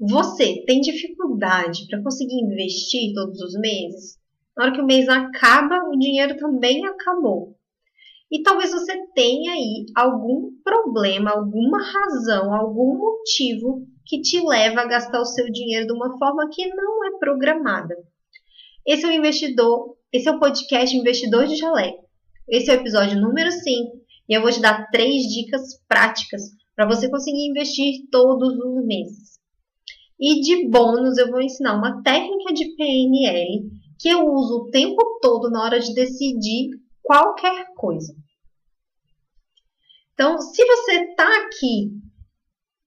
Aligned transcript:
Você 0.00 0.64
tem 0.66 0.80
dificuldade 0.80 1.86
para 1.88 2.02
conseguir 2.02 2.34
investir 2.34 3.14
todos 3.14 3.40
os 3.40 3.54
meses? 3.54 4.18
Na 4.56 4.64
hora 4.64 4.72
que 4.72 4.80
o 4.80 4.86
mês 4.86 5.08
acaba, 5.08 5.88
o 5.88 5.96
dinheiro 5.96 6.36
também 6.36 6.84
acabou. 6.84 7.56
E 8.30 8.42
talvez 8.42 8.72
você 8.72 8.92
tenha 9.14 9.52
aí 9.52 9.86
algum 9.94 10.50
problema, 10.64 11.30
alguma 11.30 11.80
razão, 11.80 12.52
algum 12.52 12.98
motivo 12.98 13.86
que 14.04 14.20
te 14.20 14.44
leva 14.44 14.80
a 14.80 14.86
gastar 14.88 15.20
o 15.20 15.24
seu 15.24 15.48
dinheiro 15.50 15.86
de 15.86 15.92
uma 15.92 16.18
forma 16.18 16.50
que 16.52 16.66
não 16.74 17.04
é 17.06 17.18
programada. 17.18 17.96
Esse 18.84 19.04
é 19.04 19.08
o 19.08 19.12
investidor, 19.12 19.96
esse 20.12 20.28
é 20.28 20.32
o 20.32 20.40
podcast 20.40 20.94
Investidor 20.96 21.46
de 21.46 21.54
Jaleco. 21.54 22.04
Esse 22.48 22.68
é 22.68 22.74
o 22.74 22.80
episódio 22.80 23.20
número 23.20 23.52
5 23.52 23.96
e 24.28 24.34
eu 24.34 24.42
vou 24.42 24.50
te 24.50 24.60
dar 24.60 24.90
três 24.90 25.22
dicas 25.32 25.80
práticas 25.86 26.42
para 26.74 26.84
você 26.84 27.08
conseguir 27.08 27.48
investir 27.48 28.08
todos 28.10 28.58
os 28.58 28.84
meses. 28.84 29.43
E 30.26 30.40
de 30.40 30.70
bônus, 30.70 31.18
eu 31.18 31.30
vou 31.30 31.42
ensinar 31.42 31.76
uma 31.76 32.02
técnica 32.02 32.54
de 32.54 32.74
PNL 32.76 33.70
que 33.98 34.08
eu 34.08 34.26
uso 34.26 34.54
o 34.54 34.70
tempo 34.70 35.18
todo 35.20 35.50
na 35.50 35.62
hora 35.62 35.78
de 35.78 35.92
decidir 35.92 36.70
qualquer 37.02 37.74
coisa. 37.74 38.16
Então, 40.14 40.40
se 40.40 40.64
você 40.64 40.92
está 41.10 41.28
aqui, 41.42 41.90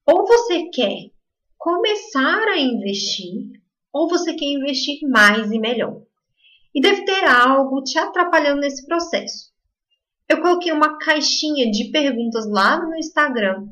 ou 0.04 0.26
você 0.26 0.68
quer 0.70 1.12
começar 1.59 2.48
a 2.48 2.59
investir, 2.59 3.52
ou 3.94 4.09
você 4.09 4.34
quer 4.34 4.45
investir 4.45 5.08
mais 5.08 5.52
e 5.52 5.59
melhor. 5.59 6.02
E 6.73 6.81
deve 6.81 7.06
ter 7.06 7.23
algo 7.23 7.84
te 7.84 8.00
atrapalhando 8.00 8.62
nesse 8.62 8.84
processo. 8.88 9.52
Eu 10.28 10.42
coloquei 10.42 10.72
uma 10.72 10.98
caixinha 10.98 11.70
de 11.70 11.92
perguntas 11.92 12.50
lá 12.50 12.84
no 12.84 12.95
Instagram 12.95 13.67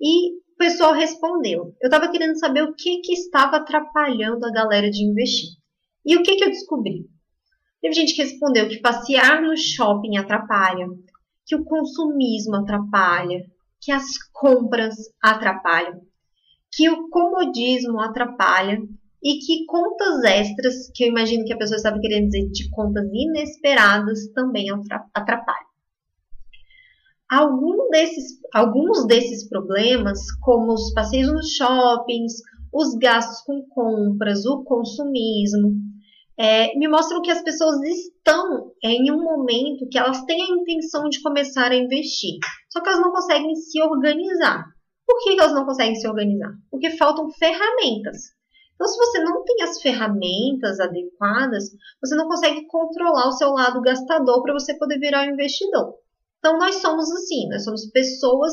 e 0.00 0.38
o 0.58 0.64
pessoal 0.66 0.92
respondeu. 0.92 1.72
Eu 1.80 1.86
estava 1.86 2.10
querendo 2.10 2.36
saber 2.36 2.64
o 2.64 2.74
que, 2.74 3.00
que 3.00 3.12
estava 3.12 3.58
atrapalhando 3.58 4.44
a 4.44 4.50
galera 4.50 4.90
de 4.90 5.04
investir. 5.04 5.50
E 6.04 6.16
o 6.16 6.22
que, 6.24 6.34
que 6.34 6.44
eu 6.44 6.50
descobri? 6.50 7.06
Teve 7.80 7.94
gente 7.94 8.12
que 8.12 8.24
respondeu 8.24 8.68
que 8.68 8.80
passear 8.80 9.40
no 9.40 9.56
shopping 9.56 10.16
atrapalha, 10.16 10.88
que 11.46 11.54
o 11.54 11.64
consumismo 11.64 12.56
atrapalha, 12.56 13.44
que 13.80 13.92
as 13.92 14.18
compras 14.32 14.96
atrapalham, 15.22 16.00
que 16.72 16.90
o 16.90 17.08
comodismo 17.08 18.00
atrapalha 18.00 18.80
e 19.22 19.38
que 19.38 19.64
contas 19.64 20.24
extras, 20.24 20.90
que 20.92 21.04
eu 21.04 21.08
imagino 21.08 21.44
que 21.44 21.52
a 21.52 21.56
pessoa 21.56 21.76
estava 21.76 22.00
querendo 22.00 22.30
dizer 22.30 22.50
de 22.50 22.68
contas 22.70 23.08
inesperadas, 23.12 24.26
também 24.34 24.66
atrapalham. 25.14 25.67
Algum 27.30 27.90
desses, 27.90 28.38
alguns 28.54 29.06
desses 29.06 29.48
problemas, 29.48 30.18
como 30.40 30.72
os 30.72 30.92
passeios 30.94 31.30
nos 31.30 31.54
shoppings, 31.54 32.32
os 32.72 32.94
gastos 32.94 33.42
com 33.42 33.62
compras, 33.68 34.46
o 34.46 34.64
consumismo, 34.64 35.74
é, 36.38 36.74
me 36.78 36.88
mostram 36.88 37.20
que 37.20 37.30
as 37.30 37.42
pessoas 37.42 37.82
estão 37.82 38.72
em 38.82 39.10
um 39.10 39.22
momento 39.22 39.88
que 39.90 39.98
elas 39.98 40.24
têm 40.24 40.40
a 40.40 40.54
intenção 40.54 41.08
de 41.08 41.20
começar 41.20 41.72
a 41.72 41.76
investir, 41.76 42.38
só 42.70 42.80
que 42.80 42.88
elas 42.88 43.00
não 43.00 43.10
conseguem 43.10 43.54
se 43.56 43.82
organizar. 43.82 44.64
Por 45.06 45.18
que 45.22 45.38
elas 45.38 45.52
não 45.52 45.64
conseguem 45.64 45.96
se 45.96 46.06
organizar? 46.06 46.52
Porque 46.70 46.96
faltam 46.96 47.28
ferramentas. 47.30 48.18
Então, 48.74 48.86
se 48.86 48.96
você 48.96 49.18
não 49.24 49.42
tem 49.42 49.62
as 49.64 49.82
ferramentas 49.82 50.78
adequadas, 50.78 51.64
você 52.00 52.14
não 52.14 52.28
consegue 52.28 52.64
controlar 52.68 53.26
o 53.28 53.32
seu 53.32 53.50
lado 53.50 53.82
gastador 53.82 54.42
para 54.42 54.52
você 54.52 54.78
poder 54.78 55.00
virar 55.00 55.26
um 55.26 55.32
investidor. 55.32 55.94
Então, 56.38 56.58
nós 56.58 56.76
somos 56.76 57.10
assim, 57.10 57.48
nós 57.48 57.64
somos 57.64 57.90
pessoas 57.90 58.52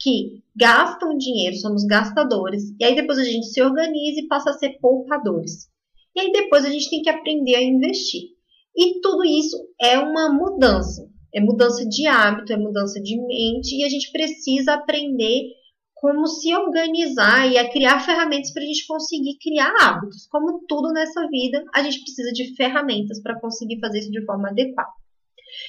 que 0.00 0.42
gastam 0.56 1.16
dinheiro, 1.16 1.56
somos 1.56 1.84
gastadores, 1.84 2.74
e 2.78 2.84
aí 2.84 2.94
depois 2.94 3.18
a 3.18 3.24
gente 3.24 3.46
se 3.46 3.62
organiza 3.62 4.20
e 4.20 4.26
passa 4.26 4.50
a 4.50 4.54
ser 4.54 4.78
poupadores. 4.80 5.70
E 6.14 6.20
aí 6.20 6.32
depois 6.32 6.64
a 6.64 6.70
gente 6.70 6.90
tem 6.90 7.02
que 7.02 7.08
aprender 7.08 7.54
a 7.54 7.62
investir. 7.62 8.22
E 8.76 9.00
tudo 9.00 9.24
isso 9.24 9.56
é 9.80 9.98
uma 9.98 10.32
mudança. 10.32 11.08
É 11.34 11.40
mudança 11.40 11.86
de 11.88 12.06
hábito, 12.06 12.52
é 12.52 12.56
mudança 12.56 13.00
de 13.00 13.16
mente 13.16 13.76
e 13.76 13.84
a 13.84 13.88
gente 13.88 14.10
precisa 14.12 14.74
aprender 14.74 15.44
como 15.94 16.26
se 16.26 16.54
organizar 16.54 17.50
e 17.50 17.56
a 17.56 17.70
criar 17.70 18.00
ferramentas 18.00 18.52
para 18.52 18.62
a 18.62 18.66
gente 18.66 18.86
conseguir 18.86 19.38
criar 19.40 19.72
hábitos. 19.80 20.26
Como 20.26 20.64
tudo 20.66 20.92
nessa 20.92 21.26
vida, 21.28 21.64
a 21.72 21.82
gente 21.82 22.02
precisa 22.02 22.32
de 22.32 22.54
ferramentas 22.56 23.22
para 23.22 23.40
conseguir 23.40 23.78
fazer 23.80 24.00
isso 24.00 24.10
de 24.10 24.24
forma 24.26 24.50
adequada. 24.50 24.90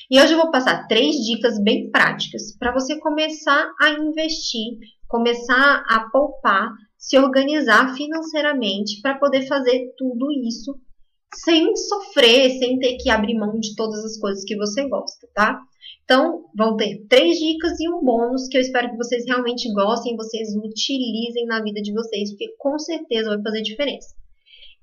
E 0.09 0.19
hoje 0.19 0.33
eu 0.33 0.37
vou 0.37 0.51
passar 0.51 0.87
três 0.87 1.15
dicas 1.17 1.61
bem 1.61 1.89
práticas 1.89 2.55
para 2.57 2.73
você 2.73 2.99
começar 2.99 3.71
a 3.81 3.89
investir, 3.91 4.77
começar 5.07 5.83
a 5.89 6.09
poupar 6.11 6.71
se 7.03 7.17
organizar 7.17 7.93
financeiramente 7.97 9.01
para 9.01 9.17
poder 9.17 9.45
fazer 9.45 9.93
tudo 9.97 10.31
isso 10.47 10.73
sem 11.35 11.75
sofrer, 11.75 12.51
sem 12.51 12.79
ter 12.79 12.95
que 12.95 13.09
abrir 13.09 13.37
mão 13.37 13.59
de 13.59 13.75
todas 13.75 14.05
as 14.05 14.17
coisas 14.17 14.45
que 14.45 14.55
você 14.55 14.87
gosta, 14.87 15.27
tá? 15.33 15.59
Então, 16.05 16.45
vão 16.55 16.77
ter 16.77 17.05
três 17.09 17.37
dicas 17.37 17.77
e 17.79 17.89
um 17.89 18.01
bônus 18.01 18.47
que 18.47 18.57
eu 18.57 18.61
espero 18.61 18.89
que 18.89 18.97
vocês 18.97 19.25
realmente 19.25 19.71
gostem, 19.73 20.15
vocês 20.15 20.49
utilizem 20.55 21.45
na 21.45 21.61
vida 21.61 21.81
de 21.81 21.91
vocês, 21.91 22.29
porque 22.29 22.53
com 22.57 22.79
certeza 22.79 23.29
vai 23.29 23.41
fazer 23.41 23.61
diferença. 23.61 24.15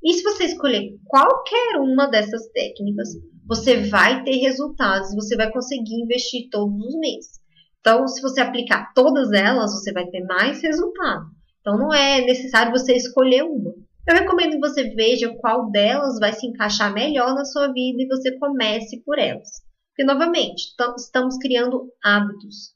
E 0.02 0.12
se 0.12 0.22
você 0.22 0.44
escolher 0.44 0.98
qualquer 1.06 1.78
uma 1.78 2.06
dessas 2.06 2.48
técnicas, 2.48 3.08
você 3.46 3.88
vai 3.88 4.22
ter 4.22 4.36
resultados, 4.36 5.14
você 5.14 5.36
vai 5.36 5.50
conseguir 5.50 6.00
investir 6.02 6.48
todos 6.50 6.84
os 6.84 6.98
meses. 6.98 7.40
Então, 7.80 8.06
se 8.06 8.20
você 8.20 8.40
aplicar 8.40 8.92
todas 8.94 9.32
elas, 9.32 9.72
você 9.72 9.92
vai 9.92 10.06
ter 10.06 10.20
mais 10.24 10.62
resultado. 10.62 11.26
Então 11.60 11.76
não 11.78 11.92
é 11.92 12.20
necessário 12.24 12.72
você 12.72 12.94
escolher 12.94 13.42
uma. 13.42 13.74
Eu 14.08 14.14
recomendo 14.14 14.52
que 14.52 14.60
você 14.60 14.94
veja 14.94 15.32
qual 15.40 15.70
delas 15.70 16.18
vai 16.18 16.32
se 16.32 16.46
encaixar 16.46 16.92
melhor 16.92 17.34
na 17.34 17.44
sua 17.44 17.72
vida 17.72 18.02
e 18.02 18.08
você 18.08 18.36
comece 18.38 19.02
por 19.04 19.18
elas. 19.18 19.48
Porque, 19.90 20.04
novamente, 20.04 20.72
estamos 20.96 21.36
criando 21.38 21.92
hábitos. 22.02 22.74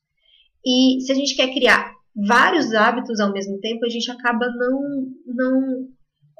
E 0.65 1.01
se 1.01 1.13
a 1.13 1.15
gente 1.15 1.35
quer 1.35 1.53
criar 1.53 1.93
vários 2.15 2.73
hábitos 2.75 3.21
ao 3.21 3.33
mesmo 3.33 3.59
tempo, 3.61 3.85
a 3.85 3.89
gente 3.89 4.11
acaba 4.11 4.47
não, 4.47 5.07
não 5.27 5.89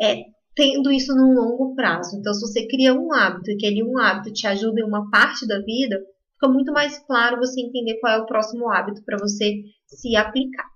é, 0.01 0.25
tendo 0.55 0.91
isso 0.91 1.15
num 1.15 1.35
longo 1.35 1.75
prazo. 1.75 2.17
Então, 2.17 2.33
se 2.33 2.41
você 2.41 2.67
cria 2.69 2.95
um 2.95 3.13
hábito 3.13 3.51
e 3.51 3.55
aquele 3.55 3.83
um 3.83 3.99
hábito 3.99 4.33
te 4.33 4.47
ajuda 4.47 4.81
em 4.81 4.85
uma 4.85 5.11
parte 5.11 5.47
da 5.47 5.61
vida, 5.61 6.01
fica 6.35 6.49
muito 6.49 6.73
mais 6.73 6.99
claro 7.07 7.39
você 7.39 7.61
entender 7.61 7.99
qual 8.01 8.13
é 8.13 8.19
o 8.19 8.27
próximo 8.27 8.71
hábito 8.71 9.03
para 9.05 9.19
você 9.19 9.63
se 9.87 10.17
aplicar. 10.17 10.67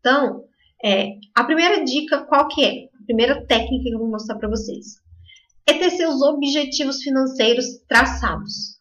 Então, 0.00 0.44
é, 0.84 1.12
a 1.34 1.44
primeira 1.44 1.84
dica 1.84 2.24
qual 2.24 2.48
que 2.48 2.64
é? 2.64 2.84
A 3.00 3.04
primeira 3.04 3.46
técnica 3.46 3.84
que 3.84 3.94
eu 3.94 3.98
vou 3.98 4.10
mostrar 4.10 4.36
para 4.36 4.48
vocês 4.48 5.00
é 5.66 5.74
ter 5.74 5.90
seus 5.90 6.20
objetivos 6.22 7.02
financeiros 7.02 7.66
traçados. 7.88 8.80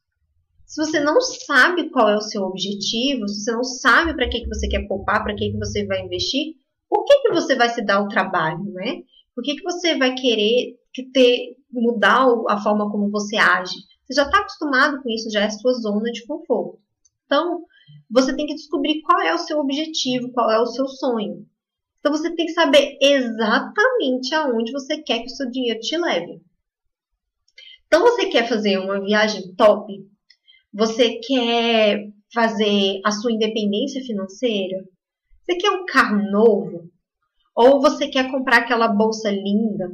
Se 0.65 0.83
você 0.83 0.99
não 0.99 1.19
sabe 1.21 1.89
qual 1.89 2.09
é 2.09 2.15
o 2.15 2.21
seu 2.21 2.43
objetivo, 2.43 3.27
se 3.27 3.43
você 3.43 3.51
não 3.51 3.63
sabe 3.63 4.15
para 4.15 4.27
que, 4.29 4.39
que 4.39 4.47
você 4.47 4.67
quer 4.67 4.87
poupar, 4.87 5.21
para 5.21 5.35
que, 5.35 5.51
que 5.51 5.57
você 5.57 5.85
vai 5.85 6.01
investir, 6.01 6.55
por 6.89 7.05
que, 7.05 7.21
que 7.21 7.33
você 7.33 7.55
vai 7.55 7.69
se 7.69 7.83
dar 7.83 8.01
o 8.01 8.07
trabalho, 8.07 8.63
né? 8.73 9.01
Por 9.35 9.43
que, 9.43 9.55
que 9.55 9.63
você 9.63 9.97
vai 9.97 10.13
querer 10.13 10.77
ter, 11.13 11.55
mudar 11.71 12.25
a 12.49 12.61
forma 12.61 12.91
como 12.91 13.09
você 13.09 13.37
age? 13.37 13.75
Você 14.05 14.13
já 14.13 14.25
está 14.25 14.39
acostumado 14.39 15.01
com 15.01 15.09
isso, 15.09 15.31
já 15.31 15.41
é 15.41 15.49
sua 15.49 15.73
zona 15.73 16.11
de 16.11 16.25
conforto. 16.25 16.79
Então, 17.25 17.63
você 18.09 18.35
tem 18.35 18.45
que 18.45 18.55
descobrir 18.55 19.01
qual 19.01 19.21
é 19.21 19.33
o 19.33 19.39
seu 19.39 19.59
objetivo, 19.59 20.31
qual 20.31 20.51
é 20.51 20.59
o 20.59 20.65
seu 20.65 20.87
sonho. 20.87 21.45
Então 22.01 22.11
você 22.11 22.33
tem 22.35 22.47
que 22.47 22.53
saber 22.53 22.97
exatamente 22.99 24.33
aonde 24.33 24.71
você 24.71 25.01
quer 25.03 25.19
que 25.19 25.27
o 25.27 25.35
seu 25.35 25.49
dinheiro 25.49 25.79
te 25.79 25.95
leve. 25.95 26.41
Então 27.85 28.01
você 28.01 28.25
quer 28.25 28.49
fazer 28.49 28.79
uma 28.79 28.99
viagem 28.99 29.53
top? 29.55 29.93
Você 30.73 31.19
quer 31.19 32.11
fazer 32.33 33.01
a 33.05 33.11
sua 33.11 33.31
independência 33.31 34.03
financeira? 34.03 34.83
Você 35.43 35.55
quer 35.57 35.69
um 35.69 35.85
carro 35.85 36.31
novo? 36.31 36.90
Ou 37.55 37.81
você 37.81 38.07
quer 38.07 38.31
comprar 38.31 38.57
aquela 38.57 38.87
bolsa 38.87 39.29
linda? 39.29 39.91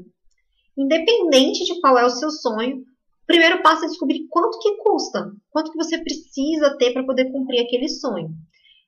Independente 0.77 1.65
de 1.65 1.79
qual 1.81 1.97
é 1.97 2.05
o 2.05 2.09
seu 2.09 2.29
sonho, 2.29 2.77
o 2.77 3.25
primeiro 3.25 3.61
passo 3.61 3.85
é 3.85 3.87
descobrir 3.87 4.27
quanto 4.29 4.59
que 4.59 4.77
custa, 4.77 5.31
quanto 5.49 5.71
que 5.71 5.77
você 5.77 5.97
precisa 5.97 6.77
ter 6.77 6.93
para 6.93 7.03
poder 7.03 7.31
cumprir 7.31 7.61
aquele 7.61 7.89
sonho. 7.89 8.29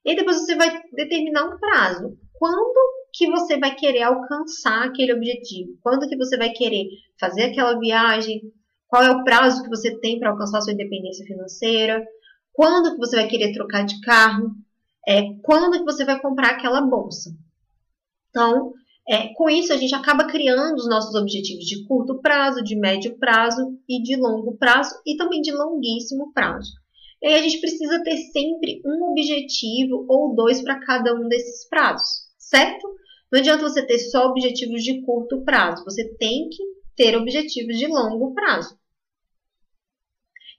E 0.06 0.16
depois 0.16 0.38
você 0.38 0.56
vai 0.56 0.81
determinar 0.94 1.45
um 1.45 1.60
prazo. 1.60 2.18
Quando 2.33 2.80
que 3.12 3.30
você 3.30 3.57
vai 3.57 3.75
querer 3.75 4.04
alcançar 4.04 4.86
aquele 4.86 5.13
objetivo? 5.13 5.77
Quando 5.81 6.07
que 6.07 6.16
você 6.16 6.38
vai 6.38 6.51
querer 6.51 6.86
fazer 7.19 7.45
aquela 7.45 7.77
viagem? 7.77 8.42
Qual 8.88 9.04
é 9.04 9.12
o 9.12 9.24
prazo 9.24 9.63
que 9.63 9.69
você 9.69 10.00
tem 10.00 10.19
para 10.19 10.30
alcançar 10.30 10.62
sua 10.62 10.74
independência 10.74 11.25
financeira? 11.25 12.04
Quando 12.54 12.92
que 12.92 12.98
você 12.98 13.16
vai 13.16 13.27
querer 13.27 13.51
trocar 13.54 13.83
de 13.83 14.00
carro? 14.01 14.51
É, 15.07 15.33
quando 15.44 15.80
que 15.80 15.86
você 15.86 16.06
vai 16.06 16.19
comprar 16.21 16.51
aquela 16.51 16.81
bolsa? 16.81 17.31
Então, 18.30 18.74
é, 19.08 19.34
com 19.34 19.50
isso, 19.50 19.74
a 19.74 19.78
gente 19.78 19.96
acaba 19.96 20.26
criando 20.26 20.76
os 20.76 20.88
nossos 20.88 21.16
objetivos 21.16 21.66
de 21.66 21.84
curto 21.86 22.22
prazo, 22.22 22.64
de 22.64 22.76
médio 22.76 23.18
prazo 23.18 23.76
e 23.88 24.02
de 24.04 24.16
longo 24.16 24.56
prazo 24.58 24.96
e 25.06 25.18
também 25.18 25.42
de 25.42 25.52
longuíssimo 25.52 26.31
prazo. 26.31 26.74
E 27.22 27.28
aí 27.28 27.36
a 27.36 27.42
gente 27.42 27.60
precisa 27.60 28.04
ter 28.04 28.18
sempre 28.18 28.81
um 28.86 29.12
objetivo 29.12 30.06
ou 30.08 30.36
dois 30.36 30.62
para 30.62 30.80
cada 30.80 31.14
um 31.14 31.28
desses 31.28 31.68
prazos, 31.68 32.08
certo? 32.38 32.88
Não 33.31 33.40
adianta 33.40 33.68
você 33.68 33.86
ter 33.86 33.98
só 33.98 34.28
objetivos 34.28 34.84
de 34.84 35.02
curto 35.02 35.44
prazo, 35.44 35.84
você 35.84 36.08
tem 36.16 36.48
que 36.50 36.64
ter 36.96 37.18
objetivos 37.18 37.78
de 37.78 37.88
longo 37.88 38.34
prazo. 38.34 38.78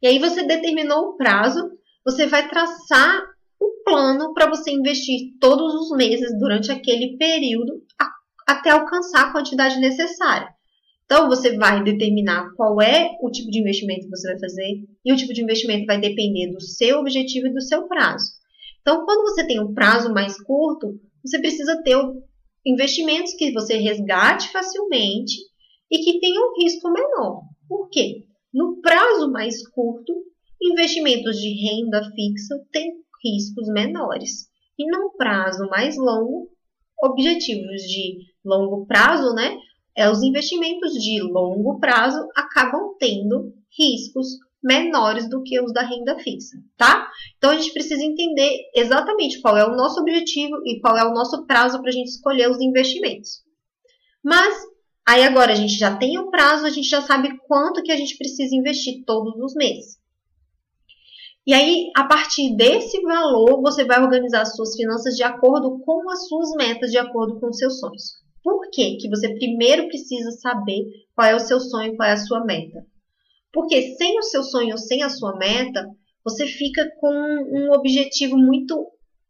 E 0.02 0.06
aí 0.06 0.18
você 0.18 0.42
determinou 0.42 1.10
o 1.10 1.16
prazo, 1.16 1.70
você 2.04 2.26
vai 2.26 2.48
traçar 2.48 3.22
o 3.60 3.84
plano 3.84 4.32
para 4.32 4.48
você 4.48 4.70
investir 4.70 5.36
todos 5.38 5.74
os 5.74 5.96
meses 5.96 6.36
durante 6.38 6.72
aquele 6.72 7.16
período 7.18 7.82
até 8.46 8.70
alcançar 8.70 9.28
a 9.28 9.32
quantidade 9.32 9.78
necessária. 9.78 10.48
Então, 11.04 11.28
você 11.28 11.56
vai 11.56 11.82
determinar 11.82 12.54
qual 12.56 12.80
é 12.80 13.16
o 13.20 13.30
tipo 13.30 13.50
de 13.50 13.60
investimento 13.60 14.02
que 14.02 14.10
você 14.10 14.28
vai 14.30 14.38
fazer, 14.38 14.84
e 15.04 15.12
o 15.12 15.16
tipo 15.16 15.32
de 15.32 15.42
investimento 15.42 15.84
vai 15.84 16.00
depender 16.00 16.52
do 16.52 16.60
seu 16.60 17.00
objetivo 17.00 17.48
e 17.48 17.52
do 17.52 17.60
seu 17.60 17.88
prazo. 17.88 18.26
Então, 18.80 19.04
quando 19.04 19.22
você 19.22 19.46
tem 19.46 19.60
um 19.60 19.74
prazo 19.74 20.12
mais 20.12 20.40
curto, 20.40 20.98
você 21.24 21.38
precisa 21.40 21.82
ter 21.82 21.96
investimentos 22.64 23.34
que 23.34 23.52
você 23.52 23.76
resgate 23.76 24.50
facilmente 24.50 25.36
e 25.90 25.98
que 25.98 26.20
tenham 26.20 26.50
um 26.50 26.62
risco 26.62 26.90
menor. 26.90 27.42
Por 27.68 27.88
quê? 27.90 28.24
No 28.52 28.80
prazo 28.80 29.30
mais 29.30 29.66
curto, 29.68 30.12
investimentos 30.62 31.38
de 31.38 31.48
renda 31.48 32.02
fixa 32.14 32.56
têm 32.72 32.92
riscos 33.22 33.68
menores. 33.68 34.48
E 34.78 34.86
no 34.90 35.12
prazo 35.16 35.68
mais 35.68 35.96
longo, 35.96 36.48
objetivos 37.02 37.82
de 37.82 38.18
longo 38.44 38.86
prazo, 38.86 39.34
né? 39.34 39.56
É, 39.96 40.10
os 40.10 40.22
investimentos 40.22 40.92
de 40.92 41.20
longo 41.20 41.78
prazo 41.78 42.26
acabam 42.36 42.94
tendo 42.98 43.52
riscos 43.76 44.38
menores 44.62 45.28
do 45.28 45.42
que 45.42 45.60
os 45.60 45.72
da 45.72 45.82
renda 45.82 46.18
fixa, 46.18 46.56
tá? 46.76 47.10
Então 47.36 47.50
a 47.50 47.56
gente 47.56 47.72
precisa 47.72 48.02
entender 48.02 48.70
exatamente 48.74 49.40
qual 49.40 49.56
é 49.56 49.66
o 49.66 49.74
nosso 49.74 50.00
objetivo 50.00 50.56
e 50.66 50.80
qual 50.80 50.96
é 50.96 51.04
o 51.04 51.14
nosso 51.14 51.46
prazo 51.46 51.80
para 51.80 51.88
a 51.88 51.92
gente 51.92 52.08
escolher 52.08 52.50
os 52.50 52.60
investimentos. 52.60 53.42
Mas 54.22 54.54
aí 55.06 55.22
agora 55.22 55.52
a 55.52 55.56
gente 55.56 55.78
já 55.78 55.96
tem 55.96 56.18
o 56.18 56.30
prazo, 56.30 56.66
a 56.66 56.70
gente 56.70 56.88
já 56.88 57.00
sabe 57.00 57.38
quanto 57.46 57.82
que 57.82 57.92
a 57.92 57.96
gente 57.96 58.16
precisa 58.18 58.54
investir 58.54 59.02
todos 59.04 59.34
os 59.36 59.54
meses. 59.54 59.99
E 61.50 61.52
aí, 61.52 61.90
a 61.96 62.04
partir 62.04 62.54
desse 62.54 63.02
valor, 63.02 63.60
você 63.60 63.84
vai 63.84 64.00
organizar 64.00 64.42
as 64.42 64.54
suas 64.54 64.76
finanças 64.76 65.16
de 65.16 65.24
acordo 65.24 65.80
com 65.80 66.08
as 66.08 66.28
suas 66.28 66.52
metas, 66.52 66.92
de 66.92 66.96
acordo 66.96 67.40
com 67.40 67.48
os 67.48 67.56
seus 67.56 67.80
sonhos. 67.80 68.20
Por 68.40 68.70
quê? 68.70 68.96
que 69.00 69.08
você 69.08 69.34
primeiro 69.34 69.88
precisa 69.88 70.30
saber 70.30 70.84
qual 71.12 71.26
é 71.26 71.34
o 71.34 71.40
seu 71.40 71.58
sonho, 71.58 71.96
qual 71.96 72.08
é 72.08 72.12
a 72.12 72.16
sua 72.16 72.44
meta? 72.44 72.86
Porque 73.52 73.96
sem 73.96 74.16
o 74.16 74.22
seu 74.22 74.44
sonho, 74.44 74.78
sem 74.78 75.02
a 75.02 75.08
sua 75.08 75.36
meta, 75.38 75.90
você 76.22 76.46
fica 76.46 76.88
com 77.00 77.12
um 77.12 77.72
objetivo 77.72 78.38
muito 78.38 78.86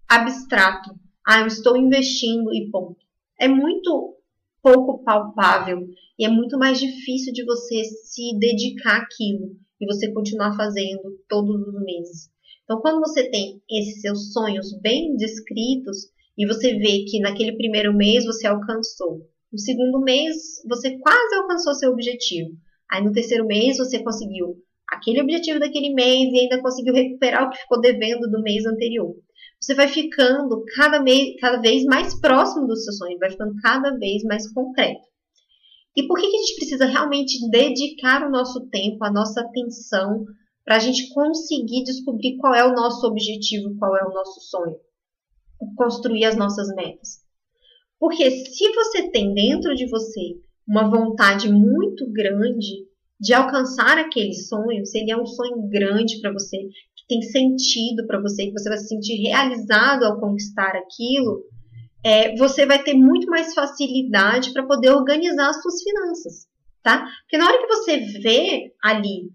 abstrato. 0.07 0.91
Ah, 1.27 1.41
eu 1.41 1.47
estou 1.47 1.75
investindo 1.75 2.53
e 2.53 2.71
ponto. 2.71 3.01
É 3.39 3.49
muito 3.49 4.15
pouco 4.63 5.03
palpável 5.03 5.89
e 6.19 6.27
é 6.27 6.29
muito 6.29 6.59
mais 6.59 6.79
difícil 6.79 7.33
de 7.33 7.47
você 7.47 7.83
se 7.83 8.39
dedicar 8.39 8.99
àquilo 8.99 9.57
e 9.81 9.87
você 9.87 10.13
continuar 10.13 10.57
fazendo 10.57 11.19
todos 11.29 11.57
os 11.67 11.83
meses. 11.83 12.31
Então, 12.65 12.81
quando 12.81 13.01
você 13.01 13.29
tem 13.31 13.61
esses 13.69 14.01
seus 14.01 14.33
sonhos 14.33 14.79
bem 14.81 15.17
descritos 15.17 16.09
e 16.39 16.47
você 16.47 16.75
vê 16.75 17.05
que 17.05 17.19
naquele 17.21 17.57
primeiro 17.57 17.93
mês 17.93 18.25
você 18.25 18.47
alcançou, 18.47 19.27
no 19.53 19.59
segundo 19.59 20.01
mês 20.01 20.37
você 20.69 20.97
quase 20.99 21.35
alcançou 21.35 21.75
seu 21.75 21.91
objetivo, 21.91 22.51
aí 22.91 23.03
no 23.03 23.13
terceiro 23.13 23.47
mês 23.47 23.79
você 23.79 24.03
conseguiu 24.03 24.57
aquele 24.89 25.21
objetivo 25.23 25.59
daquele 25.59 25.93
mês 25.93 26.33
e 26.33 26.41
ainda 26.41 26.63
conseguiu 26.63 26.95
recuperar 26.95 27.47
o 27.47 27.51
que 27.51 27.59
ficou 27.59 27.81
devendo 27.81 28.31
do 28.31 28.43
mês 28.43 28.65
anterior. 28.67 29.15
Você 29.61 29.75
vai 29.75 29.89
ficando 29.89 30.65
cada, 30.75 31.03
mês, 31.03 31.35
cada 31.41 31.61
vez 31.61 31.85
mais 31.85 32.19
próximo 32.21 32.67
do 32.67 32.77
seu 32.77 32.93
sonho, 32.93 33.19
vai 33.19 33.31
ficando 33.31 33.55
cada 33.63 33.97
vez 33.99 34.23
mais 34.25 34.51
concreto. 34.53 35.10
E 35.97 36.07
por 36.07 36.19
que, 36.19 36.29
que 36.29 36.37
a 36.37 36.41
gente 36.41 36.57
precisa 36.57 36.87
realmente 36.87 37.49
dedicar 37.51 38.27
o 38.27 38.31
nosso 38.31 38.69
tempo, 38.69 39.05
a 39.05 39.13
nossa 39.13 39.41
atenção, 39.41 40.25
para 40.65 40.77
a 40.77 40.79
gente 40.79 41.13
conseguir 41.13 41.83
descobrir 41.83 42.37
qual 42.37 42.55
é 42.55 42.65
o 42.65 42.75
nosso 42.75 43.07
objetivo, 43.07 43.77
qual 43.77 43.97
é 43.97 44.05
o 44.05 44.13
nosso 44.13 44.41
sonho? 44.41 44.77
Construir 45.77 46.25
as 46.25 46.37
nossas 46.37 46.69
metas. 46.75 47.25
Porque 47.99 48.31
se 48.31 48.73
você 48.73 49.11
tem 49.11 49.35
dentro 49.35 49.75
de 49.75 49.89
você 49.89 50.41
uma 50.67 50.89
vontade 50.89 51.51
muito 51.51 52.11
grande 52.11 52.89
de 53.21 53.35
alcançar 53.35 53.99
aquele 53.99 54.33
sonho, 54.33 54.87
se 54.87 54.99
ele 54.99 55.11
é 55.11 55.17
um 55.17 55.27
sonho 55.27 55.69
grande 55.69 56.21
para 56.21 56.33
você, 56.33 56.57
que 56.57 57.07
tem 57.07 57.21
sentido 57.21 58.07
para 58.07 58.21
você, 58.21 58.47
que 58.47 58.53
você 58.53 58.69
vai 58.69 58.79
se 58.79 58.89
sentir 58.89 59.17
realizado 59.17 60.05
ao 60.05 60.19
conquistar 60.19 60.75
aquilo, 60.77 61.45
é, 62.05 62.37
você 62.37 62.67
vai 62.67 62.83
ter 62.83 62.95
muito 62.95 63.27
mais 63.29 63.55
facilidade 63.55 64.53
para 64.53 64.67
poder 64.67 64.91
organizar 64.91 65.51
as 65.51 65.61
suas 65.63 65.83
finanças, 65.83 66.49
tá? 66.83 67.07
Porque 67.23 67.39
na 67.39 67.47
hora 67.47 67.59
que 67.59 67.67
você 67.67 67.99
vê 68.21 68.73
ali 68.83 69.31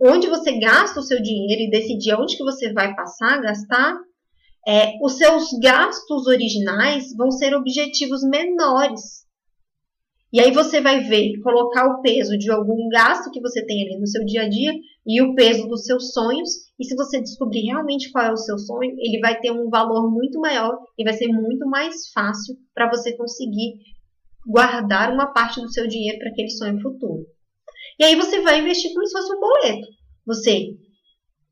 onde 0.00 0.28
você 0.28 0.58
gasta 0.58 1.00
o 1.00 1.02
seu 1.02 1.20
dinheiro 1.20 1.62
e 1.62 1.70
decidir 1.70 2.14
onde 2.14 2.36
que 2.36 2.44
você 2.44 2.72
vai 2.72 2.94
passar 2.94 3.34
a 3.34 3.40
gastar, 3.40 3.98
é, 4.66 4.92
os 5.02 5.18
seus 5.18 5.48
gastos 5.60 6.26
originais 6.26 7.14
vão 7.16 7.30
ser 7.30 7.54
objetivos 7.54 8.22
menores 8.22 9.23
e 10.34 10.40
aí 10.40 10.50
você 10.50 10.80
vai 10.80 10.98
ver, 10.98 11.38
colocar 11.44 11.86
o 11.86 12.02
peso 12.02 12.36
de 12.36 12.50
algum 12.50 12.88
gasto 12.88 13.30
que 13.30 13.40
você 13.40 13.64
tem 13.64 13.86
ali 13.86 14.00
no 14.00 14.06
seu 14.08 14.24
dia 14.24 14.42
a 14.42 14.48
dia 14.48 14.72
e 15.06 15.22
o 15.22 15.32
peso 15.36 15.68
dos 15.68 15.84
seus 15.84 16.12
sonhos. 16.12 16.50
E 16.76 16.84
se 16.84 16.96
você 16.96 17.20
descobrir 17.20 17.60
realmente 17.60 18.10
qual 18.10 18.24
é 18.24 18.32
o 18.32 18.36
seu 18.36 18.58
sonho, 18.58 18.96
ele 18.98 19.20
vai 19.20 19.38
ter 19.38 19.52
um 19.52 19.70
valor 19.70 20.10
muito 20.10 20.40
maior 20.40 20.76
e 20.98 21.04
vai 21.04 21.12
ser 21.12 21.28
muito 21.28 21.64
mais 21.68 22.10
fácil 22.12 22.56
para 22.74 22.90
você 22.90 23.16
conseguir 23.16 23.74
guardar 24.44 25.12
uma 25.12 25.32
parte 25.32 25.60
do 25.60 25.72
seu 25.72 25.86
dinheiro 25.86 26.18
para 26.18 26.30
aquele 26.30 26.50
sonho 26.50 26.82
futuro. 26.82 27.24
E 28.00 28.02
aí 28.02 28.16
você 28.16 28.40
vai 28.40 28.58
investir 28.58 28.92
como 28.92 29.06
se 29.06 29.12
fosse 29.12 29.32
um 29.36 29.38
boleto. 29.38 29.86
Você 30.26 30.70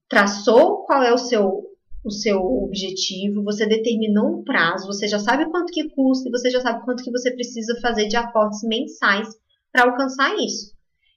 traçou 0.09 0.85
qual 0.87 1.05
é 1.05 1.13
o 1.13 1.19
seu 1.19 1.72
o 2.05 2.11
seu 2.11 2.41
objetivo, 2.41 3.45
você 3.45 3.67
determinou 3.67 4.41
um 4.41 4.45
prazo, 4.45 4.87
você 4.87 5.07
já 5.07 5.19
sabe 5.19 5.49
quanto 5.51 5.73
que 5.73 5.89
custa 5.91 6.29
e 6.29 6.33
você 6.33 6.51
já 6.51 6.61
sabe 6.61 6.85
quanto 6.85 7.05
que 7.05 7.11
você 7.11 7.31
precisa 7.33 7.79
fazer 7.81 8.09
de 8.09 8.17
aportes 8.17 8.61
mensais 8.65 9.29
para 9.73 9.85
alcançar 9.85 10.37
isso. 10.37 10.73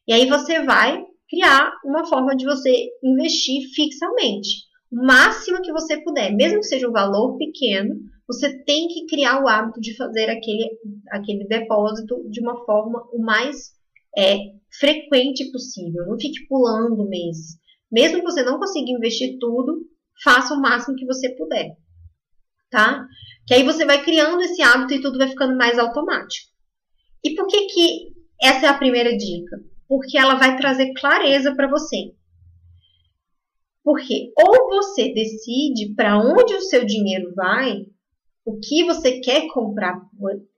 E 0.08 0.14
aí 0.14 0.28
você 0.28 0.64
vai 0.64 1.04
criar 1.28 1.72
uma 1.84 2.06
forma 2.06 2.36
de 2.36 2.46
você 2.46 2.90
investir 3.04 3.68
fixamente. 3.74 4.66
O 4.92 5.04
máximo 5.06 5.62
que 5.62 5.72
você 5.72 6.02
puder, 6.02 6.32
mesmo 6.32 6.60
que 6.60 6.68
seja 6.68 6.88
um 6.88 6.92
valor 6.92 7.36
pequeno, 7.38 7.96
você 8.28 8.64
tem 8.64 8.88
que 8.88 9.06
criar 9.08 9.44
o 9.44 9.48
hábito 9.48 9.82
de 9.82 9.96
fazer 9.96 10.30
aquele, 10.30 10.70
aquele 11.10 11.48
depósito 11.48 12.28
de 12.30 12.42
uma 12.42 12.64
forma 12.66 13.04
o 13.12 13.22
mais 13.22 13.74
é, 14.18 14.38
frequente 14.80 15.52
possível. 15.52 16.06
Não 16.06 16.20
fique 16.20 16.48
pulando 16.48 17.08
meses. 17.08 17.58
Mesmo 17.92 18.20
que 18.20 18.24
você 18.24 18.44
não 18.44 18.60
consiga 18.60 18.92
investir 18.92 19.38
tudo, 19.40 19.82
faça 20.24 20.54
o 20.54 20.62
máximo 20.62 20.96
que 20.96 21.06
você 21.06 21.30
puder, 21.36 21.76
tá? 22.70 23.06
Que 23.46 23.54
aí 23.54 23.64
você 23.64 23.86
vai 23.86 24.04
criando 24.04 24.42
esse 24.42 24.62
hábito 24.62 24.94
e 24.94 25.02
tudo 25.02 25.18
vai 25.18 25.28
ficando 25.28 25.56
mais 25.58 25.78
automático. 25.78 26.50
E 27.24 27.36
por 27.36 27.48
que 27.48 27.66
que 27.68 28.14
essa 28.42 28.68
é 28.68 28.70
a 28.70 28.78
primeira 28.78 29.16
dica? 29.16 29.58
Porque 29.88 30.18
ela 30.18 30.36
vai 30.36 30.58
trazer 30.58 30.94
clareza 30.94 31.56
para 31.56 31.70
você. 31.70 32.14
Porque 33.84 34.32
ou 34.36 34.68
você 34.70 35.14
decide 35.14 35.94
para 35.94 36.18
onde 36.20 36.56
o 36.56 36.62
seu 36.62 36.86
dinheiro 36.86 37.34
vai, 37.36 37.86
o 38.44 38.60
que 38.60 38.84
você 38.84 39.20
quer 39.20 39.48
comprar 39.54 40.00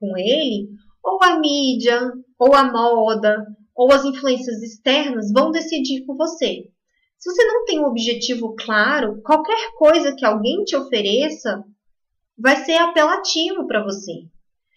com 0.00 0.16
ele, 0.16 0.68
ou 1.02 1.22
a 1.22 1.38
mídia, 1.38 2.10
ou 2.38 2.54
a 2.54 2.70
moda, 2.70 3.46
ou 3.74 3.92
as 3.92 4.04
influências 4.04 4.62
externas 4.62 5.30
vão 5.32 5.50
decidir 5.50 6.04
por 6.04 6.16
você. 6.16 6.70
Se 7.18 7.32
você 7.32 7.44
não 7.44 7.64
tem 7.64 7.80
um 7.80 7.88
objetivo 7.88 8.54
claro, 8.54 9.20
qualquer 9.22 9.72
coisa 9.76 10.14
que 10.14 10.24
alguém 10.24 10.62
te 10.62 10.76
ofereça 10.76 11.64
vai 12.38 12.56
ser 12.64 12.76
apelativo 12.76 13.66
para 13.66 13.82
você. 13.82 14.12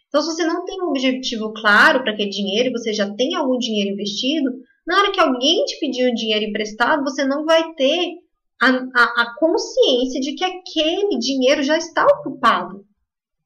Então, 0.07 0.21
se 0.21 0.33
você 0.33 0.43
não 0.45 0.65
tem 0.65 0.81
um 0.81 0.89
objetivo 0.89 1.53
claro 1.53 2.01
para 2.01 2.13
aquele 2.13 2.31
dinheiro 2.31 2.69
e 2.69 2.71
você 2.71 2.93
já 2.93 3.13
tem 3.13 3.35
algum 3.35 3.59
dinheiro 3.59 3.91
investido, 3.91 4.51
na 4.87 4.97
hora 4.97 5.11
que 5.11 5.19
alguém 5.19 5.63
te 5.65 5.79
pedir 5.79 6.09
um 6.09 6.15
dinheiro 6.15 6.45
emprestado, 6.45 7.03
você 7.03 7.23
não 7.23 7.45
vai 7.45 7.73
ter 7.75 8.15
a, 8.59 8.69
a, 8.69 9.21
a 9.21 9.35
consciência 9.37 10.19
de 10.19 10.33
que 10.33 10.43
aquele 10.43 11.19
dinheiro 11.19 11.61
já 11.61 11.77
está 11.77 12.05
ocupado. 12.05 12.83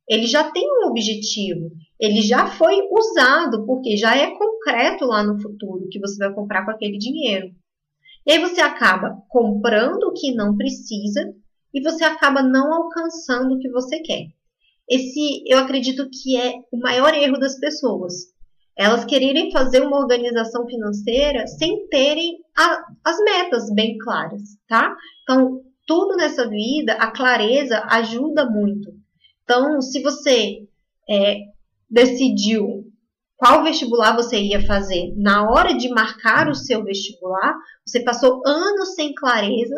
Ele 0.07 0.25
já 0.25 0.49
tem 0.51 0.65
um 0.65 0.87
objetivo, 0.87 1.71
ele 1.99 2.21
já 2.21 2.47
foi 2.47 2.79
usado, 2.89 3.65
porque 3.65 3.97
já 3.97 4.15
é 4.15 4.31
concreto 4.31 5.05
lá 5.05 5.21
no 5.21 5.41
futuro 5.41 5.89
que 5.91 5.99
você 5.99 6.17
vai 6.17 6.33
comprar 6.33 6.63
com 6.63 6.71
aquele 6.71 6.97
dinheiro. 6.97 7.53
E 8.25 8.31
aí 8.31 8.39
você 8.39 8.61
acaba 8.61 9.21
comprando 9.29 10.03
o 10.03 10.13
que 10.13 10.33
não 10.33 10.57
precisa 10.57 11.33
e 11.73 11.81
você 11.81 12.03
acaba 12.03 12.41
não 12.41 12.73
alcançando 12.73 13.55
o 13.55 13.59
que 13.59 13.69
você 13.69 13.99
quer. 13.99 14.27
Esse, 14.89 15.43
eu 15.45 15.59
acredito 15.59 16.09
que 16.09 16.39
é 16.39 16.53
o 16.71 16.77
maior 16.77 17.13
erro 17.13 17.37
das 17.37 17.59
pessoas. 17.59 18.13
Elas 18.77 19.05
quererem 19.05 19.51
fazer 19.51 19.81
uma 19.81 19.99
organização 19.99 20.65
financeira 20.67 21.47
sem 21.47 21.87
terem 21.87 22.39
a, 22.57 22.85
as 23.03 23.17
metas 23.19 23.73
bem 23.73 23.97
claras, 23.97 24.41
tá? 24.67 24.95
Então, 25.23 25.61
tudo 25.87 26.17
nessa 26.17 26.49
vida, 26.49 26.93
a 26.93 27.11
clareza 27.11 27.83
ajuda 27.89 28.49
muito. 28.49 28.91
Então, 29.43 29.81
se 29.81 30.01
você 30.01 30.67
é, 31.09 31.37
decidiu 31.89 32.84
qual 33.37 33.63
vestibular 33.63 34.15
você 34.15 34.39
ia 34.39 34.65
fazer 34.65 35.13
na 35.17 35.49
hora 35.49 35.73
de 35.73 35.89
marcar 35.89 36.49
o 36.49 36.55
seu 36.55 36.83
vestibular, 36.83 37.55
você 37.85 38.03
passou 38.03 38.41
anos 38.45 38.95
sem 38.95 39.13
clareza 39.13 39.75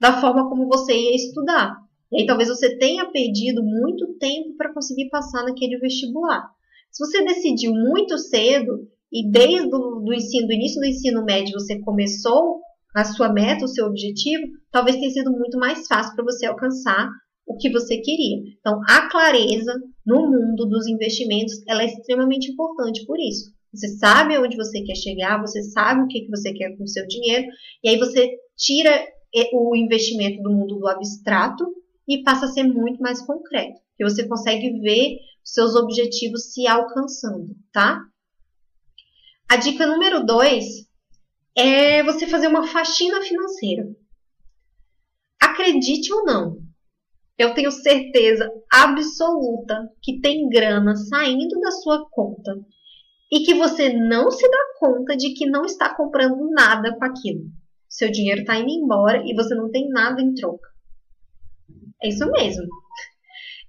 da 0.00 0.20
forma 0.20 0.48
como 0.48 0.68
você 0.68 0.94
ia 0.94 1.14
estudar. 1.14 1.76
E 2.10 2.20
aí 2.20 2.26
talvez 2.26 2.48
você 2.48 2.76
tenha 2.78 3.10
perdido 3.10 3.62
muito 3.62 4.14
tempo 4.18 4.56
para 4.56 4.72
conseguir 4.72 5.08
passar 5.10 5.44
naquele 5.44 5.78
vestibular. 5.78 6.48
Se 6.90 7.04
você 7.04 7.24
decidiu 7.24 7.72
muito 7.72 8.16
cedo 8.16 8.88
e 9.12 9.28
desde 9.30 9.74
o 9.74 10.00
do 10.00 10.14
ensino, 10.14 10.46
do 10.46 10.52
início 10.52 10.80
do 10.80 10.86
ensino 10.86 11.24
médio 11.24 11.52
você 11.52 11.78
começou 11.80 12.60
a 12.94 13.04
sua 13.04 13.30
meta, 13.30 13.64
o 13.64 13.68
seu 13.68 13.86
objetivo, 13.86 14.46
talvez 14.70 14.96
tenha 14.96 15.10
sido 15.10 15.30
muito 15.30 15.58
mais 15.58 15.86
fácil 15.86 16.14
para 16.14 16.24
você 16.24 16.46
alcançar 16.46 17.10
o 17.46 17.56
que 17.56 17.70
você 17.70 17.98
queria. 17.98 18.38
Então, 18.58 18.80
a 18.88 19.08
clareza 19.10 19.74
no 20.06 20.30
mundo 20.30 20.66
dos 20.66 20.86
investimentos, 20.86 21.62
ela 21.66 21.82
é 21.82 21.86
extremamente 21.86 22.50
importante 22.52 23.04
por 23.04 23.18
isso. 23.18 23.52
Você 23.74 23.88
sabe 23.88 24.38
onde 24.38 24.56
você 24.56 24.82
quer 24.82 24.94
chegar, 24.94 25.40
você 25.40 25.62
sabe 25.62 26.02
o 26.02 26.06
que, 26.06 26.20
que 26.20 26.30
você 26.30 26.52
quer 26.52 26.76
com 26.76 26.84
o 26.84 26.88
seu 26.88 27.06
dinheiro, 27.06 27.46
e 27.82 27.88
aí 27.88 27.98
você 27.98 28.30
tira 28.56 29.06
o 29.52 29.76
investimento 29.76 30.42
do 30.42 30.50
mundo 30.50 30.78
do 30.78 30.88
abstrato 30.88 31.66
e 32.08 32.22
passa 32.22 32.46
a 32.46 32.48
ser 32.48 32.62
muito 32.62 33.00
mais 33.00 33.20
concreto, 33.26 33.80
que 33.96 34.04
você 34.04 34.26
consegue 34.26 34.78
ver 34.80 35.18
seus 35.44 35.74
objetivos 35.74 36.52
se 36.52 36.66
alcançando, 36.66 37.54
tá? 37.72 38.00
A 39.48 39.56
dica 39.56 39.86
número 39.86 40.24
dois 40.24 40.64
é 41.54 42.02
você 42.02 42.26
fazer 42.26 42.48
uma 42.48 42.66
faxina 42.66 43.20
financeira. 43.22 43.84
Acredite 45.40 46.12
ou 46.12 46.24
não, 46.24 46.58
eu 47.38 47.52
tenho 47.54 47.70
certeza 47.70 48.50
absoluta 48.72 49.90
que 50.02 50.20
tem 50.20 50.48
grana 50.48 50.94
saindo 50.96 51.60
da 51.60 51.70
sua 51.70 52.08
conta 52.10 52.56
e 53.30 53.40
que 53.40 53.54
você 53.54 53.92
não 53.92 54.30
se 54.30 54.48
dá 54.48 54.58
conta 54.78 55.16
de 55.16 55.34
que 55.34 55.46
não 55.46 55.64
está 55.64 55.94
comprando 55.94 56.48
nada 56.50 56.96
com 56.96 57.04
aquilo. 57.04 57.44
Seu 57.88 58.10
dinheiro 58.10 58.40
está 58.40 58.58
indo 58.58 58.70
embora 58.70 59.22
e 59.26 59.34
você 59.34 59.54
não 59.54 59.70
tem 59.70 59.88
nada 59.88 60.20
em 60.22 60.34
troca. 60.34 60.68
É 62.02 62.08
isso 62.08 62.30
mesmo. 62.30 62.66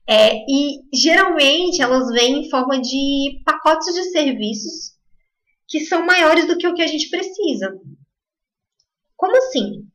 É, 0.09 0.37
e 0.49 0.81
geralmente 0.93 1.81
elas 1.81 2.09
vêm 2.11 2.41
em 2.41 2.49
forma 2.49 2.79
de 2.79 3.41
pacotes 3.45 3.93
de 3.93 4.03
serviços 4.11 4.95
que 5.67 5.81
são 5.81 6.05
maiores 6.05 6.47
do 6.47 6.57
que 6.57 6.67
o 6.67 6.73
que 6.73 6.81
a 6.81 6.87
gente 6.87 7.09
precisa. 7.09 7.77
Como 9.17 9.35
assim? 9.37 9.85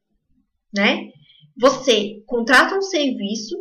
Né? 0.75 1.11
Você 1.59 2.23
contrata 2.27 2.77
um 2.77 2.83
serviço 2.83 3.57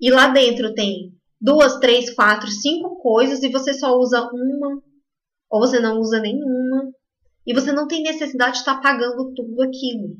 e 0.00 0.10
lá 0.10 0.28
dentro 0.28 0.74
tem 0.74 1.12
duas, 1.40 1.78
três, 1.78 2.12
quatro, 2.14 2.48
cinco 2.50 2.96
coisas 2.96 3.42
e 3.42 3.48
você 3.48 3.72
só 3.72 3.96
usa 3.96 4.28
uma 4.32 4.82
ou 5.50 5.60
você 5.60 5.80
não 5.80 5.98
usa 5.98 6.20
nenhuma 6.20 6.92
e 7.46 7.54
você 7.54 7.72
não 7.72 7.86
tem 7.86 8.02
necessidade 8.02 8.54
de 8.54 8.58
estar 8.58 8.80
pagando 8.80 9.32
tudo 9.34 9.62
aquilo. 9.62 10.16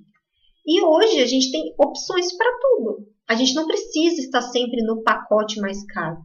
E 0.67 0.83
hoje 0.83 1.21
a 1.21 1.26
gente 1.26 1.50
tem 1.50 1.75
opções 1.79 2.37
para 2.37 2.59
tudo. 2.61 3.07
A 3.29 3.35
gente 3.35 3.55
não 3.55 3.67
precisa 3.67 4.21
estar 4.21 4.43
sempre 4.43 4.83
no 4.83 5.02
pacote 5.02 5.61
mais 5.61 5.85
caro. 5.87 6.19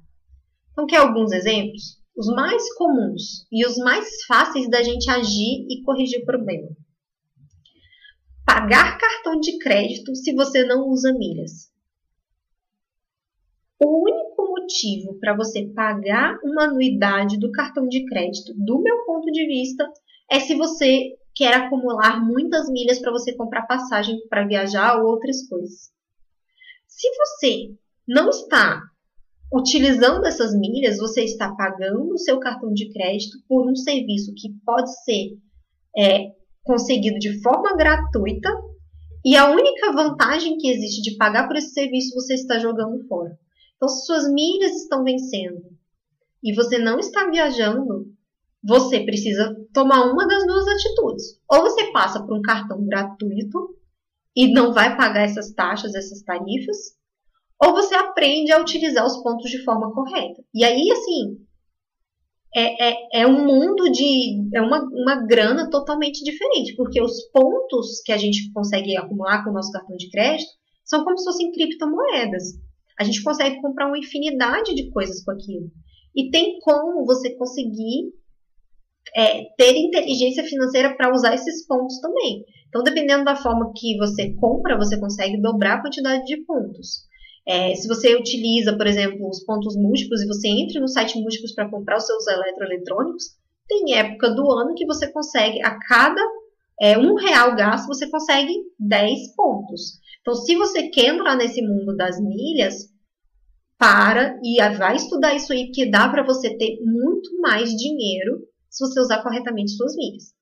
Então, 0.71 0.85
quer 0.85 0.97
alguns 0.97 1.31
exemplos? 1.31 1.99
Os 2.17 2.27
mais 2.27 2.73
comuns 2.75 3.45
e 3.51 3.65
os 3.65 3.77
mais 3.77 4.23
fáceis 4.25 4.69
da 4.69 4.81
gente 4.81 5.09
agir 5.09 5.65
e 5.69 5.81
corrigir 5.83 6.21
o 6.21 6.25
problema. 6.25 6.67
Pagar 8.45 8.97
cartão 8.97 9.39
de 9.39 9.57
crédito 9.57 10.15
se 10.15 10.33
você 10.33 10.63
não 10.63 10.87
usa 10.87 11.11
milhas. 11.13 11.71
O 13.83 14.03
único 14.03 14.47
motivo 14.47 15.19
para 15.19 15.35
você 15.35 15.67
pagar 15.73 16.37
uma 16.43 16.65
anuidade 16.65 17.37
do 17.39 17.51
cartão 17.51 17.87
de 17.87 18.05
crédito, 18.05 18.53
do 18.55 18.81
meu 18.81 19.03
ponto 19.05 19.31
de 19.31 19.45
vista, 19.45 19.85
é 20.31 20.39
se 20.39 20.55
você 20.55 21.17
quer 21.33 21.53
acumular 21.55 22.23
muitas 22.23 22.69
milhas 22.69 22.99
para 22.99 23.11
você 23.11 23.35
comprar 23.35 23.67
passagem 23.67 24.17
para 24.29 24.47
viajar 24.47 24.97
ou 24.97 25.09
outras 25.09 25.47
coisas. 25.47 25.91
Se 26.87 27.09
você 27.17 27.75
não 28.07 28.29
está 28.29 28.81
utilizando 29.53 30.25
essas 30.25 30.57
milhas, 30.57 30.97
você 30.97 31.23
está 31.23 31.53
pagando 31.53 32.13
o 32.13 32.17
seu 32.17 32.39
cartão 32.39 32.73
de 32.73 32.91
crédito 32.91 33.37
por 33.47 33.69
um 33.69 33.75
serviço 33.75 34.33
que 34.35 34.49
pode 34.65 34.91
ser 35.03 35.37
é, 35.97 36.31
conseguido 36.65 37.17
de 37.19 37.41
forma 37.41 37.77
gratuita 37.77 38.49
e 39.23 39.37
a 39.37 39.49
única 39.49 39.93
vantagem 39.93 40.57
que 40.57 40.69
existe 40.69 41.01
de 41.01 41.15
pagar 41.15 41.47
por 41.47 41.55
esse 41.55 41.69
serviço 41.69 42.13
você 42.13 42.33
está 42.33 42.59
jogando 42.59 43.07
fora. 43.07 43.37
Então, 43.75 43.87
se 43.87 44.05
suas 44.05 44.27
milhas 44.29 44.75
estão 44.75 45.03
vencendo 45.03 45.61
e 46.43 46.53
você 46.53 46.77
não 46.77 46.99
está 46.99 47.29
viajando, 47.29 48.11
você 48.63 48.99
precisa 49.05 49.55
tomar 49.73 50.11
uma 50.11 50.27
das 50.27 50.45
duas 50.45 50.67
atitudes. 50.67 51.39
Ou 51.49 51.61
você 51.61 51.91
passa 51.91 52.21
por 52.23 52.37
um 52.37 52.41
cartão 52.41 52.83
gratuito 52.85 53.75
e 54.35 54.51
não 54.51 54.73
vai 54.73 54.97
pagar 54.97 55.21
essas 55.21 55.53
taxas, 55.53 55.93
essas 55.95 56.21
tarifas, 56.23 56.77
ou 57.61 57.71
você 57.73 57.95
aprende 57.95 58.51
a 58.51 58.59
utilizar 58.59 59.05
os 59.05 59.21
pontos 59.23 59.49
de 59.49 59.63
forma 59.63 59.93
correta. 59.93 60.43
E 60.53 60.63
aí, 60.63 60.91
assim, 60.91 61.39
é, 62.55 62.89
é, 62.89 63.21
é 63.21 63.27
um 63.27 63.45
mundo 63.45 63.91
de. 63.91 64.49
é 64.53 64.61
uma, 64.61 64.81
uma 64.81 65.25
grana 65.27 65.69
totalmente 65.69 66.23
diferente, 66.23 66.73
porque 66.77 67.01
os 67.01 67.25
pontos 67.33 68.01
que 68.05 68.13
a 68.13 68.17
gente 68.17 68.49
consegue 68.53 68.95
acumular 68.95 69.43
com 69.43 69.49
o 69.49 69.53
nosso 69.53 69.71
cartão 69.71 69.97
de 69.97 70.09
crédito 70.09 70.49
são 70.85 71.03
como 71.03 71.17
se 71.17 71.25
fossem 71.25 71.51
criptomoedas. 71.51 72.53
A 72.97 73.03
gente 73.03 73.21
consegue 73.21 73.59
comprar 73.61 73.87
uma 73.87 73.97
infinidade 73.97 74.73
de 74.73 74.89
coisas 74.91 75.21
com 75.23 75.31
aquilo. 75.31 75.69
E 76.15 76.29
tem 76.29 76.59
como 76.59 77.05
você 77.05 77.35
conseguir 77.35 78.13
é, 79.13 79.43
ter 79.57 79.75
inteligência 79.75 80.45
financeira 80.45 80.95
para 80.95 81.11
usar 81.13 81.35
esses 81.35 81.67
pontos 81.67 81.99
também. 81.99 82.45
Então, 82.69 82.83
dependendo 82.83 83.25
da 83.25 83.35
forma 83.35 83.73
que 83.75 83.97
você 83.97 84.33
compra, 84.35 84.77
você 84.77 84.97
consegue 84.97 85.41
dobrar 85.41 85.75
a 85.75 85.81
quantidade 85.81 86.23
de 86.23 86.37
pontos. 86.45 87.05
É, 87.47 87.75
se 87.75 87.87
você 87.87 88.15
utiliza, 88.15 88.75
por 88.75 88.87
exemplo, 88.87 89.29
os 89.29 89.43
pontos 89.43 89.75
múltiplos 89.75 90.21
e 90.21 90.27
você 90.27 90.47
entra 90.47 90.79
no 90.79 90.87
site 90.87 91.19
múltiplos 91.19 91.53
para 91.53 91.69
comprar 91.69 91.97
os 91.97 92.05
seus 92.05 92.25
eletroeletrônicos, 92.27 93.35
tem 93.67 93.95
época 93.95 94.31
do 94.31 94.51
ano 94.51 94.73
que 94.75 94.85
você 94.85 95.11
consegue, 95.11 95.61
a 95.61 95.77
cada 95.79 96.21
é, 96.81 96.97
um 96.97 97.15
real 97.15 97.55
gasto, 97.55 97.87
você 97.87 98.09
consegue 98.09 98.51
10 98.79 99.35
pontos. 99.35 99.99
Então, 100.21 100.33
se 100.33 100.55
você 100.55 100.89
quer 100.89 101.13
entrar 101.13 101.35
nesse 101.35 101.61
mundo 101.61 101.95
das 101.95 102.19
milhas, 102.19 102.91
para 103.77 104.39
e 104.43 104.57
vai 104.77 104.95
estudar 104.95 105.35
isso 105.35 105.53
aí, 105.53 105.65
porque 105.65 105.89
dá 105.89 106.09
para 106.09 106.23
você 106.23 106.55
ter 106.57 106.79
muito 106.81 107.39
mais 107.41 107.69
dinheiro 107.71 108.39
se 108.69 108.85
você 108.85 108.99
usar 108.99 109.21
corretamente 109.21 109.75
suas 109.75 109.95
milhas. 109.95 110.33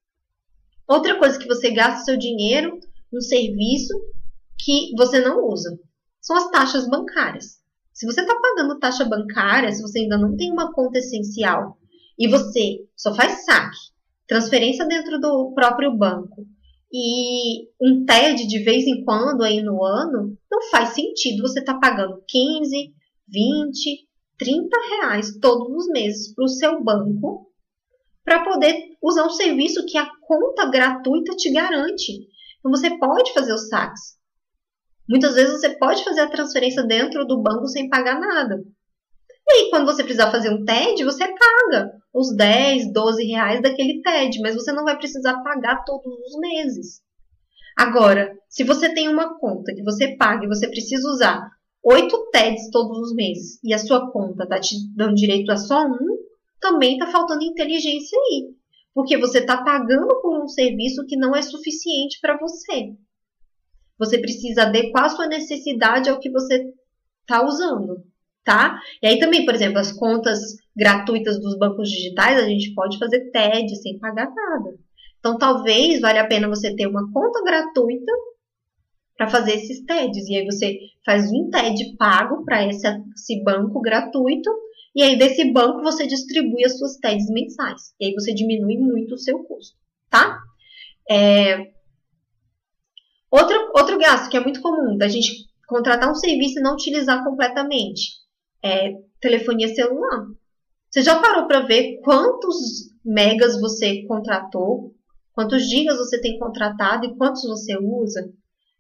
Outra 0.88 1.18
coisa 1.18 1.38
que 1.38 1.48
você 1.48 1.72
gasta 1.72 2.06
seu 2.06 2.18
dinheiro 2.18 2.80
num 3.12 3.22
serviço 3.22 3.94
que 4.58 4.92
você 4.96 5.20
não 5.20 5.48
usa 5.48 5.78
são 6.24 6.38
as 6.38 6.50
taxas 6.50 6.90
bancárias. 6.90 7.62
Se 7.94 8.06
você 8.06 8.22
está 8.22 8.34
pagando 8.40 8.80
taxa 8.80 9.04
bancária, 9.04 9.72
se 9.72 9.82
você 9.82 10.00
ainda 10.00 10.18
não 10.18 10.36
tem 10.36 10.52
uma 10.52 10.74
conta 10.74 10.98
essencial 10.98 11.78
e 12.18 12.28
você 12.28 12.80
só 12.96 13.14
faz 13.14 13.44
saque, 13.44 13.78
transferência 14.28 14.86
dentro 14.88 15.20
do 15.20 15.54
próprio 15.54 15.96
banco 15.96 16.48
e 16.92 17.68
um 17.82 18.06
TED 18.06 18.48
de 18.48 18.64
vez 18.64 18.88
em 18.88 19.04
quando 19.04 19.44
aí 19.44 19.62
no 19.62 19.84
ano, 19.84 20.38
não 20.50 20.70
faz 20.72 20.90
sentido 20.90 21.42
você 21.42 21.60
estar 21.60 21.74
tá 21.74 21.80
pagando 21.80 22.24
15, 22.28 22.94
20, 23.28 24.08
30 24.38 24.78
reais 24.90 25.38
todos 25.40 25.76
os 25.76 25.88
meses 25.90 26.34
para 26.34 26.46
o 26.46 26.50
seu 26.50 26.82
banco 26.84 27.52
para 28.24 28.46
poder 28.46 28.76
usar 29.02 29.26
um 29.26 29.30
serviço 29.30 29.86
que 29.86 29.98
a 29.98 30.10
conta 30.22 30.70
gratuita 30.70 31.36
te 31.36 31.52
garante. 31.52 32.14
Então 32.60 32.72
você 32.72 32.98
pode 32.98 33.34
fazer 33.34 33.54
os 33.54 33.68
saques. 33.68 34.23
Muitas 35.08 35.36
vezes 35.36 35.60
você 35.60 35.70
pode 35.78 36.04
fazer 36.04 36.22
a 36.22 36.30
transferência 36.30 36.84
dentro 36.84 37.26
do 37.26 37.42
banco 37.42 37.68
sem 37.68 37.90
pagar 37.90 38.20
nada. 38.20 38.64
E 39.46 39.54
aí, 39.54 39.70
quando 39.70 39.86
você 39.86 40.04
precisar 40.04 40.32
fazer 40.32 40.50
um 40.50 40.64
TED, 40.64 41.04
você 41.04 41.28
paga 41.28 41.92
os 42.14 42.34
10, 42.36 42.94
12 42.94 43.26
reais 43.26 43.62
daquele 43.62 44.02
TED, 44.02 44.40
mas 44.42 44.56
você 44.56 44.72
não 44.72 44.86
vai 44.86 44.98
precisar 44.98 45.42
pagar 45.44 45.84
todos 45.84 46.06
os 46.06 46.40
meses. 46.40 47.02
Agora, 47.76 48.38
se 48.48 48.64
você 48.64 48.94
tem 48.94 49.10
uma 49.10 49.38
conta 49.40 49.74
que 49.74 49.84
você 49.84 50.16
paga 50.16 50.46
e 50.46 50.48
você 50.48 50.68
precisa 50.68 51.08
usar 51.10 51.50
8 51.84 52.30
TEDs 52.32 52.70
todos 52.72 52.98
os 53.00 53.14
meses 53.16 53.60
e 53.64 53.74
a 53.74 53.78
sua 53.78 54.10
conta 54.12 54.44
está 54.44 54.60
te 54.60 54.76
dando 54.96 55.16
direito 55.16 55.52
a 55.52 55.58
só 55.58 55.86
um, 55.86 56.18
também 56.62 56.94
está 56.94 57.08
faltando 57.12 57.44
inteligência 57.44 58.18
aí. 58.18 58.54
Porque 58.94 59.18
você 59.18 59.40
está 59.40 59.58
pagando 59.64 60.22
por 60.22 60.42
um 60.42 60.48
serviço 60.48 61.06
que 61.06 61.18
não 61.18 61.36
é 61.36 61.42
suficiente 61.42 62.20
para 62.22 62.38
você. 62.38 62.94
Você 64.06 64.20
precisa 64.20 64.64
adequar 64.64 65.06
a 65.06 65.10
sua 65.10 65.28
necessidade 65.28 66.10
ao 66.10 66.20
que 66.20 66.30
você 66.30 66.66
está 67.22 67.46
usando, 67.46 68.04
tá? 68.44 68.80
E 69.02 69.08
aí 69.08 69.20
também, 69.20 69.46
por 69.46 69.56
exemplo, 69.56 69.80
as 69.80 69.92
contas 69.92 70.40
gratuitas 70.76 71.40
dos 71.40 71.58
bancos 71.58 71.90
digitais, 71.90 72.38
a 72.38 72.48
gente 72.48 72.74
pode 72.74 72.98
fazer 72.98 73.32
TED 73.32 73.76
sem 73.82 73.98
pagar 74.00 74.30
nada. 74.34 74.78
Então, 75.20 75.38
talvez 75.38 76.02
valha 76.02 76.22
a 76.22 76.28
pena 76.28 76.50
você 76.50 76.76
ter 76.76 76.86
uma 76.86 77.10
conta 77.14 77.42
gratuita 77.44 78.12
para 79.16 79.30
fazer 79.30 79.54
esses 79.54 79.86
TEDs. 79.86 80.28
E 80.28 80.36
aí 80.36 80.46
você 80.46 80.78
faz 81.06 81.32
um 81.32 81.50
TED 81.50 81.96
pago 81.98 82.44
para 82.44 82.68
esse, 82.68 82.86
esse 83.16 83.42
banco 83.44 83.80
gratuito 83.80 84.50
E 84.96 85.02
aí, 85.02 85.18
desse 85.18 85.52
banco, 85.52 85.82
você 85.82 86.06
distribui 86.06 86.66
as 86.66 86.78
suas 86.78 86.98
TEDs 86.98 87.30
mensais. 87.30 87.94
E 88.00 88.08
aí, 88.08 88.14
você 88.14 88.34
diminui 88.34 88.78
muito 88.78 89.16
o 89.16 89.18
seu 89.18 89.40
custo, 89.40 89.78
tá? 90.10 90.40
É... 91.10 91.73
Outro, 93.34 93.72
outro 93.76 93.98
gasto 93.98 94.30
que 94.30 94.38
é 94.38 94.40
muito 94.40 94.62
comum 94.62 94.96
da 94.96 95.08
gente 95.08 95.48
contratar 95.68 96.08
um 96.08 96.14
serviço 96.14 96.60
e 96.60 96.62
não 96.62 96.76
utilizar 96.76 97.24
completamente 97.24 98.12
é 98.64 98.94
telefonia 99.20 99.74
celular. 99.74 100.28
Você 100.88 101.02
já 101.02 101.20
parou 101.20 101.48
para 101.48 101.62
ver 101.62 102.00
quantos 102.04 102.92
megas 103.04 103.60
você 103.60 104.04
contratou, 104.06 104.94
quantos 105.34 105.68
gigas 105.68 105.98
você 105.98 106.22
tem 106.22 106.38
contratado 106.38 107.08
e 107.08 107.16
quantos 107.16 107.42
você 107.44 107.76
usa? 107.76 108.32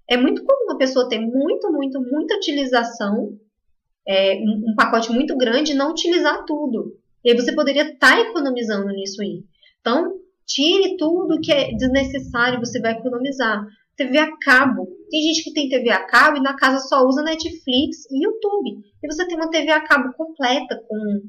É 0.07 0.15
muito 0.15 0.43
comum 0.45 0.71
a 0.71 0.77
pessoa 0.77 1.09
ter 1.09 1.17
muito, 1.17 1.71
muito, 1.71 1.99
muita 1.99 2.35
utilização 2.35 3.35
é, 4.07 4.35
um, 4.35 4.69
um, 4.69 4.75
pacote 4.75 5.11
muito 5.11 5.35
grande 5.35 5.71
e 5.71 5.75
não 5.75 5.89
utilizar 5.89 6.45
tudo. 6.45 6.95
E 7.25 7.31
aí 7.31 7.35
você 7.35 7.55
poderia 7.55 7.89
estar 7.93 8.17
tá 8.17 8.21
economizando 8.21 8.89
nisso 8.89 9.19
aí. 9.19 9.43
Então, 9.81 10.13
tire 10.45 10.95
tudo 10.95 11.41
que 11.41 11.51
é 11.51 11.71
desnecessário, 11.73 12.59
você 12.59 12.79
vai 12.79 12.91
economizar. 12.91 13.65
TV 13.95 14.17
a 14.17 14.37
cabo. 14.37 14.87
Tem 15.09 15.21
gente 15.21 15.43
que 15.43 15.53
tem 15.53 15.69
TV 15.69 15.89
a 15.89 16.05
cabo 16.05 16.37
e 16.37 16.41
na 16.41 16.55
casa 16.55 16.79
só 16.87 17.05
usa 17.05 17.21
Netflix 17.21 18.05
e 18.09 18.23
YouTube. 18.23 18.83
E 19.01 19.07
você 19.07 19.27
tem 19.27 19.35
uma 19.35 19.49
TV 19.49 19.69
a 19.71 19.85
cabo 19.85 20.13
completa 20.13 20.83
com 20.87 21.21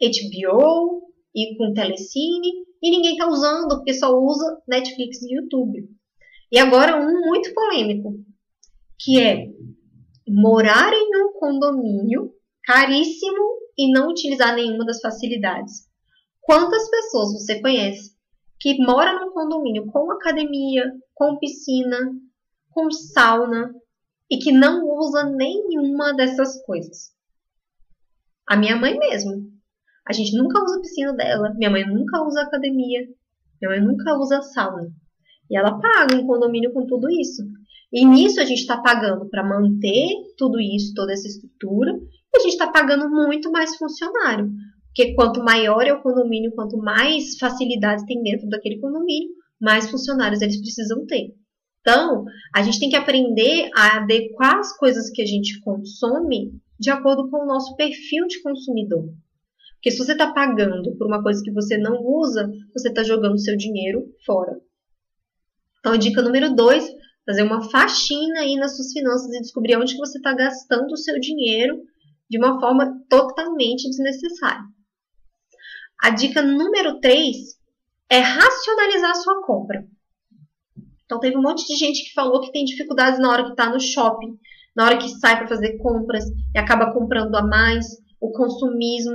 HBO 0.00 1.12
e 1.34 1.56
com 1.56 1.72
Telecine 1.72 2.66
e 2.82 2.90
ninguém 2.90 3.12
está 3.12 3.28
usando 3.28 3.76
porque 3.76 3.94
só 3.94 4.12
usa 4.12 4.62
Netflix 4.68 5.22
e 5.22 5.34
YouTube. 5.34 5.88
E 6.50 6.58
agora 6.58 6.96
um 6.96 7.26
muito 7.26 7.52
polêmico, 7.52 8.14
que 8.98 9.20
é 9.20 9.48
morar 10.28 10.92
em 10.92 11.24
um 11.24 11.32
condomínio 11.38 12.32
caríssimo 12.64 13.56
e 13.78 13.92
não 13.92 14.08
utilizar 14.08 14.54
nenhuma 14.54 14.84
das 14.84 15.00
facilidades. 15.00 15.86
Quantas 16.40 16.88
pessoas 16.88 17.32
você 17.32 17.60
conhece 17.60 18.15
que 18.74 18.82
mora 18.82 19.12
num 19.12 19.30
condomínio 19.30 19.86
com 19.86 20.10
academia, 20.10 20.92
com 21.14 21.38
piscina, 21.38 21.98
com 22.72 22.90
sauna 22.90 23.72
e 24.28 24.38
que 24.38 24.50
não 24.50 24.84
usa 24.98 25.22
nenhuma 25.22 26.12
dessas 26.14 26.60
coisas? 26.64 27.12
A 28.44 28.56
minha 28.56 28.74
mãe 28.74 28.98
mesmo. 28.98 29.52
A 30.08 30.12
gente 30.12 30.36
nunca 30.36 30.60
usa 30.64 30.78
a 30.78 30.80
piscina 30.80 31.14
dela, 31.14 31.54
minha 31.54 31.70
mãe 31.70 31.86
nunca 31.86 32.20
usa 32.24 32.42
academia, 32.42 33.06
minha 33.60 33.70
mãe 33.70 33.80
nunca 33.80 34.18
usa 34.18 34.42
sauna. 34.42 34.88
E 35.48 35.56
ela 35.56 35.78
paga 35.78 36.16
um 36.16 36.26
condomínio 36.26 36.72
com 36.72 36.86
tudo 36.86 37.08
isso. 37.08 37.44
E 37.92 38.04
nisso 38.04 38.40
a 38.40 38.44
gente 38.44 38.62
está 38.62 38.78
pagando 38.78 39.28
para 39.30 39.44
manter 39.44 40.08
tudo 40.36 40.60
isso, 40.60 40.92
toda 40.92 41.12
essa 41.12 41.28
estrutura, 41.28 41.92
e 41.92 42.38
a 42.38 42.40
gente 42.40 42.52
está 42.54 42.66
pagando 42.72 43.08
muito 43.08 43.48
mais 43.52 43.76
funcionário. 43.76 44.50
Porque 44.96 45.12
quanto 45.12 45.44
maior 45.44 45.86
é 45.86 45.92
o 45.92 46.00
condomínio, 46.00 46.54
quanto 46.54 46.78
mais 46.78 47.36
facilidades 47.38 48.06
tem 48.06 48.22
dentro 48.22 48.48
daquele 48.48 48.80
condomínio, 48.80 49.28
mais 49.60 49.90
funcionários 49.90 50.40
eles 50.40 50.58
precisam 50.58 51.04
ter. 51.04 51.34
Então, 51.82 52.24
a 52.54 52.62
gente 52.62 52.80
tem 52.80 52.88
que 52.88 52.96
aprender 52.96 53.68
a 53.76 53.98
adequar 53.98 54.58
as 54.58 54.74
coisas 54.78 55.10
que 55.10 55.20
a 55.20 55.26
gente 55.26 55.60
consome 55.60 56.58
de 56.80 56.88
acordo 56.88 57.28
com 57.28 57.42
o 57.42 57.46
nosso 57.46 57.76
perfil 57.76 58.26
de 58.26 58.40
consumidor. 58.40 59.12
Porque 59.74 59.90
se 59.90 59.98
você 59.98 60.12
está 60.12 60.32
pagando 60.32 60.96
por 60.96 61.06
uma 61.06 61.22
coisa 61.22 61.42
que 61.42 61.52
você 61.52 61.76
não 61.76 62.02
usa, 62.02 62.50
você 62.74 62.88
está 62.88 63.02
jogando 63.02 63.38
seu 63.38 63.54
dinheiro 63.54 64.02
fora. 64.24 64.58
Então, 65.80 65.98
dica 65.98 66.22
número 66.22 66.54
dois 66.54 66.88
fazer 67.26 67.42
uma 67.42 67.70
faxina 67.70 68.40
aí 68.40 68.56
nas 68.56 68.74
suas 68.74 68.92
finanças 68.92 69.30
e 69.34 69.42
descobrir 69.42 69.76
onde 69.76 69.92
que 69.92 70.00
você 70.00 70.16
está 70.16 70.32
gastando 70.32 70.92
o 70.92 70.96
seu 70.96 71.20
dinheiro 71.20 71.82
de 72.30 72.38
uma 72.38 72.58
forma 72.58 72.98
totalmente 73.10 73.90
desnecessária. 73.90 74.64
A 76.02 76.10
dica 76.10 76.42
número 76.42 77.00
3 77.00 77.36
é 78.10 78.18
racionalizar 78.18 79.14
sua 79.16 79.42
compra. 79.42 79.84
Então, 81.04 81.20
teve 81.20 81.36
um 81.36 81.42
monte 81.42 81.66
de 81.66 81.76
gente 81.76 82.04
que 82.04 82.14
falou 82.14 82.40
que 82.40 82.52
tem 82.52 82.64
dificuldades 82.64 83.20
na 83.20 83.30
hora 83.30 83.44
que 83.44 83.50
está 83.50 83.70
no 83.70 83.80
shopping, 83.80 84.38
na 84.74 84.84
hora 84.84 84.98
que 84.98 85.08
sai 85.08 85.38
para 85.38 85.48
fazer 85.48 85.78
compras 85.78 86.24
e 86.54 86.58
acaba 86.58 86.92
comprando 86.92 87.34
a 87.36 87.42
mais, 87.42 87.86
o 88.20 88.30
consumismo. 88.32 89.14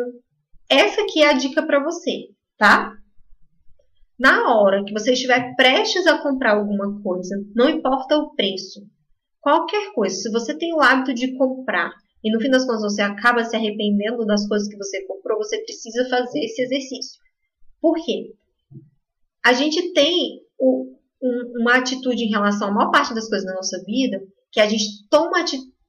Essa 0.69 1.01
aqui 1.01 1.21
é 1.21 1.29
a 1.29 1.33
dica 1.33 1.61
para 1.63 1.83
você, 1.83 2.29
tá? 2.57 2.93
Na 4.17 4.55
hora 4.55 4.83
que 4.85 4.93
você 4.93 5.13
estiver 5.13 5.55
prestes 5.55 6.07
a 6.07 6.19
comprar 6.19 6.55
alguma 6.55 7.01
coisa, 7.01 7.35
não 7.53 7.69
importa 7.69 8.17
o 8.17 8.33
preço, 8.35 8.81
qualquer 9.41 9.91
coisa, 9.93 10.15
se 10.15 10.31
você 10.31 10.57
tem 10.57 10.73
o 10.73 10.81
hábito 10.81 11.13
de 11.13 11.35
comprar 11.35 11.91
e 12.23 12.31
no 12.31 12.39
fim 12.39 12.49
das 12.49 12.65
contas 12.65 12.81
você 12.81 13.01
acaba 13.01 13.43
se 13.43 13.55
arrependendo 13.55 14.25
das 14.25 14.47
coisas 14.47 14.67
que 14.67 14.77
você 14.77 15.05
comprou, 15.05 15.37
você 15.37 15.57
precisa 15.63 16.07
fazer 16.09 16.39
esse 16.39 16.61
exercício. 16.61 17.19
Por 17.81 17.95
quê? 18.03 18.33
A 19.43 19.53
gente 19.53 19.91
tem 19.93 20.41
o, 20.59 20.95
um, 21.21 21.61
uma 21.61 21.77
atitude 21.77 22.23
em 22.23 22.29
relação 22.29 22.67
à 22.67 22.71
maior 22.71 22.91
parte 22.91 23.13
das 23.15 23.27
coisas 23.27 23.45
da 23.45 23.55
nossa 23.55 23.83
vida, 23.85 24.21
que 24.51 24.59
a 24.59 24.67
gente 24.67 24.85
toma, 25.09 25.43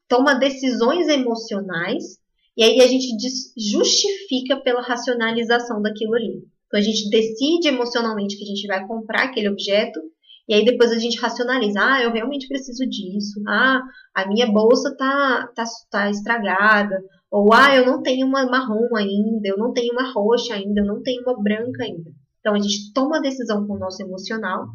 toma 0.08 0.34
decisões 0.34 1.06
emocionais 1.08 2.18
e 2.56 2.62
aí 2.62 2.80
a 2.80 2.86
gente 2.86 3.08
justifica 3.56 4.56
pela 4.62 4.82
racionalização 4.82 5.82
daquilo 5.82 6.14
ali. 6.14 6.46
Então 6.66 6.80
a 6.80 6.82
gente 6.82 7.10
decide 7.10 7.68
emocionalmente 7.68 8.36
que 8.38 8.44
a 8.44 8.46
gente 8.46 8.66
vai 8.66 8.86
comprar 8.86 9.24
aquele 9.24 9.48
objeto 9.48 10.00
e 10.48 10.54
aí 10.54 10.64
depois 10.64 10.90
a 10.90 10.98
gente 10.98 11.20
racionaliza, 11.20 11.80
ah, 11.80 12.02
eu 12.02 12.12
realmente 12.12 12.48
preciso 12.48 12.84
disso, 12.88 13.40
ah, 13.46 13.80
a 14.14 14.26
minha 14.26 14.50
bolsa 14.50 14.94
tá, 14.96 15.48
tá, 15.54 15.64
tá 15.90 16.10
estragada, 16.10 17.02
ou 17.30 17.52
ah, 17.52 17.74
eu 17.74 17.86
não 17.86 18.02
tenho 18.02 18.26
uma 18.26 18.44
marrom 18.46 18.94
ainda, 18.96 19.48
eu 19.48 19.56
não 19.56 19.72
tenho 19.72 19.92
uma 19.92 20.12
roxa 20.12 20.54
ainda, 20.54 20.80
eu 20.80 20.86
não 20.86 21.02
tenho 21.02 21.22
uma 21.22 21.40
branca 21.40 21.84
ainda. 21.84 22.10
Então 22.40 22.54
a 22.54 22.58
gente 22.58 22.92
toma 22.92 23.18
a 23.18 23.22
decisão 23.22 23.66
com 23.66 23.74
o 23.74 23.78
nosso 23.78 24.02
emocional 24.02 24.66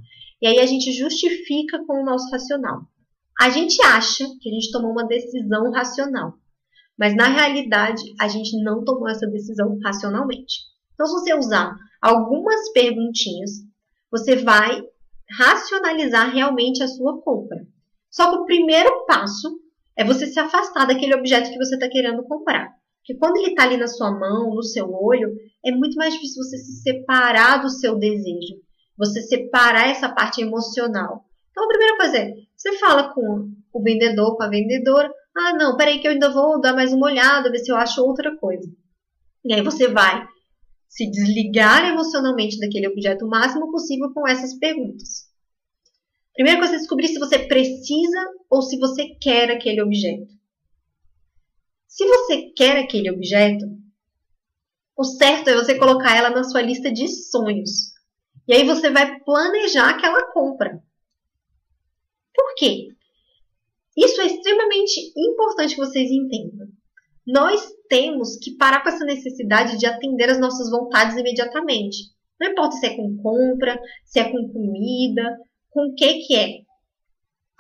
e 0.41 0.47
aí 0.47 0.59
a 0.59 0.65
gente 0.65 0.91
justifica 0.93 1.83
com 1.85 2.01
o 2.01 2.05
nosso 2.05 2.31
racional. 2.31 2.81
A 3.39 3.49
gente 3.49 3.79
acha 3.85 4.25
que 4.41 4.49
a 4.49 4.53
gente 4.53 4.71
tomou 4.71 4.91
uma 4.91 5.05
decisão 5.05 5.69
racional, 5.71 6.33
mas 6.97 7.15
na 7.15 7.27
realidade 7.27 8.01
a 8.19 8.27
gente 8.27 8.57
não 8.63 8.83
tomou 8.83 9.07
essa 9.07 9.27
decisão 9.27 9.77
racionalmente. 9.83 10.55
Então, 10.93 11.05
se 11.05 11.13
você 11.13 11.33
usar 11.35 11.75
algumas 12.01 12.71
perguntinhas, 12.71 13.51
você 14.09 14.37
vai 14.37 14.81
racionalizar 15.29 16.33
realmente 16.33 16.81
a 16.83 16.87
sua 16.87 17.21
compra. 17.21 17.65
Só 18.09 18.29
que 18.29 18.37
o 18.37 18.45
primeiro 18.45 19.05
passo 19.05 19.59
é 19.95 20.03
você 20.03 20.27
se 20.27 20.39
afastar 20.39 20.85
daquele 20.85 21.15
objeto 21.15 21.49
que 21.49 21.57
você 21.57 21.75
está 21.75 21.89
querendo 21.89 22.23
comprar. 22.23 22.71
Porque 22.99 23.19
quando 23.19 23.37
ele 23.37 23.49
está 23.49 23.63
ali 23.63 23.77
na 23.77 23.87
sua 23.87 24.11
mão, 24.11 24.53
no 24.53 24.63
seu 24.63 24.91
olho, 24.93 25.33
é 25.65 25.71
muito 25.71 25.95
mais 25.95 26.13
difícil 26.13 26.43
você 26.43 26.57
se 26.57 26.81
separar 26.81 27.61
do 27.61 27.69
seu 27.69 27.97
desejo. 27.97 28.55
Você 28.97 29.21
separar 29.21 29.89
essa 29.89 30.09
parte 30.09 30.41
emocional. 30.41 31.25
Então, 31.51 31.63
a 31.63 31.67
primeira 31.67 31.97
coisa 31.97 32.17
é, 32.17 32.33
você 32.55 32.77
fala 32.77 33.13
com 33.13 33.51
o 33.73 33.83
vendedor, 33.83 34.35
com 34.35 34.43
a 34.43 34.49
vendedora, 34.49 35.11
ah, 35.35 35.53
não, 35.53 35.77
peraí 35.77 35.99
que 35.99 36.07
eu 36.07 36.11
ainda 36.11 36.31
vou 36.31 36.59
dar 36.59 36.73
mais 36.73 36.91
uma 36.91 37.05
olhada, 37.05 37.51
ver 37.51 37.59
se 37.59 37.71
eu 37.71 37.75
acho 37.75 38.03
outra 38.03 38.35
coisa. 38.37 38.67
E 39.45 39.53
aí 39.53 39.61
você 39.61 39.87
vai 39.87 40.27
se 40.87 41.09
desligar 41.09 41.89
emocionalmente 41.89 42.59
daquele 42.59 42.87
objeto 42.87 43.25
o 43.25 43.29
máximo 43.29 43.71
possível 43.71 44.11
com 44.13 44.27
essas 44.27 44.57
perguntas. 44.57 45.27
Primeiro 46.33 46.61
você 46.65 46.77
descobrir 46.77 47.07
se 47.07 47.19
você 47.19 47.39
precisa 47.39 48.19
ou 48.49 48.61
se 48.61 48.77
você 48.77 49.15
quer 49.21 49.51
aquele 49.51 49.81
objeto. 49.81 50.33
Se 51.87 52.05
você 52.05 52.51
quer 52.55 52.77
aquele 52.77 53.11
objeto, 53.11 53.65
o 54.95 55.03
certo 55.03 55.49
é 55.49 55.55
você 55.55 55.77
colocar 55.77 56.15
ela 56.15 56.29
na 56.29 56.43
sua 56.43 56.61
lista 56.61 56.91
de 56.91 57.07
sonhos. 57.07 57.93
E 58.47 58.53
aí 58.53 58.63
você 58.63 58.89
vai 58.89 59.19
planejar 59.19 59.89
aquela 59.89 60.31
compra. 60.31 60.81
Por 62.33 62.55
quê? 62.55 62.87
Isso 63.97 64.21
é 64.21 64.27
extremamente 64.27 65.11
importante 65.17 65.73
que 65.75 65.81
vocês 65.81 66.09
entendam 66.11 66.76
nós 67.27 67.61
temos 67.89 68.37
que 68.37 68.55
parar 68.55 68.81
com 68.81 68.89
essa 68.89 69.03
necessidade 69.03 69.77
de 69.77 69.85
atender 69.85 70.29
as 70.29 70.39
nossas 70.39 70.71
vontades 70.71 71.17
imediatamente. 71.17 71.97
Não 72.39 72.51
importa 72.51 72.77
se 72.77 72.85
é 72.85 72.95
com 72.95 73.17
compra, 73.17 73.77
se 74.05 74.19
é 74.19 74.31
com 74.31 74.47
comida, 74.53 75.37
com 75.69 75.87
o 75.87 75.93
que 75.93 76.19
que 76.19 76.35
é. 76.35 76.59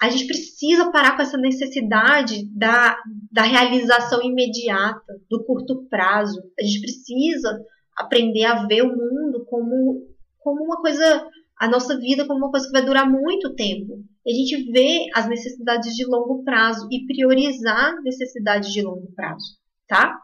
A 0.01 0.09
gente 0.09 0.27
precisa 0.27 0.91
parar 0.91 1.17
com 1.17 1.23
essa 1.23 1.37
necessidade 1.37 2.47
da, 2.55 2.97
da 3.31 3.41
realização 3.41 4.21
imediata, 4.23 5.19
do 5.29 5.43
curto 5.43 5.85
prazo. 5.89 6.39
A 6.57 6.63
gente 6.63 6.79
precisa 6.81 7.59
aprender 7.97 8.45
a 8.45 8.65
ver 8.67 8.83
o 8.83 8.95
mundo 8.95 9.43
como, 9.49 10.07
como 10.37 10.63
uma 10.63 10.79
coisa, 10.79 11.27
a 11.59 11.67
nossa 11.67 11.99
vida 11.99 12.25
como 12.25 12.39
uma 12.39 12.51
coisa 12.51 12.67
que 12.67 12.71
vai 12.71 12.85
durar 12.85 13.09
muito 13.09 13.53
tempo. 13.55 14.01
E 14.25 14.31
a 14.31 14.35
gente 14.35 14.71
vê 14.71 15.07
as 15.13 15.27
necessidades 15.27 15.93
de 15.95 16.05
longo 16.05 16.43
prazo 16.43 16.87
e 16.91 17.05
priorizar 17.07 17.99
necessidades 18.03 18.71
de 18.71 18.83
longo 18.83 19.11
prazo 19.13 19.56
tá? 19.87 20.17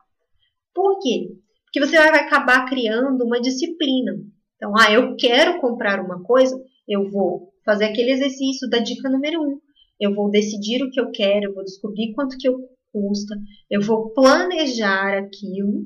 Por 0.73 0.99
quê? 0.99 1.29
Porque 1.65 1.79
você 1.79 1.97
vai 1.97 2.09
acabar 2.09 2.65
criando 2.65 3.23
uma 3.23 3.41
disciplina. 3.41 4.13
Então, 4.55 4.73
ah, 4.77 4.91
eu 4.91 5.15
quero 5.15 5.59
comprar 5.59 5.99
uma 5.99 6.23
coisa, 6.23 6.55
eu 6.87 7.09
vou 7.09 7.53
fazer 7.65 7.85
aquele 7.85 8.11
exercício 8.11 8.69
da 8.69 8.79
dica 8.79 9.09
número 9.09 9.41
um. 9.41 9.59
Eu 9.99 10.13
vou 10.13 10.29
decidir 10.29 10.83
o 10.83 10.89
que 10.89 10.99
eu 10.99 11.11
quero, 11.11 11.45
eu 11.45 11.53
vou 11.53 11.63
descobrir 11.63 12.13
quanto 12.13 12.37
que 12.37 12.47
eu, 12.47 12.57
custa, 12.93 13.35
eu 13.69 13.81
vou 13.81 14.13
planejar 14.13 15.17
aquilo 15.17 15.85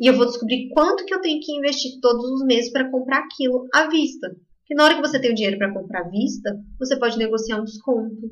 e 0.00 0.06
eu 0.06 0.14
vou 0.14 0.26
descobrir 0.26 0.68
quanto 0.70 1.04
que 1.04 1.14
eu 1.14 1.20
tenho 1.20 1.40
que 1.40 1.52
investir 1.52 2.00
todos 2.00 2.24
os 2.24 2.44
meses 2.46 2.72
para 2.72 2.90
comprar 2.90 3.18
aquilo 3.18 3.66
à 3.72 3.88
vista. 3.88 4.28
Porque 4.28 4.74
na 4.74 4.84
hora 4.84 4.94
que 4.96 5.00
você 5.00 5.20
tem 5.20 5.30
o 5.30 5.34
dinheiro 5.34 5.58
para 5.58 5.72
comprar 5.72 6.00
à 6.00 6.08
vista, 6.08 6.58
você 6.78 6.98
pode 6.98 7.18
negociar 7.18 7.60
um 7.60 7.64
desconto. 7.64 8.30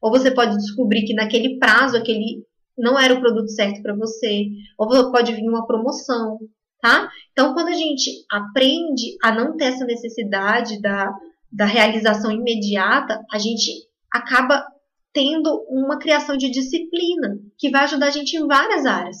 Ou 0.00 0.10
você 0.10 0.30
pode 0.30 0.56
descobrir 0.56 1.04
que 1.04 1.14
naquele 1.14 1.58
prazo 1.58 1.96
aquele 1.96 2.45
não 2.76 2.98
era 2.98 3.14
o 3.14 3.20
produto 3.20 3.48
certo 3.48 3.82
para 3.82 3.94
você, 3.94 4.46
ou 4.78 5.10
pode 5.10 5.32
vir 5.32 5.48
uma 5.48 5.66
promoção, 5.66 6.38
tá? 6.80 7.08
Então, 7.32 7.54
quando 7.54 7.68
a 7.68 7.74
gente 7.74 8.10
aprende 8.30 9.16
a 9.22 9.32
não 9.32 9.56
ter 9.56 9.66
essa 9.66 9.84
necessidade 9.84 10.80
da, 10.80 11.10
da 11.50 11.64
realização 11.64 12.30
imediata, 12.30 13.24
a 13.32 13.38
gente 13.38 13.70
acaba 14.12 14.66
tendo 15.12 15.64
uma 15.70 15.98
criação 15.98 16.36
de 16.36 16.50
disciplina 16.50 17.38
que 17.58 17.70
vai 17.70 17.84
ajudar 17.84 18.08
a 18.08 18.10
gente 18.10 18.36
em 18.36 18.46
várias 18.46 18.84
áreas. 18.84 19.16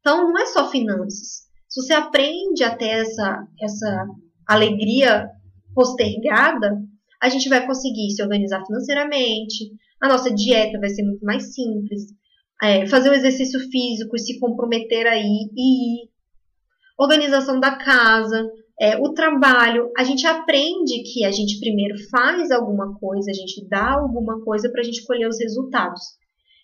Então, 0.00 0.28
não 0.28 0.38
é 0.38 0.46
só 0.46 0.70
finanças. 0.70 1.48
Se 1.68 1.82
você 1.82 1.94
aprende 1.94 2.62
a 2.64 2.74
ter 2.74 2.88
essa, 2.88 3.46
essa 3.60 4.06
alegria 4.46 5.28
postergada, 5.74 6.78
a 7.20 7.28
gente 7.28 7.48
vai 7.48 7.66
conseguir 7.66 8.10
se 8.10 8.22
organizar 8.22 8.64
financeiramente, 8.64 9.70
a 10.00 10.08
nossa 10.08 10.32
dieta 10.32 10.78
vai 10.78 10.88
ser 10.88 11.02
muito 11.02 11.24
mais 11.24 11.54
simples, 11.54 12.06
é, 12.62 12.86
fazer 12.86 13.10
o 13.10 13.14
exercício 13.14 13.60
físico 13.70 14.18
se 14.18 14.38
comprometer 14.38 15.06
aí 15.06 15.48
e 15.56 16.04
ir. 16.04 16.08
Organização 16.98 17.60
da 17.60 17.76
casa, 17.76 18.50
é, 18.80 18.96
o 18.96 19.12
trabalho, 19.12 19.90
a 19.96 20.04
gente 20.04 20.26
aprende 20.26 21.02
que 21.02 21.24
a 21.24 21.30
gente 21.30 21.60
primeiro 21.60 21.96
faz 22.10 22.50
alguma 22.50 22.98
coisa, 22.98 23.30
a 23.30 23.34
gente 23.34 23.66
dá 23.68 23.92
alguma 23.92 24.42
coisa 24.44 24.70
para 24.70 24.80
a 24.80 24.84
gente 24.84 25.04
colher 25.04 25.28
os 25.28 25.38
resultados. 25.38 26.00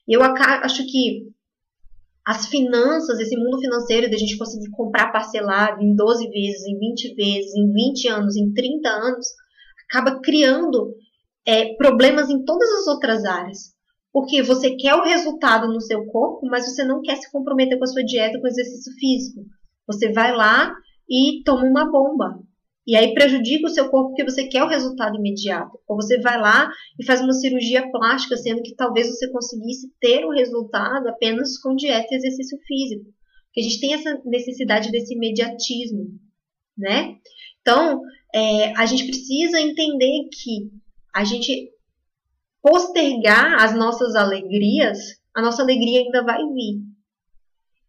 Eu 0.06 0.20
acho 0.22 0.86
que 0.86 1.28
as 2.26 2.46
finanças, 2.46 3.20
esse 3.20 3.36
mundo 3.36 3.58
financeiro, 3.58 4.08
de 4.08 4.16
a 4.16 4.18
gente 4.18 4.38
conseguir 4.38 4.70
comprar 4.70 5.12
parcelado 5.12 5.82
em 5.82 5.94
12 5.94 6.28
vezes, 6.30 6.64
em 6.64 6.78
20 6.78 7.14
vezes, 7.14 7.54
em 7.54 7.72
20 7.72 8.08
anos, 8.08 8.36
em 8.36 8.52
30 8.52 8.88
anos, 8.88 9.26
acaba 9.88 10.20
criando 10.20 10.94
é, 11.46 11.74
problemas 11.74 12.30
em 12.30 12.44
todas 12.44 12.70
as 12.80 12.86
outras 12.86 13.24
áreas. 13.24 13.73
Porque 14.14 14.44
você 14.44 14.76
quer 14.76 14.94
o 14.94 15.02
resultado 15.02 15.66
no 15.66 15.80
seu 15.80 16.06
corpo, 16.06 16.46
mas 16.46 16.64
você 16.64 16.84
não 16.84 17.02
quer 17.02 17.16
se 17.16 17.28
comprometer 17.32 17.76
com 17.76 17.82
a 17.82 17.88
sua 17.88 18.04
dieta, 18.04 18.38
com 18.38 18.44
o 18.44 18.48
exercício 18.48 18.92
físico. 18.92 19.40
Você 19.88 20.12
vai 20.12 20.32
lá 20.32 20.72
e 21.10 21.42
toma 21.44 21.64
uma 21.64 21.90
bomba. 21.90 22.38
E 22.86 22.94
aí 22.94 23.12
prejudica 23.12 23.66
o 23.66 23.70
seu 23.70 23.90
corpo 23.90 24.10
porque 24.10 24.22
você 24.22 24.46
quer 24.46 24.62
o 24.62 24.68
resultado 24.68 25.16
imediato. 25.16 25.80
Ou 25.88 25.96
você 25.96 26.20
vai 26.20 26.38
lá 26.38 26.70
e 26.96 27.04
faz 27.04 27.20
uma 27.22 27.32
cirurgia 27.32 27.90
plástica, 27.90 28.36
sendo 28.36 28.62
que 28.62 28.76
talvez 28.76 29.08
você 29.08 29.28
conseguisse 29.32 29.92
ter 30.00 30.24
o 30.24 30.30
resultado 30.30 31.08
apenas 31.08 31.58
com 31.58 31.74
dieta 31.74 32.06
e 32.12 32.16
exercício 32.16 32.56
físico. 32.68 33.06
Porque 33.46 33.60
a 33.60 33.62
gente 33.64 33.80
tem 33.80 33.94
essa 33.94 34.22
necessidade 34.24 34.92
desse 34.92 35.12
imediatismo, 35.12 36.06
né? 36.78 37.16
Então, 37.62 38.00
é, 38.32 38.72
a 38.76 38.86
gente 38.86 39.06
precisa 39.06 39.60
entender 39.60 40.28
que 40.30 40.70
a 41.12 41.24
gente 41.24 41.73
postergar 42.64 43.62
as 43.62 43.76
nossas 43.76 44.14
alegrias, 44.14 44.98
a 45.34 45.42
nossa 45.42 45.60
alegria 45.60 46.00
ainda 46.00 46.24
vai 46.24 46.38
vir. 46.38 46.80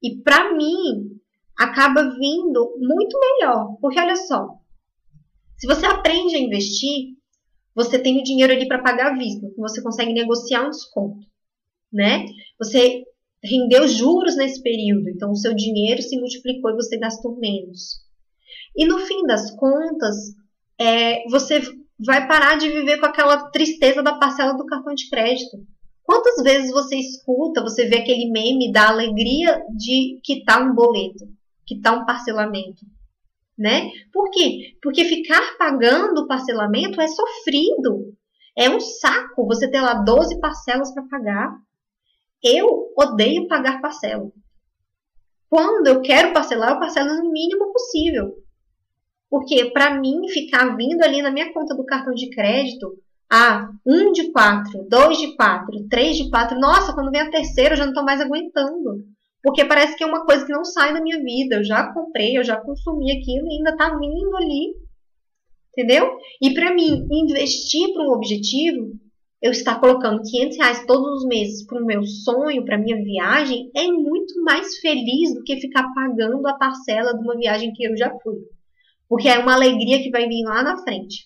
E 0.03 0.17
para 0.21 0.53
mim, 0.53 1.17
acaba 1.57 2.03
vindo 2.09 2.75
muito 2.77 3.17
melhor. 3.17 3.77
Porque 3.79 3.97
olha 3.97 4.17
só, 4.17 4.49
se 5.57 5.65
você 5.65 5.85
aprende 5.85 6.35
a 6.35 6.39
investir, 6.39 7.15
você 7.73 7.97
tem 7.97 8.19
o 8.19 8.23
dinheiro 8.23 8.51
ali 8.51 8.67
para 8.67 8.83
pagar 8.83 9.13
a 9.13 9.17
vista, 9.17 9.47
você 9.57 9.81
consegue 9.81 10.11
negociar 10.11 10.67
um 10.67 10.69
desconto, 10.69 11.25
né? 11.91 12.25
Você 12.59 13.03
rendeu 13.41 13.88
juros 13.88 14.35
nesse 14.35 14.61
período, 14.61 15.09
então 15.09 15.31
o 15.31 15.38
seu 15.38 15.55
dinheiro 15.55 16.01
se 16.01 16.19
multiplicou 16.19 16.71
e 16.71 16.75
você 16.75 16.97
gastou 16.97 17.38
menos. 17.38 18.01
E 18.75 18.85
no 18.85 18.99
fim 18.99 19.23
das 19.25 19.55
contas, 19.55 20.35
é, 20.77 21.23
você 21.29 21.61
vai 21.99 22.27
parar 22.27 22.58
de 22.58 22.69
viver 22.69 22.99
com 22.99 23.05
aquela 23.05 23.49
tristeza 23.49 24.03
da 24.03 24.15
parcela 24.15 24.53
do 24.53 24.65
cartão 24.65 24.93
de 24.93 25.10
crédito. 25.10 25.58
Quantas 26.03 26.43
vezes 26.43 26.71
você 26.71 26.97
escuta, 26.97 27.63
você 27.63 27.86
vê 27.88 27.97
aquele 27.97 28.29
meme 28.29 28.71
da 28.71 28.89
alegria 28.89 29.63
de 29.75 30.19
quitar 30.23 30.62
um 30.62 30.73
boleto, 30.73 31.27
quitar 31.65 31.97
um 31.97 32.05
parcelamento, 32.05 32.86
né? 33.58 33.89
Por 34.13 34.29
quê? 34.29 34.77
Porque 34.81 35.03
ficar 35.05 35.58
pagando 35.58 36.21
o 36.21 36.27
parcelamento 36.27 37.01
é 37.01 37.08
sofrido. 37.08 38.13
É 38.55 38.69
um 38.69 38.79
saco 38.79 39.47
você 39.47 39.69
ter 39.69 39.81
lá 39.81 39.95
12 39.95 40.39
parcelas 40.39 40.93
para 40.93 41.08
pagar. 41.08 41.58
Eu 42.43 42.93
odeio 42.95 43.47
pagar 43.47 43.81
parcela. 43.81 44.31
Quando 45.49 45.88
eu 45.88 46.01
quero 46.01 46.34
parcelar, 46.34 46.71
eu 46.71 46.79
parcelo 46.79 47.15
no 47.15 47.31
mínimo 47.31 47.71
possível. 47.71 48.44
Porque 49.29 49.71
para 49.71 49.99
mim 49.99 50.27
ficar 50.29 50.75
vindo 50.75 51.01
ali 51.03 51.21
na 51.21 51.31
minha 51.31 51.51
conta 51.53 51.75
do 51.75 51.85
cartão 51.85 52.13
de 52.13 52.29
crédito, 52.29 52.93
ah, 53.31 53.69
um 53.85 54.11
de 54.11 54.31
quatro, 54.31 54.85
dois 54.88 55.17
de 55.17 55.35
quatro, 55.35 55.88
três 55.89 56.15
de 56.15 56.29
quatro, 56.29 56.59
nossa, 56.59 56.93
quando 56.93 57.11
vem 57.11 57.21
a 57.21 57.31
terceira 57.31 57.73
eu 57.73 57.77
já 57.77 57.83
não 57.83 57.91
estou 57.91 58.05
mais 58.05 58.21
aguentando. 58.21 59.03
Porque 59.43 59.63
parece 59.63 59.95
que 59.95 60.03
é 60.03 60.07
uma 60.07 60.25
coisa 60.25 60.43
que 60.45 60.51
não 60.51 60.65
sai 60.65 60.91
da 60.91 61.01
minha 61.01 61.21
vida. 61.21 61.57
Eu 61.57 61.63
já 61.63 61.93
comprei, 61.93 62.35
eu 62.35 62.43
já 62.43 62.57
consumi 62.57 63.11
aquilo 63.11 63.47
e 63.47 63.57
ainda 63.57 63.71
está 63.71 63.95
vindo 63.95 64.35
ali. 64.35 64.73
Entendeu? 65.71 66.09
E 66.41 66.53
para 66.53 66.73
mim, 66.73 67.05
investir 67.11 67.93
para 67.93 68.03
um 68.03 68.13
objetivo, 68.13 68.93
eu 69.41 69.51
estar 69.51 69.79
colocando 69.79 70.23
500 70.23 70.57
reais 70.57 70.85
todos 70.88 71.21
os 71.21 71.27
meses 71.27 71.63
para 71.67 71.79
o 71.79 71.85
meu 71.85 72.03
sonho, 72.03 72.65
para 72.65 72.79
minha 72.79 72.95
viagem, 73.03 73.69
é 73.75 73.85
muito 73.88 74.41
mais 74.43 74.77
feliz 74.79 75.35
do 75.35 75.43
que 75.43 75.57
ficar 75.57 75.93
pagando 75.93 76.47
a 76.47 76.53
parcela 76.53 77.13
de 77.13 77.23
uma 77.23 77.38
viagem 77.38 77.71
que 77.73 77.83
eu 77.83 77.95
já 77.95 78.09
fui. 78.23 78.38
Porque 79.07 79.29
é 79.29 79.39
uma 79.39 79.53
alegria 79.53 80.01
que 80.01 80.09
vai 80.09 80.27
vir 80.27 80.43
lá 80.43 80.63
na 80.63 80.77
frente. 80.77 81.25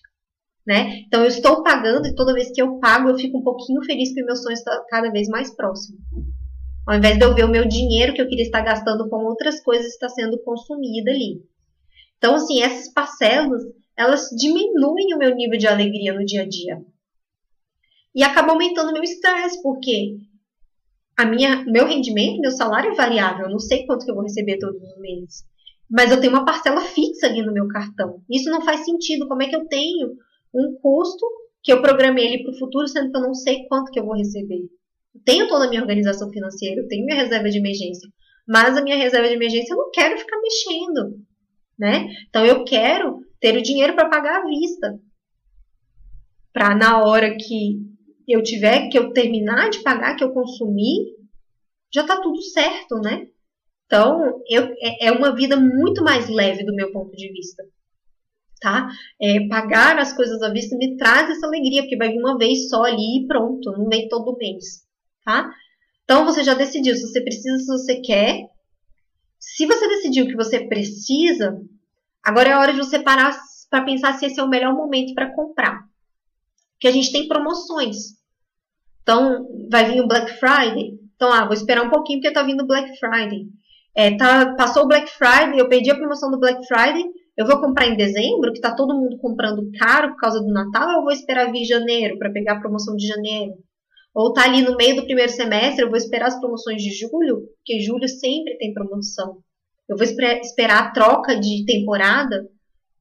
Né? 0.67 0.99
Então 1.07 1.21
eu 1.21 1.27
estou 1.27 1.63
pagando 1.63 2.07
e 2.07 2.13
toda 2.13 2.33
vez 2.33 2.51
que 2.51 2.61
eu 2.61 2.79
pago 2.79 3.09
eu 3.09 3.17
fico 3.17 3.39
um 3.39 3.43
pouquinho 3.43 3.81
feliz 3.83 4.09
porque 4.09 4.23
meu 4.23 4.35
sonho 4.35 4.53
está 4.53 4.85
cada 4.89 5.09
vez 5.09 5.27
mais 5.27 5.55
próximo. 5.55 5.97
Ao 6.85 6.95
invés 6.95 7.17
de 7.17 7.23
eu 7.23 7.33
ver 7.33 7.45
o 7.45 7.49
meu 7.49 7.67
dinheiro 7.67 8.13
que 8.13 8.21
eu 8.21 8.27
queria 8.27 8.43
estar 8.43 8.61
gastando 8.61 9.09
com 9.09 9.23
outras 9.25 9.61
coisas 9.63 9.87
está 9.87 10.09
sendo 10.09 10.37
consumido 10.43 11.09
ali. 11.09 11.41
Então 12.17 12.35
assim, 12.35 12.61
essas 12.61 12.91
parcelas, 12.93 13.63
elas 13.97 14.29
diminuem 14.37 15.13
o 15.15 15.17
meu 15.17 15.33
nível 15.33 15.57
de 15.57 15.67
alegria 15.67 16.13
no 16.13 16.25
dia 16.25 16.43
a 16.43 16.47
dia. 16.47 16.79
E 18.13 18.23
acaba 18.23 18.51
aumentando 18.51 18.89
o 18.89 18.93
meu 18.93 19.03
estresse, 19.03 19.61
porque 19.63 20.17
a 21.17 21.25
minha, 21.25 21.63
meu 21.65 21.87
rendimento, 21.87 22.41
meu 22.41 22.51
salário 22.51 22.91
é 22.91 22.95
variável, 22.95 23.45
eu 23.45 23.51
não 23.51 23.59
sei 23.59 23.85
quanto 23.85 24.05
que 24.05 24.11
eu 24.11 24.15
vou 24.15 24.23
receber 24.23 24.57
todos 24.57 24.81
os 24.81 24.99
meses 24.99 25.48
mas 25.89 26.11
eu 26.11 26.21
tenho 26.21 26.33
uma 26.33 26.45
parcela 26.45 26.81
fixa 26.81 27.25
ali 27.25 27.41
no 27.41 27.53
meu 27.53 27.67
cartão. 27.67 28.21
Isso 28.29 28.49
não 28.49 28.61
faz 28.61 28.85
sentido. 28.85 29.27
Como 29.27 29.41
é 29.41 29.47
que 29.47 29.55
eu 29.55 29.67
tenho 29.67 30.15
um 30.53 30.77
custo 30.81 31.25
que 31.63 31.73
eu 31.73 31.81
programei 31.81 32.25
ele 32.27 32.43
para 32.43 32.51
o 32.51 32.57
futuro, 32.57 32.87
sendo 32.87 33.11
que 33.11 33.17
eu 33.17 33.21
não 33.21 33.33
sei 33.33 33.65
quanto 33.67 33.91
que 33.91 33.99
eu 33.99 34.05
vou 34.05 34.15
receber? 34.15 34.61
Eu 35.13 35.21
tenho 35.25 35.47
toda 35.47 35.65
a 35.65 35.69
minha 35.69 35.81
organização 35.81 36.29
financeira, 36.29 36.81
eu 36.81 36.87
tenho 36.87 37.05
minha 37.05 37.19
reserva 37.19 37.49
de 37.49 37.57
emergência, 37.57 38.07
mas 38.47 38.77
a 38.77 38.81
minha 38.81 38.95
reserva 38.95 39.27
de 39.27 39.33
emergência 39.33 39.73
eu 39.73 39.77
não 39.77 39.91
quero 39.91 40.17
ficar 40.17 40.39
mexendo, 40.41 41.19
né? 41.77 42.07
Então 42.29 42.45
eu 42.45 42.63
quero 42.63 43.19
ter 43.39 43.57
o 43.57 43.61
dinheiro 43.61 43.95
para 43.95 44.09
pagar 44.09 44.41
à 44.41 44.45
vista, 44.45 44.99
para 46.53 46.75
na 46.75 47.03
hora 47.03 47.35
que 47.35 47.79
eu 48.27 48.43
tiver, 48.43 48.89
que 48.89 48.97
eu 48.97 49.11
terminar 49.11 49.69
de 49.69 49.81
pagar, 49.81 50.15
que 50.15 50.23
eu 50.23 50.31
consumir, 50.31 51.15
já 51.91 52.01
está 52.01 52.21
tudo 52.21 52.41
certo, 52.41 52.99
né? 53.01 53.27
Então, 53.89 54.39
eu, 54.47 54.65
é, 54.79 55.07
é 55.07 55.11
uma 55.11 55.33
vida 55.35 55.57
muito 55.57 56.03
mais 56.03 56.29
leve 56.29 56.63
do 56.63 56.75
meu 56.75 56.91
ponto 56.91 57.11
de 57.15 57.27
vista. 57.33 57.63
Tá? 58.61 58.87
É, 59.19 59.47
pagar 59.47 59.97
as 59.97 60.13
coisas 60.13 60.43
à 60.43 60.49
vista 60.49 60.77
me 60.77 60.95
traz 60.95 61.27
essa 61.27 61.47
alegria, 61.47 61.81
porque 61.81 61.97
vai 61.97 62.09
vir 62.09 62.19
uma 62.19 62.37
vez 62.37 62.69
só 62.69 62.83
ali 62.83 63.23
e 63.23 63.27
pronto, 63.27 63.71
não 63.71 63.87
vem 63.87 64.07
todo 64.07 64.37
mês. 64.37 64.85
Tá? 65.25 65.49
Então, 66.03 66.23
você 66.23 66.43
já 66.43 66.53
decidiu 66.53 66.95
se 66.95 67.01
você 67.01 67.19
precisa, 67.23 67.57
se 67.57 67.65
você 67.65 67.99
quer. 67.99 68.43
Se 69.39 69.65
você 69.65 69.87
decidiu 69.87 70.27
que 70.27 70.35
você 70.35 70.67
precisa, 70.67 71.59
agora 72.23 72.49
é 72.49 72.53
a 72.53 72.59
hora 72.59 72.73
de 72.73 72.79
você 72.79 72.99
parar 72.99 73.35
para 73.71 73.85
pensar 73.85 74.13
se 74.13 74.25
esse 74.27 74.39
é 74.39 74.43
o 74.43 74.49
melhor 74.49 74.75
momento 74.75 75.15
para 75.15 75.33
comprar. 75.33 75.81
Porque 76.73 76.87
a 76.87 76.91
gente 76.91 77.11
tem 77.11 77.27
promoções. 77.27 78.19
Então, 79.01 79.47
vai 79.71 79.91
vir 79.91 80.01
o 80.01 80.07
Black 80.07 80.31
Friday. 80.33 80.99
Então, 81.15 81.31
ah, 81.31 81.45
vou 81.45 81.53
esperar 81.53 81.83
um 81.83 81.89
pouquinho 81.89 82.19
porque 82.19 82.33
tá 82.33 82.43
vindo 82.43 82.63
o 82.63 82.67
Black 82.67 82.99
Friday. 82.99 83.47
É, 83.95 84.15
tá, 84.15 84.55
passou 84.55 84.83
o 84.83 84.87
Black 84.87 85.09
Friday, 85.11 85.59
eu 85.59 85.67
perdi 85.67 85.91
a 85.91 85.95
promoção 85.95 86.29
do 86.31 86.39
Black 86.39 86.65
Friday, 86.67 87.03
eu 87.37 87.45
vou 87.45 87.59
comprar 87.59 87.87
em 87.87 87.95
dezembro, 87.95 88.53
que 88.53 88.59
tá 88.59 88.75
todo 88.75 88.93
mundo 88.93 89.17
comprando 89.17 89.69
caro 89.77 90.09
por 90.09 90.17
causa 90.17 90.39
do 90.39 90.51
Natal, 90.51 90.89
ou 90.89 90.95
eu 90.95 91.01
vou 91.03 91.11
esperar 91.11 91.51
vir 91.51 91.65
janeiro 91.65 92.17
para 92.17 92.31
pegar 92.31 92.53
a 92.53 92.59
promoção 92.59 92.95
de 92.95 93.07
janeiro? 93.07 93.53
Ou 94.13 94.33
tá 94.33 94.43
ali 94.43 94.61
no 94.61 94.75
meio 94.75 94.95
do 94.95 95.05
primeiro 95.05 95.31
semestre, 95.31 95.83
eu 95.83 95.89
vou 95.89 95.97
esperar 95.97 96.27
as 96.27 96.39
promoções 96.39 96.81
de 96.81 96.91
julho, 96.91 97.47
porque 97.55 97.79
julho 97.79 98.07
sempre 98.07 98.57
tem 98.57 98.73
promoção. 98.73 99.37
Eu 99.87 99.95
vou 99.95 100.05
esperar 100.05 100.83
a 100.83 100.91
troca 100.91 101.39
de 101.39 101.65
temporada, 101.65 102.47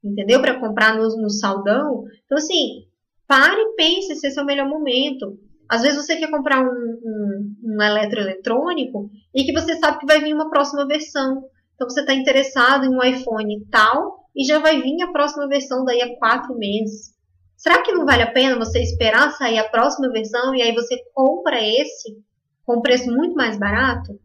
entendeu? 0.02 0.40
Para 0.40 0.60
comprar 0.60 0.96
no, 0.96 1.04
no 1.20 1.30
saldão. 1.30 2.04
Então, 2.24 2.38
assim, 2.38 2.86
pare 3.26 3.60
e 3.60 3.74
pense 3.74 4.14
se 4.14 4.26
esse 4.26 4.38
é 4.38 4.42
o 4.42 4.46
melhor 4.46 4.68
momento. 4.68 5.38
Às 5.68 5.82
vezes 5.82 6.04
você 6.04 6.16
quer 6.16 6.30
comprar 6.30 6.62
um, 6.62 6.66
um, 6.66 7.56
um 7.62 7.82
eletroeletrônico 7.82 9.10
e 9.34 9.44
que 9.44 9.52
você 9.52 9.76
sabe 9.76 9.98
que 9.98 10.06
vai 10.06 10.20
vir 10.20 10.32
uma 10.32 10.48
próxima 10.48 10.86
versão. 10.86 11.44
Então 11.74 11.88
você 11.88 12.00
está 12.00 12.14
interessado 12.14 12.84
em 12.84 12.88
um 12.88 13.02
iPhone 13.02 13.66
tal 13.70 14.28
e 14.34 14.44
já 14.44 14.58
vai 14.58 14.80
vir 14.80 15.02
a 15.02 15.12
próxima 15.12 15.46
versão 15.46 15.84
daí 15.84 16.00
a 16.00 16.16
quatro 16.18 16.56
meses. 16.56 17.14
Será 17.56 17.82
que 17.82 17.92
não 17.92 18.06
vale 18.06 18.22
a 18.22 18.32
pena 18.32 18.56
você 18.56 18.80
esperar 18.80 19.32
sair 19.32 19.58
a 19.58 19.68
próxima 19.68 20.10
versão 20.10 20.54
e 20.54 20.62
aí 20.62 20.72
você 20.72 20.96
compra 21.12 21.58
esse 21.60 22.16
com 22.64 22.80
preço 22.80 23.10
muito 23.10 23.34
mais 23.34 23.58
barato? 23.58 24.18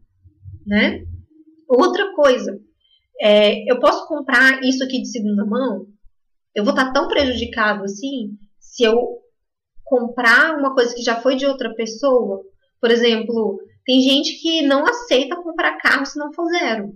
Né? 0.66 1.04
Outra 1.68 2.14
coisa, 2.14 2.58
é, 3.20 3.70
eu 3.70 3.80
posso 3.80 4.06
comprar 4.06 4.62
isso 4.62 4.82
aqui 4.82 5.02
de 5.02 5.08
segunda 5.08 5.44
mão? 5.44 5.86
Eu 6.54 6.64
vou 6.64 6.72
estar 6.72 6.92
tão 6.92 7.08
prejudicado 7.08 7.84
assim 7.84 8.38
se 8.60 8.84
eu 8.84 9.23
comprar 9.84 10.58
uma 10.58 10.74
coisa 10.74 10.94
que 10.94 11.02
já 11.02 11.20
foi 11.20 11.36
de 11.36 11.46
outra 11.46 11.74
pessoa. 11.74 12.42
Por 12.80 12.90
exemplo, 12.90 13.58
tem 13.84 14.00
gente 14.00 14.40
que 14.40 14.62
não 14.62 14.84
aceita 14.86 15.36
comprar 15.36 15.78
carro 15.78 16.06
se 16.06 16.18
não 16.18 16.32
for 16.32 16.46
zero. 16.46 16.94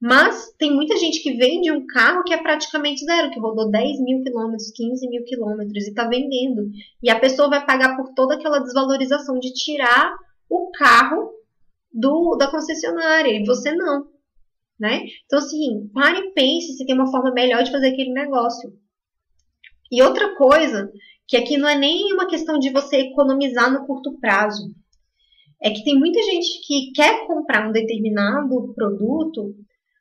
Mas 0.00 0.52
tem 0.58 0.70
muita 0.70 0.96
gente 0.98 1.22
que 1.22 1.32
vende 1.34 1.70
um 1.72 1.86
carro 1.86 2.24
que 2.24 2.34
é 2.34 2.42
praticamente 2.42 3.04
zero, 3.04 3.30
que 3.30 3.40
rodou 3.40 3.70
10 3.70 4.00
mil 4.00 4.22
quilômetros, 4.22 4.70
15 4.70 5.08
mil 5.08 5.24
quilômetros 5.24 5.86
e 5.86 5.88
está 5.88 6.06
vendendo. 6.06 6.70
E 7.02 7.08
a 7.08 7.18
pessoa 7.18 7.48
vai 7.48 7.64
pagar 7.64 7.96
por 7.96 8.12
toda 8.12 8.34
aquela 8.34 8.58
desvalorização 8.58 9.38
de 9.38 9.52
tirar 9.54 10.14
o 10.48 10.70
carro 10.72 11.32
do, 11.90 12.36
da 12.36 12.50
concessionária 12.50 13.30
e 13.30 13.46
você 13.46 13.72
não. 13.72 14.06
Né? 14.78 15.04
Então, 15.24 15.38
assim, 15.38 15.88
pare 15.94 16.18
e 16.18 16.30
pense 16.32 16.76
se 16.76 16.84
tem 16.84 16.94
uma 16.94 17.10
forma 17.10 17.32
melhor 17.32 17.62
de 17.62 17.70
fazer 17.70 17.88
aquele 17.88 18.12
negócio. 18.12 18.76
E 19.90 20.02
outra 20.02 20.36
coisa 20.36 20.92
que 21.26 21.36
aqui 21.36 21.56
não 21.56 21.68
é 21.68 21.76
nem 21.76 22.12
uma 22.12 22.26
questão 22.26 22.58
de 22.58 22.70
você 22.70 22.96
economizar 22.96 23.72
no 23.72 23.86
curto 23.86 24.18
prazo. 24.18 24.74
É 25.62 25.70
que 25.70 25.84
tem 25.84 25.98
muita 25.98 26.22
gente 26.22 26.60
que 26.66 26.92
quer 26.92 27.26
comprar 27.26 27.68
um 27.68 27.72
determinado 27.72 28.74
produto, 28.74 29.54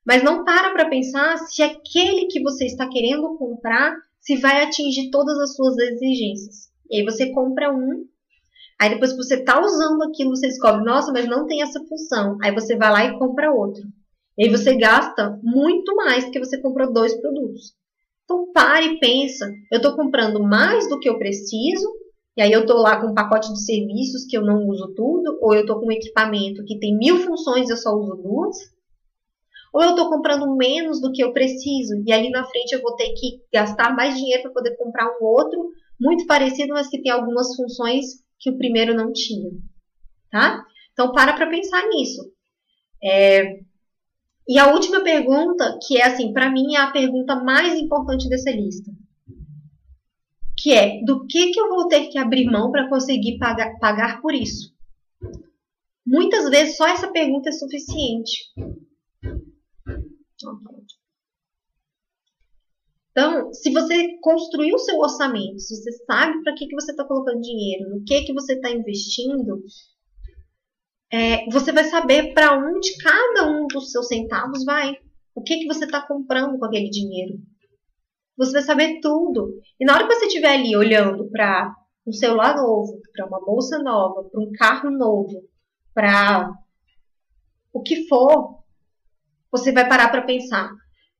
mas 0.05 0.21
não 0.21 0.43
para 0.43 0.71
para 0.71 0.89
pensar 0.89 1.37
se 1.37 1.63
aquele 1.63 2.25
que 2.25 2.41
você 2.41 2.65
está 2.65 2.87
querendo 2.89 3.37
comprar 3.37 3.95
se 4.19 4.35
vai 4.37 4.63
atingir 4.63 5.09
todas 5.09 5.37
as 5.39 5.55
suas 5.55 5.77
exigências. 5.77 6.69
E 6.89 6.97
aí 6.97 7.03
você 7.03 7.31
compra 7.31 7.73
um, 7.73 8.05
aí 8.79 8.89
depois 8.89 9.11
que 9.11 9.17
você 9.17 9.35
está 9.35 9.61
usando 9.61 10.03
aquilo, 10.03 10.35
você 10.35 10.47
descobre, 10.47 10.83
nossa, 10.83 11.11
mas 11.11 11.27
não 11.27 11.47
tem 11.47 11.61
essa 11.61 11.83
função. 11.85 12.37
Aí 12.41 12.53
você 12.53 12.75
vai 12.75 12.91
lá 12.91 13.05
e 13.05 13.17
compra 13.17 13.51
outro. 13.51 13.83
E 14.37 14.45
aí 14.45 14.49
você 14.49 14.75
gasta 14.75 15.39
muito 15.41 15.95
mais 15.95 16.25
porque 16.25 16.39
você 16.39 16.59
comprou 16.59 16.91
dois 16.91 17.13
produtos. 17.21 17.73
Então 18.23 18.51
pare 18.53 18.85
e 18.85 18.99
pensa, 18.99 19.51
eu 19.71 19.77
estou 19.77 19.95
comprando 19.95 20.41
mais 20.41 20.87
do 20.89 20.99
que 20.99 21.09
eu 21.09 21.17
preciso, 21.17 21.87
e 22.35 22.41
aí 22.41 22.51
eu 22.51 22.61
estou 22.61 22.77
lá 22.77 22.99
com 22.99 23.07
um 23.07 23.13
pacote 23.13 23.51
de 23.51 23.63
serviços 23.63 24.25
que 24.25 24.37
eu 24.37 24.41
não 24.41 24.67
uso 24.67 24.93
tudo, 24.95 25.37
ou 25.41 25.53
eu 25.53 25.61
estou 25.61 25.79
com 25.79 25.87
um 25.87 25.91
equipamento 25.91 26.63
que 26.65 26.79
tem 26.79 26.97
mil 26.97 27.17
funções 27.17 27.69
e 27.69 27.73
eu 27.73 27.77
só 27.77 27.91
uso 27.91 28.15
duas, 28.15 28.57
ou 29.73 29.83
eu 29.83 29.89
estou 29.91 30.09
comprando 30.09 30.55
menos 30.55 31.01
do 31.01 31.11
que 31.11 31.23
eu 31.23 31.33
preciso, 31.33 32.01
e 32.05 32.11
ali 32.11 32.29
na 32.29 32.45
frente 32.45 32.73
eu 32.73 32.81
vou 32.81 32.95
ter 32.95 33.13
que 33.13 33.41
gastar 33.51 33.95
mais 33.95 34.15
dinheiro 34.15 34.43
para 34.43 34.53
poder 34.53 34.77
comprar 34.77 35.07
um 35.07 35.25
outro, 35.25 35.71
muito 35.99 36.25
parecido, 36.25 36.73
mas 36.73 36.87
que 36.87 37.01
tem 37.01 37.11
algumas 37.11 37.55
funções 37.55 38.05
que 38.39 38.49
o 38.49 38.57
primeiro 38.57 38.95
não 38.95 39.11
tinha. 39.11 39.51
Tá? 40.31 40.63
Então 40.91 41.11
para 41.11 41.33
para 41.33 41.49
pensar 41.49 41.87
nisso. 41.89 42.21
É, 43.03 43.59
e 44.47 44.59
a 44.59 44.71
última 44.71 45.01
pergunta, 45.01 45.79
que 45.85 45.97
é 45.97 46.05
assim, 46.05 46.33
para 46.33 46.51
mim 46.51 46.75
é 46.75 46.79
a 46.79 46.91
pergunta 46.91 47.35
mais 47.35 47.75
importante 47.75 48.27
dessa 48.27 48.51
lista, 48.51 48.91
que 50.57 50.73
é 50.73 51.01
do 51.03 51.25
que, 51.25 51.51
que 51.51 51.59
eu 51.59 51.69
vou 51.69 51.87
ter 51.87 52.07
que 52.07 52.17
abrir 52.17 52.45
mão 52.45 52.71
para 52.71 52.89
conseguir 52.89 53.37
pagar, 53.37 53.77
pagar 53.79 54.21
por 54.21 54.33
isso? 54.33 54.73
Muitas 56.05 56.49
vezes 56.49 56.75
só 56.75 56.87
essa 56.87 57.09
pergunta 57.11 57.49
é 57.49 57.53
suficiente. 57.53 58.51
Então, 63.11 63.53
se 63.53 63.71
você 63.71 64.17
construiu 64.21 64.75
o 64.75 64.79
seu 64.79 64.97
orçamento, 64.97 65.59
se 65.59 65.75
você 65.75 65.91
sabe 66.05 66.41
para 66.43 66.53
que, 66.55 66.67
que 66.67 66.75
você 66.75 66.91
está 66.91 67.05
colocando 67.05 67.41
dinheiro, 67.41 67.89
no 67.89 68.03
que, 68.03 68.23
que 68.23 68.33
você 68.33 68.53
está 68.53 68.71
investindo, 68.71 69.63
é, 71.13 71.45
você 71.51 71.71
vai 71.71 71.83
saber 71.83 72.33
para 72.33 72.57
onde 72.57 72.97
cada 72.97 73.47
um 73.47 73.67
dos 73.67 73.91
seus 73.91 74.07
centavos 74.07 74.65
vai. 74.65 74.97
O 75.35 75.43
que, 75.43 75.59
que 75.59 75.67
você 75.67 75.85
está 75.85 76.01
comprando 76.01 76.57
com 76.57 76.65
aquele 76.65 76.89
dinheiro. 76.89 77.35
Você 78.35 78.51
vai 78.51 78.63
saber 78.63 78.99
tudo. 78.99 79.53
E 79.79 79.85
na 79.85 79.93
hora 79.93 80.07
que 80.07 80.15
você 80.15 80.25
estiver 80.25 80.55
ali 80.55 80.75
olhando 80.75 81.29
para 81.29 81.71
um 82.07 82.11
celular 82.11 82.55
novo, 82.55 82.99
para 83.15 83.27
uma 83.27 83.39
bolsa 83.45 83.77
nova, 83.77 84.23
para 84.23 84.41
um 84.41 84.51
carro 84.57 84.89
novo, 84.89 85.43
para 85.93 86.51
o 87.71 87.83
que 87.83 88.07
for, 88.07 88.63
você 89.51 89.71
vai 89.71 89.87
parar 89.87 90.09
para 90.09 90.23
pensar: 90.23 90.71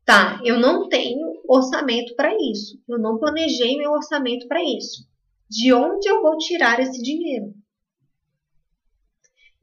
tá, 0.04 0.42
eu 0.44 0.60
não 0.60 0.90
tenho 0.90 1.40
orçamento 1.48 2.16
para 2.16 2.34
isso. 2.34 2.82
Eu 2.90 2.98
não 2.98 3.20
planejei 3.20 3.78
meu 3.78 3.92
orçamento 3.92 4.48
para 4.48 4.64
isso. 4.64 5.08
De 5.48 5.72
onde 5.72 6.10
eu 6.10 6.20
vou 6.20 6.36
tirar 6.40 6.80
esse 6.80 7.00
dinheiro? 7.00 7.54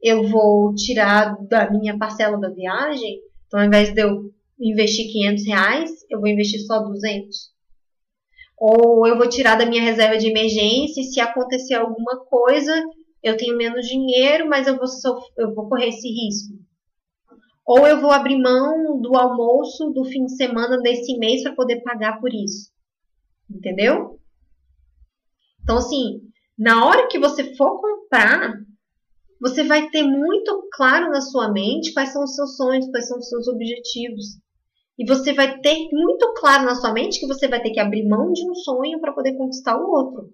Eu 0.01 0.27
vou 0.27 0.73
tirar 0.73 1.35
da 1.47 1.69
minha 1.69 1.97
parcela 1.97 2.39
da 2.39 2.49
viagem, 2.49 3.19
então 3.45 3.59
ao 3.59 3.65
invés 3.65 3.93
de 3.93 4.01
eu 4.01 4.31
investir 4.59 5.11
500 5.11 5.45
reais, 5.45 5.91
eu 6.09 6.19
vou 6.19 6.27
investir 6.27 6.59
só 6.61 6.79
200. 6.79 7.51
Ou 8.57 9.07
eu 9.07 9.17
vou 9.17 9.27
tirar 9.27 9.55
da 9.55 9.65
minha 9.65 9.81
reserva 9.81 10.17
de 10.17 10.27
emergência 10.27 11.01
e 11.01 11.05
se 11.05 11.19
acontecer 11.19 11.73
alguma 11.73 12.23
coisa, 12.25 12.73
eu 13.23 13.35
tenho 13.37 13.57
menos 13.57 13.87
dinheiro, 13.87 14.47
mas 14.47 14.67
eu 14.67 14.77
vou, 14.77 14.85
eu 15.37 15.53
vou 15.53 15.67
correr 15.67 15.89
esse 15.89 16.07
risco. 16.07 16.53
Ou 17.65 17.87
eu 17.87 18.01
vou 18.01 18.11
abrir 18.11 18.37
mão 18.37 18.99
do 18.99 19.15
almoço 19.15 19.91
do 19.91 20.03
fim 20.05 20.25
de 20.25 20.35
semana 20.35 20.79
desse 20.79 21.17
mês 21.17 21.43
para 21.43 21.55
poder 21.55 21.81
pagar 21.81 22.19
por 22.19 22.33
isso. 22.33 22.71
Entendeu? 23.49 24.19
Então, 25.63 25.77
assim, 25.77 26.21
na 26.57 26.85
hora 26.85 27.07
que 27.07 27.19
você 27.19 27.55
for 27.55 27.79
comprar, 27.79 28.53
você 29.41 29.63
vai 29.63 29.89
ter 29.89 30.03
muito 30.03 30.69
claro 30.71 31.09
na 31.09 31.19
sua 31.19 31.51
mente 31.51 31.93
quais 31.93 32.13
são 32.13 32.23
os 32.23 32.35
seus 32.35 32.55
sonhos, 32.55 32.87
quais 32.91 33.07
são 33.07 33.17
os 33.17 33.27
seus 33.27 33.47
objetivos. 33.47 34.37
E 34.99 35.03
você 35.03 35.33
vai 35.33 35.59
ter 35.59 35.89
muito 35.91 36.31
claro 36.35 36.63
na 36.63 36.75
sua 36.75 36.93
mente 36.93 37.19
que 37.19 37.25
você 37.25 37.47
vai 37.47 37.59
ter 37.59 37.71
que 37.71 37.79
abrir 37.79 38.07
mão 38.07 38.31
de 38.31 38.47
um 38.47 38.53
sonho 38.53 39.01
para 39.01 39.11
poder 39.11 39.35
conquistar 39.35 39.75
o 39.75 39.89
outro. 39.89 40.31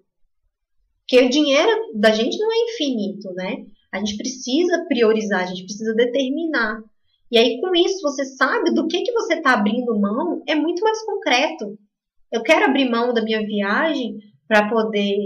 Porque 1.00 1.24
o 1.24 1.30
dinheiro 1.30 1.70
da 1.94 2.10
gente 2.10 2.36
não 2.38 2.52
é 2.52 2.56
infinito, 2.70 3.32
né? 3.32 3.64
A 3.90 3.98
gente 3.98 4.18
precisa 4.18 4.84
priorizar, 4.86 5.40
a 5.40 5.46
gente 5.46 5.64
precisa 5.64 5.94
determinar. 5.94 6.82
E 7.32 7.38
aí, 7.38 7.58
com 7.62 7.74
isso, 7.74 8.02
você 8.02 8.26
sabe 8.26 8.74
do 8.74 8.86
que, 8.86 9.00
que 9.00 9.12
você 9.12 9.36
está 9.36 9.54
abrindo 9.54 9.98
mão, 9.98 10.42
é 10.46 10.54
muito 10.54 10.82
mais 10.82 11.02
concreto. 11.06 11.78
Eu 12.30 12.42
quero 12.42 12.66
abrir 12.66 12.90
mão 12.90 13.14
da 13.14 13.22
minha 13.22 13.40
viagem 13.40 14.18
para 14.46 14.68
poder 14.68 15.16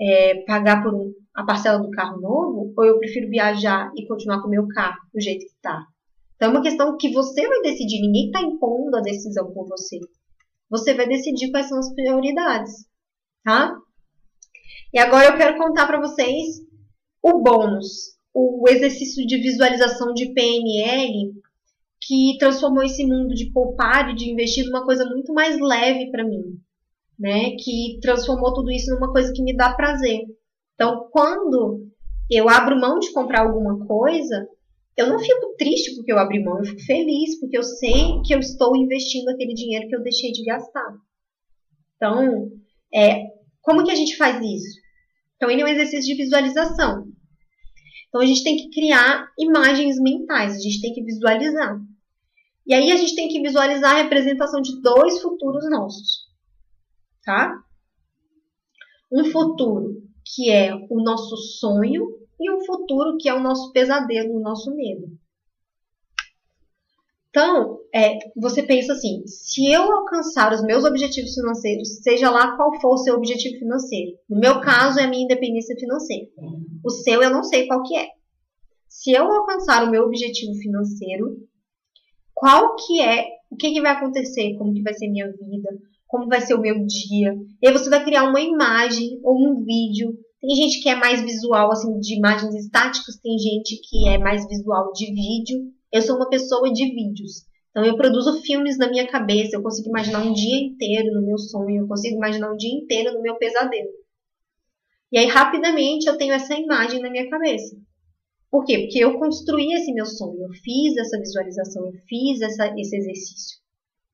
é, 0.00 0.42
pagar 0.46 0.82
por 0.82 0.94
um 0.94 1.12
a 1.34 1.44
parcela 1.44 1.78
do 1.78 1.90
carro 1.90 2.20
novo 2.20 2.72
ou 2.76 2.84
eu 2.84 2.98
prefiro 2.98 3.28
viajar 3.28 3.90
e 3.96 4.06
continuar 4.06 4.40
com 4.40 4.48
o 4.48 4.50
meu 4.50 4.66
carro 4.68 5.00
do 5.12 5.20
jeito 5.20 5.46
que 5.46 5.52
está? 5.52 5.86
Então 6.36 6.48
é 6.48 6.52
uma 6.52 6.62
questão 6.62 6.96
que 6.96 7.12
você 7.12 7.46
vai 7.46 7.60
decidir, 7.60 8.00
ninguém 8.00 8.26
está 8.26 8.40
impondo 8.40 8.96
a 8.96 9.02
decisão 9.02 9.52
por 9.52 9.68
você. 9.68 9.98
Você 10.70 10.94
vai 10.94 11.06
decidir 11.06 11.50
quais 11.50 11.68
são 11.68 11.78
as 11.78 11.92
prioridades, 11.94 12.86
tá? 13.44 13.76
E 14.92 14.98
agora 14.98 15.26
eu 15.26 15.36
quero 15.36 15.58
contar 15.58 15.86
para 15.86 16.00
vocês 16.00 16.60
o 17.22 17.42
bônus, 17.42 18.16
o 18.32 18.64
exercício 18.68 19.26
de 19.26 19.36
visualização 19.36 20.14
de 20.14 20.32
PNL 20.32 21.32
que 22.00 22.36
transformou 22.38 22.82
esse 22.82 23.04
mundo 23.04 23.34
de 23.34 23.52
poupar 23.52 24.10
e 24.10 24.14
de 24.14 24.30
investir 24.30 24.64
numa 24.64 24.84
coisa 24.84 25.04
muito 25.04 25.34
mais 25.34 25.60
leve 25.60 26.10
para 26.10 26.24
mim, 26.24 26.58
né? 27.18 27.50
Que 27.62 27.98
transformou 28.00 28.54
tudo 28.54 28.70
isso 28.70 28.90
numa 28.94 29.12
coisa 29.12 29.32
que 29.32 29.42
me 29.42 29.54
dá 29.54 29.74
prazer. 29.74 30.20
Então, 30.80 31.10
quando 31.12 31.86
eu 32.30 32.48
abro 32.48 32.80
mão 32.80 32.98
de 32.98 33.12
comprar 33.12 33.42
alguma 33.42 33.86
coisa, 33.86 34.48
eu 34.96 35.08
não 35.10 35.18
fico 35.18 35.54
triste 35.58 35.94
porque 35.94 36.10
eu 36.10 36.18
abri 36.18 36.42
mão, 36.42 36.56
eu 36.56 36.64
fico 36.64 36.80
feliz 36.80 37.38
porque 37.38 37.58
eu 37.58 37.62
sei 37.62 38.22
que 38.24 38.34
eu 38.34 38.38
estou 38.38 38.74
investindo 38.74 39.28
aquele 39.28 39.52
dinheiro 39.52 39.86
que 39.88 39.94
eu 39.94 40.02
deixei 40.02 40.32
de 40.32 40.42
gastar. 40.42 40.96
Então, 41.96 42.50
é, 42.94 43.26
como 43.60 43.84
que 43.84 43.90
a 43.90 43.94
gente 43.94 44.16
faz 44.16 44.42
isso? 44.42 44.80
Então, 45.36 45.50
ele 45.50 45.60
é 45.60 45.64
um 45.66 45.68
exercício 45.68 46.16
de 46.16 46.22
visualização. 46.22 47.12
Então, 48.08 48.22
a 48.22 48.24
gente 48.24 48.42
tem 48.42 48.56
que 48.56 48.70
criar 48.70 49.28
imagens 49.38 50.00
mentais, 50.00 50.56
a 50.56 50.60
gente 50.60 50.80
tem 50.80 50.94
que 50.94 51.04
visualizar. 51.04 51.78
E 52.66 52.72
aí, 52.72 52.90
a 52.90 52.96
gente 52.96 53.14
tem 53.14 53.28
que 53.28 53.42
visualizar 53.42 53.96
a 53.96 54.02
representação 54.02 54.62
de 54.62 54.80
dois 54.80 55.20
futuros 55.20 55.68
nossos. 55.68 56.26
Tá? 57.22 57.54
Um 59.12 59.26
futuro 59.26 60.08
que 60.34 60.50
é 60.50 60.74
o 60.74 61.02
nosso 61.02 61.36
sonho, 61.36 62.20
e 62.40 62.50
um 62.50 62.64
futuro 62.64 63.16
que 63.18 63.28
é 63.28 63.34
o 63.34 63.42
nosso 63.42 63.70
pesadelo, 63.72 64.36
o 64.36 64.40
nosso 64.40 64.74
medo. 64.74 65.06
Então, 67.28 67.78
é, 67.94 68.18
você 68.36 68.62
pensa 68.62 68.92
assim: 68.92 69.24
se 69.26 69.70
eu 69.70 69.82
alcançar 69.82 70.52
os 70.52 70.62
meus 70.62 70.84
objetivos 70.84 71.34
financeiros, 71.34 72.02
seja 72.02 72.30
lá 72.30 72.56
qual 72.56 72.80
for 72.80 72.94
o 72.94 72.98
seu 72.98 73.14
objetivo 73.14 73.58
financeiro, 73.58 74.16
no 74.28 74.40
meu 74.40 74.60
caso 74.60 74.98
é 74.98 75.04
a 75.04 75.08
minha 75.08 75.24
independência 75.24 75.76
financeira. 75.76 76.28
O 76.84 76.90
seu 76.90 77.22
eu 77.22 77.30
não 77.30 77.44
sei 77.44 77.66
qual 77.66 77.82
que 77.82 77.96
é. 77.96 78.08
Se 78.88 79.12
eu 79.12 79.30
alcançar 79.30 79.84
o 79.84 79.90
meu 79.90 80.04
objetivo 80.04 80.54
financeiro, 80.54 81.48
qual 82.34 82.74
que 82.74 83.00
é, 83.00 83.28
o 83.48 83.56
que, 83.56 83.72
que 83.72 83.80
vai 83.80 83.92
acontecer, 83.92 84.56
como 84.56 84.74
que 84.74 84.82
vai 84.82 84.94
ser 84.94 85.08
minha 85.08 85.30
vida, 85.30 85.70
como 86.10 86.26
vai 86.26 86.40
ser 86.40 86.54
o 86.54 86.60
meu 86.60 86.74
dia. 86.84 87.34
E 87.62 87.68
aí 87.68 87.72
você 87.72 87.88
vai 87.88 88.04
criar 88.04 88.24
uma 88.24 88.40
imagem 88.40 89.20
ou 89.22 89.38
um 89.38 89.64
vídeo. 89.64 90.12
Tem 90.40 90.56
gente 90.56 90.82
que 90.82 90.88
é 90.88 90.96
mais 90.96 91.20
visual, 91.22 91.70
assim, 91.70 91.98
de 92.00 92.16
imagens 92.16 92.54
estáticas, 92.54 93.20
tem 93.22 93.38
gente 93.38 93.80
que 93.88 94.08
é 94.08 94.18
mais 94.18 94.46
visual 94.48 94.92
de 94.92 95.06
vídeo. 95.06 95.70
Eu 95.92 96.02
sou 96.02 96.16
uma 96.16 96.28
pessoa 96.28 96.72
de 96.72 96.84
vídeos. 96.84 97.44
Então 97.70 97.84
eu 97.84 97.96
produzo 97.96 98.42
filmes 98.42 98.76
na 98.76 98.88
minha 98.88 99.06
cabeça, 99.06 99.56
eu 99.56 99.62
consigo 99.62 99.88
imaginar 99.88 100.24
um 100.24 100.32
dia 100.32 100.58
inteiro 100.58 101.14
no 101.14 101.24
meu 101.24 101.38
sonho, 101.38 101.82
eu 101.82 101.86
consigo 101.86 102.16
imaginar 102.16 102.52
um 102.52 102.56
dia 102.56 102.74
inteiro 102.74 103.14
no 103.14 103.22
meu 103.22 103.36
pesadelo. 103.36 103.90
E 105.12 105.18
aí 105.18 105.26
rapidamente 105.26 106.08
eu 106.08 106.16
tenho 106.16 106.32
essa 106.32 106.54
imagem 106.54 107.00
na 107.00 107.10
minha 107.10 107.30
cabeça. 107.30 107.76
Por 108.50 108.64
quê? 108.64 108.78
Porque 108.78 108.98
eu 108.98 109.16
construí 109.16 109.72
esse 109.74 109.92
meu 109.92 110.04
sonho, 110.04 110.42
eu 110.42 110.50
fiz 110.64 110.96
essa 110.96 111.16
visualização, 111.20 111.86
eu 111.86 111.92
fiz 112.08 112.40
essa, 112.40 112.74
esse 112.76 112.96
exercício, 112.96 113.59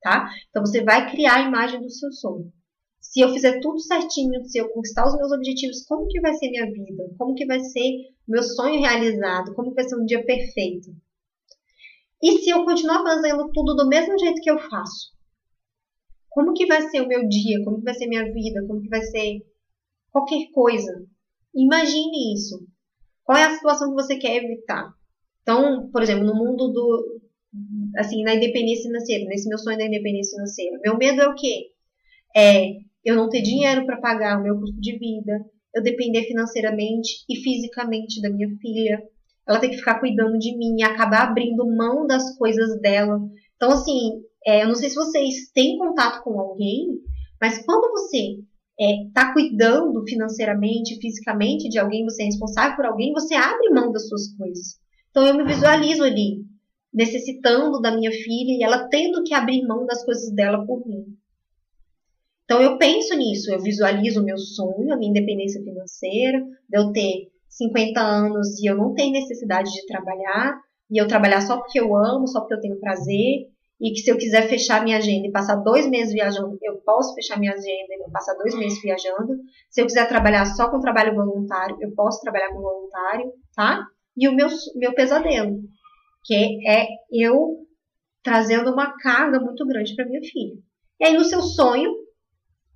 tá? 0.01 0.31
Então 0.49 0.65
você 0.65 0.83
vai 0.83 1.11
criar 1.11 1.37
a 1.37 1.49
imagem 1.49 1.81
do 1.81 1.91
seu 1.91 2.13
sonho. 2.13 2.53
Se 3.01 3.21
eu 3.21 3.33
fizer 3.33 3.61
tudo 3.61 3.79
certinho, 3.81 4.45
se 4.45 4.59
eu 4.59 4.69
conquistar 4.71 5.07
os 5.07 5.17
meus 5.17 5.33
objetivos, 5.33 5.85
como 5.87 6.09
que 6.09 6.21
vai 6.21 6.35
ser 6.35 6.51
minha 6.51 6.71
vida? 6.71 7.05
Como 7.17 7.35
que 7.35 7.47
vai 7.47 7.61
ser 7.61 7.91
meu 8.27 8.43
sonho 8.43 8.81
realizado? 8.81 9.55
Como 9.55 9.71
que 9.71 9.77
vai 9.77 9.89
ser 9.89 9.97
um 9.97 10.05
dia 10.05 10.25
perfeito? 10.25 10.91
E 12.23 12.39
se 12.39 12.51
eu 12.51 12.65
continuar 12.65 13.03
fazendo 13.03 13.51
tudo 13.53 13.75
do 13.75 13.89
mesmo 13.89 14.19
jeito 14.19 14.41
que 14.41 14.51
eu 14.51 14.59
faço? 14.59 15.15
Como 16.29 16.53
que 16.53 16.67
vai 16.67 16.83
ser 16.83 17.01
o 17.01 17.09
meu 17.09 17.27
dia? 17.29 17.63
Como 17.65 17.79
que 17.79 17.85
vai 17.85 17.95
ser 17.95 18.07
minha 18.07 18.31
vida? 18.33 18.67
Como 18.67 18.83
que 18.83 18.89
vai 18.89 19.03
ser 19.03 19.39
qualquer 20.11 20.51
coisa? 20.53 21.07
Imagine 21.55 22.35
isso. 22.35 22.67
Qual 23.25 23.39
é 23.39 23.45
a 23.45 23.55
situação 23.55 23.89
que 23.89 24.03
você 24.03 24.17
quer 24.19 24.45
evitar? 24.45 24.93
Então, 25.43 25.91
por 25.91 26.03
exemplo, 26.03 26.25
no 26.25 26.35
mundo 26.35 26.69
do 26.69 27.21
assim, 27.97 28.23
na 28.23 28.35
independência 28.35 28.85
financeira, 28.85 29.25
nesse 29.27 29.49
meu 29.49 29.59
sonho 29.59 29.79
da 29.79 29.87
independência 29.87 30.37
financeira, 30.37 30.79
meu 30.83 30.97
medo 30.97 31.21
é 31.21 31.29
o 31.29 31.35
quê? 31.35 31.71
É 32.37 32.87
eu 33.07 33.14
não 33.14 33.29
ter 33.29 33.40
dinheiro 33.40 33.87
para 33.87 34.01
pagar 34.01 34.38
o 34.38 34.42
meu 34.42 34.59
custo 34.59 34.81
de 34.81 34.99
vida, 34.99 35.45
eu 35.73 35.81
depender 35.81 36.25
financeiramente 36.25 37.25
e 37.29 37.37
fisicamente 37.37 38.21
da 38.21 38.29
minha 38.29 38.49
filha, 38.61 39.01
ela 39.47 39.61
tem 39.61 39.71
que 39.71 39.77
ficar 39.77 40.01
cuidando 40.01 40.37
de 40.38 40.57
mim, 40.57 40.83
acabar 40.83 41.29
abrindo 41.29 41.64
mão 41.64 42.05
das 42.05 42.37
coisas 42.37 42.81
dela. 42.81 43.21
Então, 43.55 43.71
assim, 43.71 44.23
é, 44.45 44.64
eu 44.64 44.69
não 44.69 44.75
sei 44.75 44.88
se 44.88 44.97
vocês 44.97 45.51
têm 45.55 45.79
contato 45.79 46.25
com 46.25 46.40
alguém, 46.40 46.99
mas 47.40 47.64
quando 47.64 47.92
você 47.92 48.38
está 48.77 49.31
é, 49.31 49.33
cuidando 49.33 50.03
financeiramente, 50.07 50.99
fisicamente 51.01 51.69
de 51.69 51.79
alguém, 51.79 52.05
você 52.05 52.23
é 52.23 52.27
responsável 52.27 52.75
por 52.75 52.87
alguém, 52.87 53.12
você 53.12 53.35
abre 53.35 53.71
mão 53.71 53.92
das 53.92 54.09
suas 54.09 54.37
coisas. 54.37 54.81
Então, 55.11 55.25
eu 55.25 55.35
me 55.35 55.45
visualizo 55.45 56.03
ali, 56.03 56.45
necessitando 56.97 57.79
da 57.79 57.95
minha 57.95 58.11
filha 58.11 58.57
e 58.57 58.65
ela 58.65 58.89
tendo 58.89 59.23
que 59.23 59.35
abrir 59.35 59.67
mão 59.67 59.85
das 59.85 60.03
coisas 60.03 60.35
dela 60.35 60.65
por 60.65 60.87
mim. 60.87 61.05
Então, 62.45 62.63
eu 62.63 62.79
penso 62.79 63.15
nisso, 63.15 63.53
eu 63.53 63.61
visualizo 63.61 64.23
o 64.23 64.25
meu 64.25 64.39
sonho, 64.39 64.95
a 64.95 64.97
minha 64.97 65.11
independência 65.11 65.63
financeira, 65.63 66.41
de 66.41 66.79
eu 66.79 66.91
ter 66.93 67.29
50 67.51 68.01
anos 68.01 68.59
e 68.59 68.67
eu 68.67 68.77
não 68.77 68.95
tenho 68.95 69.13
necessidade 69.13 69.71
de 69.71 69.85
trabalhar, 69.87 70.59
e 70.91 70.97
eu 70.99 71.07
trabalhar 71.07 71.43
só 71.43 71.59
porque 71.59 71.79
eu 71.79 71.95
amo, 71.95 72.27
só 72.29 72.41
porque 72.41 72.55
eu 72.55 72.61
tenho 72.61 72.81
prazer, 72.81 73.51
e 73.79 73.91
que 73.91 73.99
se 73.99 74.11
eu 74.11 74.17
quiser 74.17 74.49
fechar 74.49 74.83
minha 74.83 74.97
agenda 74.97 75.27
e 75.27 75.33
passar 75.33 75.57
dois 75.57 75.87
meses 75.91 76.15
viajando, 76.15 76.57
eu 76.63 76.77
posso 76.77 77.15
fechar 77.15 77.39
minha 77.39 77.53
agenda 77.53 77.95
e 77.95 78.11
passar 78.11 78.35
dois 78.35 78.55
meses 78.55 78.81
viajando. 78.81 79.37
Se 79.69 79.83
eu 79.83 79.87
quiser 79.87 80.09
trabalhar 80.09 80.47
só 80.47 80.71
com 80.71 80.81
trabalho 80.81 81.15
voluntário, 81.15 81.77
eu 81.81 81.93
posso 81.95 82.23
trabalhar 82.23 82.49
com 82.51 82.63
voluntário, 82.63 83.33
tá? 83.55 83.85
E 84.17 84.27
o 84.29 84.35
meu, 84.35 84.47
meu 84.77 84.95
pesadelo, 84.95 85.61
que 86.27 86.69
é 86.69 86.89
eu 87.11 87.65
trazendo 88.23 88.73
uma 88.73 88.97
carga 88.99 89.39
muito 89.39 89.65
grande 89.65 89.95
para 89.95 90.05
minha 90.05 90.21
filha. 90.21 90.57
E 90.99 91.05
aí 91.05 91.17
no 91.17 91.25
seu 91.25 91.41
sonho, 91.41 91.93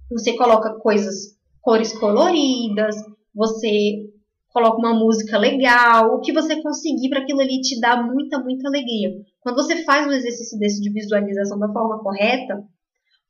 você 0.08 0.36
coloca 0.36 0.74
coisas, 0.74 1.36
cores 1.60 1.92
coloridas, 1.98 2.94
você 3.34 4.08
coloca 4.52 4.78
uma 4.78 4.94
música 4.94 5.36
legal, 5.36 6.14
o 6.14 6.20
que 6.20 6.32
você 6.32 6.62
conseguir 6.62 7.08
para 7.08 7.20
aquilo 7.20 7.40
ali 7.40 7.60
te 7.60 7.80
dar 7.80 8.02
muita, 8.02 8.38
muita 8.38 8.68
alegria. 8.68 9.10
Quando 9.40 9.56
você 9.56 9.84
faz 9.84 10.06
um 10.06 10.12
exercício 10.12 10.58
desse 10.58 10.80
de 10.80 10.92
visualização 10.92 11.58
da 11.58 11.72
forma 11.72 12.00
correta, 12.00 12.62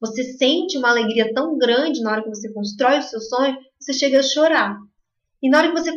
você 0.01 0.25
sente 0.25 0.77
uma 0.77 0.91
alegria 0.91 1.33
tão 1.33 1.57
grande 1.57 2.03
na 2.03 2.13
hora 2.13 2.23
que 2.23 2.31
você 2.31 2.53
constrói 2.53 2.99
o 2.99 3.03
seu 3.03 3.21
sonho, 3.21 3.57
você 3.79 3.93
chega 3.93 4.21
a 4.21 4.23
chorar. 4.23 4.79
E 5.43 5.49
na 5.49 5.59
hora 5.59 5.69
que 5.69 5.81
você 5.81 5.97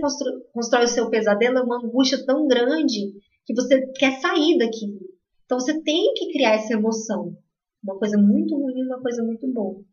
constrói 0.53 0.85
o 0.85 0.87
seu 0.87 1.09
pesadelo, 1.09 1.57
é 1.57 1.61
uma 1.61 1.77
angústia 1.77 2.25
tão 2.25 2.47
grande 2.47 3.13
que 3.45 3.53
você 3.53 3.85
quer 3.93 4.19
sair 4.19 4.57
daquilo. 4.57 4.99
Então 5.45 5.59
você 5.59 5.81
tem 5.81 6.13
que 6.13 6.31
criar 6.31 6.55
essa 6.55 6.73
emoção. 6.73 7.35
Uma 7.83 7.97
coisa 7.97 8.17
muito 8.17 8.55
ruim 8.55 8.79
e 8.79 8.85
uma 8.85 9.01
coisa 9.01 9.23
muito 9.23 9.51
boa. 9.51 9.83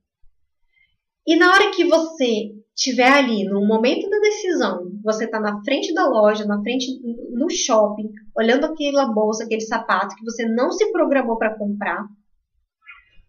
E 1.27 1.37
na 1.37 1.53
hora 1.53 1.71
que 1.71 1.85
você 1.85 2.55
estiver 2.75 3.13
ali 3.13 3.45
no 3.45 3.67
momento 3.67 4.09
da 4.09 4.19
decisão, 4.21 4.91
você 5.03 5.25
está 5.25 5.39
na 5.39 5.63
frente 5.65 5.93
da 5.93 6.09
loja, 6.09 6.47
na 6.47 6.63
frente 6.63 6.99
no 7.31 7.51
shopping, 7.51 8.11
olhando 8.37 8.65
aquela 8.65 9.13
bolsa, 9.13 9.45
aquele 9.45 9.61
sapato 9.61 10.15
que 10.17 10.25
você 10.25 10.47
não 10.47 10.71
se 10.73 10.91
programou 10.93 11.37
para 11.37 11.59
comprar, 11.59 12.07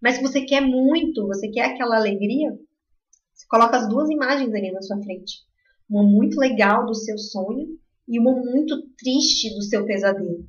mas 0.01 0.17
que 0.17 0.23
você 0.23 0.41
quer 0.45 0.61
muito, 0.61 1.27
você 1.27 1.49
quer 1.49 1.65
aquela 1.65 1.97
alegria, 1.97 2.57
você 3.33 3.45
coloca 3.47 3.77
as 3.77 3.89
duas 3.89 4.09
imagens 4.09 4.53
ali 4.53 4.71
na 4.71 4.81
sua 4.81 5.01
frente. 5.01 5.39
Uma 5.89 6.03
muito 6.03 6.39
legal 6.39 6.85
do 6.85 6.95
seu 6.95 7.17
sonho 7.17 7.77
e 8.07 8.19
uma 8.19 8.33
muito 8.33 8.81
triste 8.97 9.53
do 9.53 9.61
seu 9.61 9.85
pesadelo. 9.85 10.45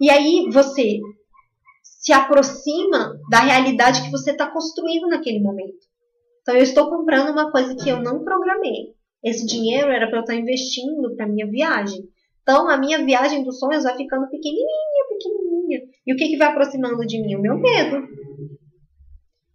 E 0.00 0.10
aí 0.10 0.48
você 0.52 1.00
se 1.82 2.12
aproxima 2.12 3.16
da 3.30 3.40
realidade 3.40 4.02
que 4.02 4.10
você 4.10 4.32
está 4.32 4.50
construindo 4.50 5.06
naquele 5.06 5.40
momento. 5.40 5.86
Então, 6.42 6.56
eu 6.56 6.62
estou 6.62 6.90
comprando 6.90 7.30
uma 7.30 7.52
coisa 7.52 7.76
que 7.76 7.88
eu 7.88 8.02
não 8.02 8.24
programei. 8.24 8.94
Esse 9.22 9.46
dinheiro 9.46 9.88
era 9.88 10.08
para 10.08 10.18
eu 10.18 10.22
estar 10.22 10.34
investindo 10.34 11.14
para 11.14 11.28
minha 11.28 11.46
viagem. 11.46 12.08
Então, 12.42 12.68
a 12.68 12.76
minha 12.76 13.04
viagem 13.04 13.44
dos 13.44 13.60
sonhos 13.60 13.84
vai 13.84 13.96
ficando 13.96 14.28
pequenininha, 14.28 15.06
pequenininha. 15.08 15.82
E 16.04 16.12
o 16.12 16.16
que, 16.16 16.28
que 16.28 16.36
vai 16.36 16.48
aproximando 16.48 17.06
de 17.06 17.22
mim? 17.22 17.36
O 17.36 17.40
meu 17.40 17.56
medo. 17.56 18.08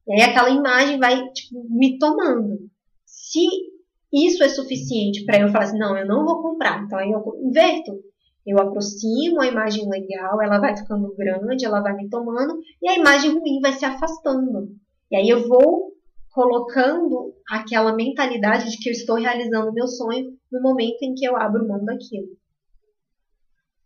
E 0.07 0.13
aí 0.13 0.21
aquela 0.21 0.49
imagem 0.49 0.97
vai 0.97 1.29
tipo, 1.31 1.67
me 1.69 1.99
tomando. 1.99 2.69
Se 3.05 3.45
isso 4.25 4.43
é 4.43 4.49
suficiente 4.49 5.25
para 5.25 5.39
eu 5.39 5.49
falar 5.49 5.65
assim, 5.65 5.77
não, 5.77 5.97
eu 5.97 6.07
não 6.07 6.25
vou 6.25 6.41
comprar. 6.41 6.83
Então 6.83 6.97
aí 6.97 7.11
eu 7.11 7.21
inverto. 7.41 7.91
Eu 8.45 8.57
aproximo 8.59 9.41
a 9.41 9.47
imagem 9.47 9.89
legal, 9.89 10.41
ela 10.41 10.57
vai 10.57 10.75
ficando 10.75 11.13
grande, 11.17 11.65
ela 11.65 11.81
vai 11.81 11.93
me 11.93 12.09
tomando, 12.09 12.57
e 12.81 12.87
a 12.87 12.95
imagem 12.95 13.31
ruim 13.31 13.59
vai 13.61 13.73
se 13.73 13.83
afastando. 13.83 14.69
E 15.11 15.17
aí 15.17 15.27
eu 15.27 15.49
vou 15.49 15.91
colocando 16.31 17.33
aquela 17.49 17.93
mentalidade 17.93 18.69
de 18.69 18.77
que 18.77 18.87
eu 18.87 18.93
estou 18.93 19.17
realizando 19.17 19.73
meu 19.73 19.87
sonho 19.87 20.31
no 20.49 20.61
momento 20.61 21.01
em 21.01 21.13
que 21.13 21.25
eu 21.25 21.35
abro 21.35 21.67
mão 21.67 21.83
daquilo. 21.83 22.27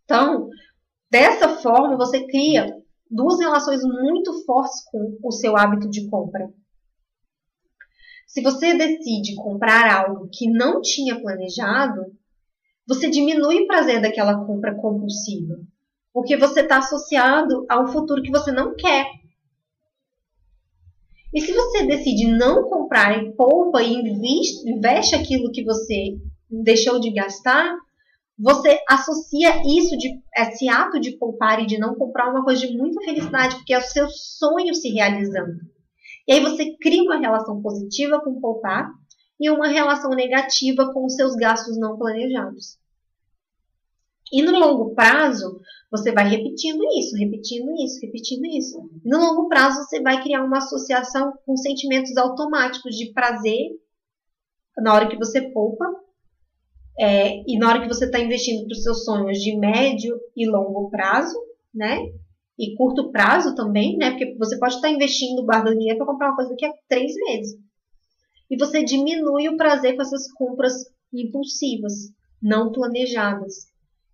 Então, 0.04 0.48
dessa 1.10 1.48
forma, 1.56 1.96
você 1.96 2.24
cria 2.26 2.66
duas 3.10 3.40
relações 3.40 3.80
muito 3.82 4.44
fortes 4.44 4.84
com 4.90 5.18
o 5.24 5.32
seu 5.32 5.56
hábito 5.56 5.90
de 5.90 6.08
compra. 6.08 6.48
Se 8.32 8.40
você 8.40 8.72
decide 8.72 9.34
comprar 9.34 9.94
algo 9.94 10.26
que 10.32 10.48
não 10.48 10.80
tinha 10.80 11.20
planejado, 11.20 12.16
você 12.86 13.10
diminui 13.10 13.60
o 13.60 13.66
prazer 13.66 14.00
daquela 14.00 14.46
compra 14.46 14.74
compulsiva, 14.74 15.60
porque 16.14 16.34
você 16.38 16.60
está 16.60 16.78
associado 16.78 17.66
a 17.68 17.78
um 17.78 17.88
futuro 17.88 18.22
que 18.22 18.30
você 18.30 18.50
não 18.50 18.74
quer. 18.74 19.04
E 21.34 21.42
se 21.42 21.52
você 21.52 21.84
decide 21.84 22.26
não 22.26 22.70
comprar 22.70 23.22
e 23.22 23.32
poupa 23.32 23.82
e 23.82 23.92
investe, 23.92 24.66
investe 24.66 25.14
aquilo 25.14 25.52
que 25.52 25.62
você 25.62 26.16
deixou 26.50 26.98
de 26.98 27.12
gastar, 27.12 27.76
você 28.38 28.78
associa 28.88 29.60
isso 29.66 29.94
de 29.98 30.08
esse 30.34 30.70
ato 30.70 30.98
de 30.98 31.18
poupar 31.18 31.62
e 31.62 31.66
de 31.66 31.76
não 31.76 31.94
comprar 31.96 32.30
uma 32.30 32.42
coisa 32.42 32.66
de 32.66 32.78
muita 32.78 33.04
felicidade, 33.04 33.56
porque 33.56 33.74
é 33.74 33.78
o 33.78 33.82
seu 33.82 34.08
sonho 34.08 34.74
se 34.74 34.88
realizando. 34.88 35.70
E 36.26 36.32
aí 36.32 36.40
você 36.40 36.76
cria 36.80 37.02
uma 37.02 37.18
relação 37.18 37.60
positiva 37.60 38.20
com 38.20 38.40
poupar 38.40 38.90
e 39.40 39.50
uma 39.50 39.68
relação 39.68 40.10
negativa 40.10 40.92
com 40.92 41.04
os 41.04 41.14
seus 41.14 41.34
gastos 41.34 41.78
não 41.78 41.98
planejados. 41.98 42.78
E 44.32 44.40
no 44.42 44.52
longo 44.52 44.94
prazo, 44.94 45.60
você 45.90 46.10
vai 46.10 46.26
repetindo 46.26 46.82
isso, 46.98 47.16
repetindo 47.16 47.70
isso, 47.84 48.00
repetindo 48.00 48.46
isso. 48.46 48.90
No 49.04 49.18
longo 49.18 49.48
prazo, 49.48 49.82
você 49.82 50.00
vai 50.00 50.22
criar 50.22 50.42
uma 50.42 50.58
associação 50.58 51.32
com 51.44 51.56
sentimentos 51.56 52.16
automáticos 52.16 52.96
de 52.96 53.12
prazer 53.12 53.78
na 54.78 54.94
hora 54.94 55.08
que 55.08 55.18
você 55.18 55.50
poupa 55.50 55.84
é, 56.98 57.42
e 57.46 57.58
na 57.58 57.68
hora 57.68 57.82
que 57.82 57.88
você 57.88 58.06
está 58.06 58.18
investindo 58.18 58.64
para 58.64 58.72
os 58.72 58.82
seus 58.82 59.04
sonhos 59.04 59.38
de 59.38 59.56
médio 59.58 60.18
e 60.36 60.48
longo 60.48 60.88
prazo, 60.88 61.38
né? 61.74 61.98
E 62.58 62.74
curto 62.76 63.10
prazo 63.10 63.54
também, 63.54 63.96
né? 63.96 64.10
Porque 64.10 64.36
você 64.36 64.58
pode 64.58 64.74
estar 64.74 64.90
investindo, 64.90 65.44
guardando 65.44 65.78
para 65.96 66.06
comprar 66.06 66.28
uma 66.28 66.36
coisa 66.36 66.50
daqui 66.50 66.66
a 66.66 66.72
três 66.88 67.12
meses. 67.14 67.58
E 68.50 68.56
você 68.56 68.84
diminui 68.84 69.48
o 69.48 69.56
prazer 69.56 69.96
com 69.96 70.02
essas 70.02 70.30
compras 70.32 70.74
impulsivas, 71.12 71.92
não 72.42 72.70
planejadas. 72.70 73.66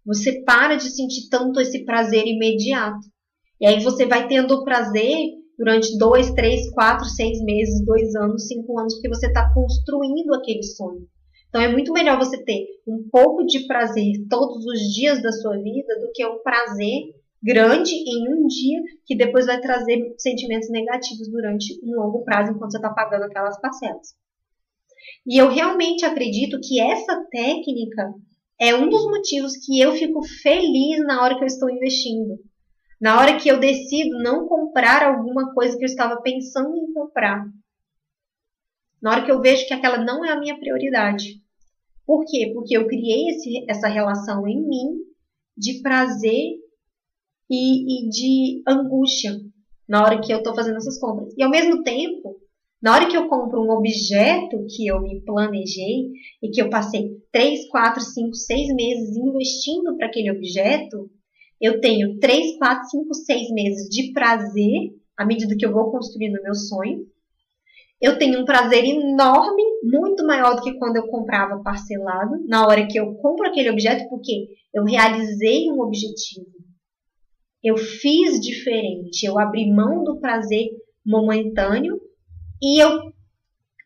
Você 0.07 0.43
para 0.43 0.77
de 0.77 0.91
sentir 0.91 1.29
tanto 1.29 1.61
esse 1.61 1.85
prazer 1.85 2.27
imediato. 2.27 3.07
E 3.61 3.67
aí 3.67 3.83
você 3.83 4.07
vai 4.07 4.29
tendo 4.29 4.65
prazer 4.65 5.33
durante 5.59 5.99
dois, 5.99 6.31
três, 6.31 6.71
quatro, 6.71 7.05
seis 7.07 7.43
meses, 7.43 7.85
dois 7.85 8.15
anos, 8.15 8.47
cinco 8.47 8.79
anos, 8.79 8.95
porque 8.95 9.09
você 9.09 9.27
está 9.27 9.53
construindo 9.53 10.33
aquele 10.35 10.63
sonho. 10.63 11.07
Então 11.49 11.61
é 11.61 11.69
muito 11.69 11.93
melhor 11.93 12.19
você 12.19 12.43
ter 12.45 12.67
um 12.87 13.09
pouco 13.11 13.45
de 13.45 13.67
prazer 13.67 14.13
todos 14.31 14.65
os 14.65 14.81
dias 14.95 15.21
da 15.21 15.33
sua 15.33 15.57
vida 15.57 15.99
do 16.01 16.13
que 16.13 16.25
um 16.25 16.41
prazer 16.43 17.15
grande 17.43 17.93
em 17.93 18.29
um 18.33 18.47
dia 18.47 18.81
que 19.07 19.17
depois 19.17 19.47
vai 19.47 19.61
trazer 19.61 20.15
sentimentos 20.19 20.71
negativos 20.71 21.29
durante 21.29 21.79
um 21.85 21.95
longo 21.95 22.25
prazo 22.25 22.53
enquanto 22.53 22.73
você 22.73 22.79
está 22.79 22.91
pagando 22.91 23.25
aquelas 23.25 23.61
parcelas. 23.61 24.17
E 25.27 25.41
eu 25.41 25.49
realmente 25.49 26.05
acredito 26.05 26.59
que 26.61 26.81
essa 26.81 27.25
técnica 27.31 28.13
é 28.61 28.75
um 28.75 28.89
dos 28.89 29.05
motivos 29.05 29.57
que 29.65 29.81
eu 29.81 29.93
fico 29.93 30.23
feliz 30.43 31.05
na 31.07 31.23
hora 31.23 31.37
que 31.37 31.45
eu 31.45 31.47
estou 31.47 31.71
investindo. 31.71 32.39
Na 33.01 33.21
hora 33.21 33.39
que 33.39 33.49
eu 33.49 33.61
decido 33.61 34.19
não 34.19 34.49
comprar 34.49 35.05
alguma 35.05 35.55
coisa 35.55 35.77
que 35.79 35.85
eu 35.85 35.89
estava 35.89 36.21
pensando 36.21 36.77
em 36.77 36.93
comprar. 36.93 37.47
Na 39.01 39.13
hora 39.13 39.25
que 39.25 39.31
eu 39.31 39.41
vejo 39.41 39.67
que 39.67 39.75
aquela 39.75 39.99
não 39.99 40.25
é 40.25 40.33
a 40.33 40.41
minha 40.41 40.59
prioridade. 40.59 41.41
Por 42.05 42.25
quê? 42.25 42.51
Porque 42.53 42.77
eu 42.77 42.89
criei 42.89 43.29
esse, 43.29 43.65
essa 43.69 43.87
relação 43.87 44.49
em 44.49 44.61
mim 44.61 44.97
de 45.57 45.81
prazer 45.81 46.55
e, 47.51 48.07
e 48.07 48.09
de 48.09 48.63
angústia 48.67 49.33
na 49.89 50.03
hora 50.03 50.21
que 50.21 50.33
eu 50.33 50.39
estou 50.39 50.55
fazendo 50.55 50.77
essas 50.77 50.99
compras. 50.99 51.33
E 51.37 51.43
ao 51.43 51.51
mesmo 51.51 51.83
tempo, 51.83 52.37
na 52.81 52.95
hora 52.95 53.09
que 53.09 53.17
eu 53.17 53.29
compro 53.29 53.61
um 53.61 53.71
objeto 53.71 54.65
que 54.69 54.87
eu 54.87 55.01
me 55.01 55.21
planejei 55.23 56.11
e 56.43 56.51
que 56.51 56.61
eu 56.61 56.71
passei 56.71 57.11
3, 57.33 57.69
4, 57.69 58.01
5, 58.01 58.35
6 58.35 58.75
meses 58.75 59.17
investindo 59.17 59.97
para 59.97 60.07
aquele 60.07 60.31
objeto, 60.31 61.11
eu 61.61 61.81
tenho 61.81 62.19
3, 62.19 62.57
4, 62.59 62.89
5, 62.89 63.15
6 63.15 63.51
meses 63.51 63.89
de 63.89 64.13
prazer 64.13 64.93
à 65.17 65.27
medida 65.27 65.57
que 65.59 65.67
eu 65.67 65.73
vou 65.73 65.91
construindo 65.91 66.39
o 66.39 66.43
meu 66.43 66.55
sonho. 66.55 67.05
Eu 68.01 68.17
tenho 68.17 68.41
um 68.41 68.45
prazer 68.45 68.85
enorme, 68.85 69.63
muito 69.83 70.25
maior 70.25 70.55
do 70.55 70.63
que 70.63 70.79
quando 70.79 70.97
eu 70.97 71.09
comprava 71.09 71.61
parcelado, 71.65 72.47
na 72.47 72.65
hora 72.65 72.87
que 72.87 72.97
eu 72.97 73.15
compro 73.17 73.49
aquele 73.49 73.71
objeto, 73.71 74.09
porque 74.09 74.51
eu 74.73 74.85
realizei 74.85 75.69
um 75.73 75.81
objetivo. 75.81 76.47
Eu 77.63 77.77
fiz 77.77 78.41
diferente, 78.41 79.25
eu 79.25 79.39
abri 79.39 79.71
mão 79.71 80.05
do 80.05 80.21
prazer 80.21 80.69
momentâneo 81.05 82.01
e 82.63 82.83
eu 82.83 83.13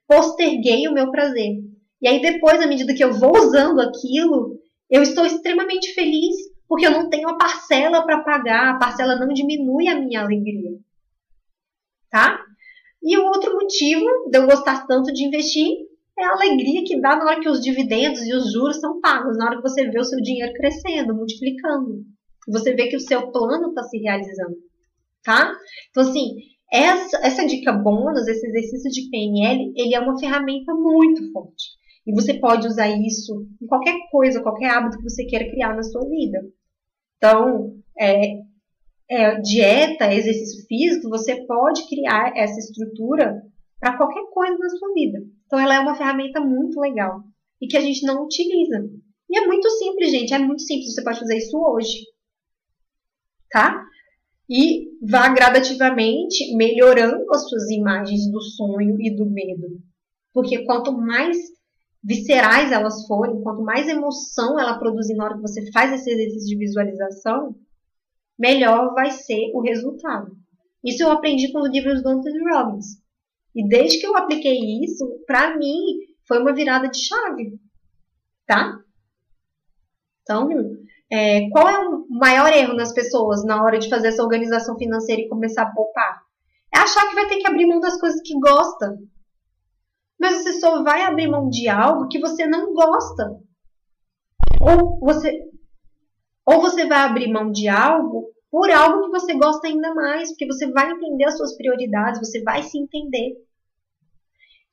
posterguei 0.07 0.87
o 0.89 0.93
meu 0.93 1.11
prazer. 1.11 1.59
E 2.01 2.09
aí 2.09 2.21
depois, 2.21 2.61
à 2.61 2.67
medida 2.67 2.95
que 2.95 3.03
eu 3.03 3.13
vou 3.13 3.33
usando 3.37 3.81
aquilo, 3.81 4.59
eu 4.91 5.03
estou 5.03 5.25
extremamente 5.25 5.95
feliz, 5.95 6.35
porque 6.69 6.87
eu 6.87 6.91
não 6.91 7.09
tenho 7.09 7.29
a 7.29 7.39
parcela 7.39 8.05
para 8.05 8.23
pagar, 8.23 8.75
a 8.75 8.79
parcela 8.79 9.17
não 9.17 9.29
diminui 9.29 9.89
a 9.89 9.99
minha 9.99 10.21
alegria. 10.21 10.73
Tá? 12.11 12.45
E 13.03 13.17
o 13.17 13.25
outro 13.25 13.55
motivo 13.55 14.05
de 14.31 14.39
eu 14.39 14.47
gostar 14.47 14.87
tanto 14.87 15.13
de 15.13 15.25
investir 15.25 15.69
é 16.19 16.25
a 16.25 16.33
alegria 16.33 16.85
que 16.85 17.01
dá 17.01 17.17
na 17.17 17.25
hora 17.25 17.41
que 17.41 17.49
os 17.49 17.61
dividendos 17.61 18.23
e 18.23 18.35
os 18.35 18.53
juros 18.53 18.79
são 18.81 19.01
pagos, 19.01 19.39
na 19.39 19.47
hora 19.47 19.57
que 19.57 19.63
você 19.63 19.89
vê 19.89 19.99
o 19.99 20.05
seu 20.05 20.21
dinheiro 20.21 20.53
crescendo, 20.53 21.15
multiplicando. 21.15 22.05
Você 22.49 22.75
vê 22.75 22.89
que 22.89 22.97
o 22.97 23.01
seu 23.01 23.31
plano 23.31 23.69
está 23.69 23.85
se 23.85 23.99
realizando, 23.99 24.57
tá? 25.23 25.53
Então, 25.91 26.03
assim, 26.03 26.37
essa, 26.73 27.19
essa 27.19 27.47
dica 27.47 27.73
bônus, 27.73 28.27
esse 28.27 28.47
exercício 28.47 28.91
de 28.91 29.11
PNL, 29.11 29.73
ele 29.77 29.95
é 29.95 30.01
uma 30.01 30.19
ferramenta 30.19 30.75
muito 30.75 31.31
forte. 31.33 31.83
E 32.07 32.13
você 32.13 32.35
pode 32.35 32.67
usar 32.67 32.89
isso 32.89 33.47
em 33.61 33.67
qualquer 33.67 33.95
coisa, 34.11 34.43
qualquer 34.43 34.71
hábito 34.71 34.99
que 34.99 35.05
você 35.05 35.25
queira 35.25 35.51
criar 35.51 35.75
na 35.75 35.83
sua 35.83 36.09
vida. 36.09 36.41
Então, 37.17 37.77
é, 37.99 38.39
é, 39.09 39.41
dieta, 39.41 40.13
exercício 40.13 40.67
físico, 40.67 41.09
você 41.09 41.47
pode 41.47 41.87
criar 41.89 42.33
essa 42.37 42.59
estrutura 42.59 43.43
para 43.79 43.97
qualquer 43.97 44.25
coisa 44.31 44.57
na 44.59 44.69
sua 44.71 44.93
vida. 44.95 45.19
Então, 45.47 45.61
ela 45.61 45.75
é 45.75 45.81
uma 45.81 45.95
ferramenta 45.95 46.41
muito 46.41 46.81
legal 46.81 47.21
e 47.61 47.69
que 47.69 47.77
a 47.77 47.81
gente 47.81 48.05
não 48.05 48.25
utiliza. 48.25 48.85
E 49.31 49.39
é 49.39 49.47
muito 49.47 49.69
simples, 49.71 50.11
gente. 50.11 50.35
É 50.35 50.39
muito 50.39 50.63
simples. 50.63 50.95
Você 50.95 51.05
pode 51.05 51.21
fazer 51.21 51.37
isso 51.37 51.57
hoje. 51.57 52.01
Tá? 53.53 53.87
e 54.55 54.99
vá 55.01 55.29
gradativamente 55.29 56.55
melhorando 56.55 57.25
as 57.33 57.49
suas 57.49 57.71
imagens 57.71 58.31
do 58.31 58.39
sonho 58.41 59.01
e 59.01 59.15
do 59.17 59.25
medo. 59.25 59.81
Porque 60.31 60.67
quanto 60.67 60.93
mais 60.93 61.39
viscerais 62.05 62.71
elas 62.71 63.07
forem, 63.07 63.43
quanto 63.43 63.63
mais 63.63 63.89
emoção 63.89 64.61
ela 64.61 64.79
produzir 64.79 65.15
na 65.15 65.25
hora 65.25 65.37
que 65.37 65.41
você 65.41 65.73
faz 65.73 65.93
esse 65.93 66.11
exercício 66.11 66.49
de 66.49 66.59
visualização, 66.59 67.57
melhor 68.39 68.93
vai 68.93 69.11
ser 69.11 69.51
o 69.55 69.63
resultado. 69.63 70.37
Isso 70.85 71.03
eu 71.03 71.11
aprendi 71.11 71.51
com 71.51 71.61
os 71.61 71.71
livros 71.71 72.03
do 72.03 72.11
Anthony 72.11 72.41
Robbins. 72.51 73.01
E 73.55 73.67
desde 73.67 74.01
que 74.01 74.07
eu 74.07 74.17
apliquei 74.17 74.85
isso, 74.85 75.07
para 75.27 75.57
mim 75.57 75.79
foi 76.29 76.39
uma 76.41 76.53
virada 76.53 76.89
de 76.89 76.99
chave, 76.99 77.59
tá? 78.47 78.79
Então, 80.23 80.49
é, 81.13 81.51
qual 81.51 81.69
é 81.69 81.79
o 81.79 82.07
maior 82.09 82.51
erro 82.51 82.73
nas 82.73 82.91
pessoas 82.95 83.45
na 83.45 83.63
hora 83.63 83.79
de 83.79 83.91
fazer 83.91 84.09
essa 84.09 84.23
organização 84.23 84.79
financeira 84.79 85.21
e 85.21 85.29
começar 85.29 85.65
a 85.65 85.71
poupar? 85.71 86.23
É 86.75 86.79
achar 86.79 87.07
que 87.07 87.15
vai 87.15 87.29
ter 87.29 87.37
que 87.37 87.47
abrir 87.47 87.67
mão 87.67 87.81
das 87.81 88.01
coisas 88.01 88.19
que 88.23 88.33
gosta. 88.41 88.97
Mas 90.19 90.39
você 90.39 90.55
só 90.55 90.83
vai 90.83 91.03
abrir 91.03 91.29
mão 91.29 91.51
de 91.51 91.69
algo 91.69 92.09
que 92.09 92.19
você 92.19 92.47
não 92.47 92.73
gosta. 92.73 93.39
Ou 94.59 94.99
você, 95.01 95.39
ou 96.47 96.63
você 96.63 96.87
vai 96.87 97.01
abrir 97.01 97.31
mão 97.31 97.53
de 97.53 97.69
algo 97.69 98.33
por 98.51 98.71
algo 98.71 99.05
que 99.05 99.11
você 99.11 99.35
gosta 99.35 99.69
ainda 99.69 99.95
mais, 99.95 100.31
porque 100.31 100.47
você 100.47 100.71
vai 100.71 100.93
entender 100.93 101.25
as 101.25 101.37
suas 101.37 101.55
prioridades, 101.57 102.21
você 102.21 102.43
vai 102.43 102.63
se 102.63 102.79
entender. 102.79 103.37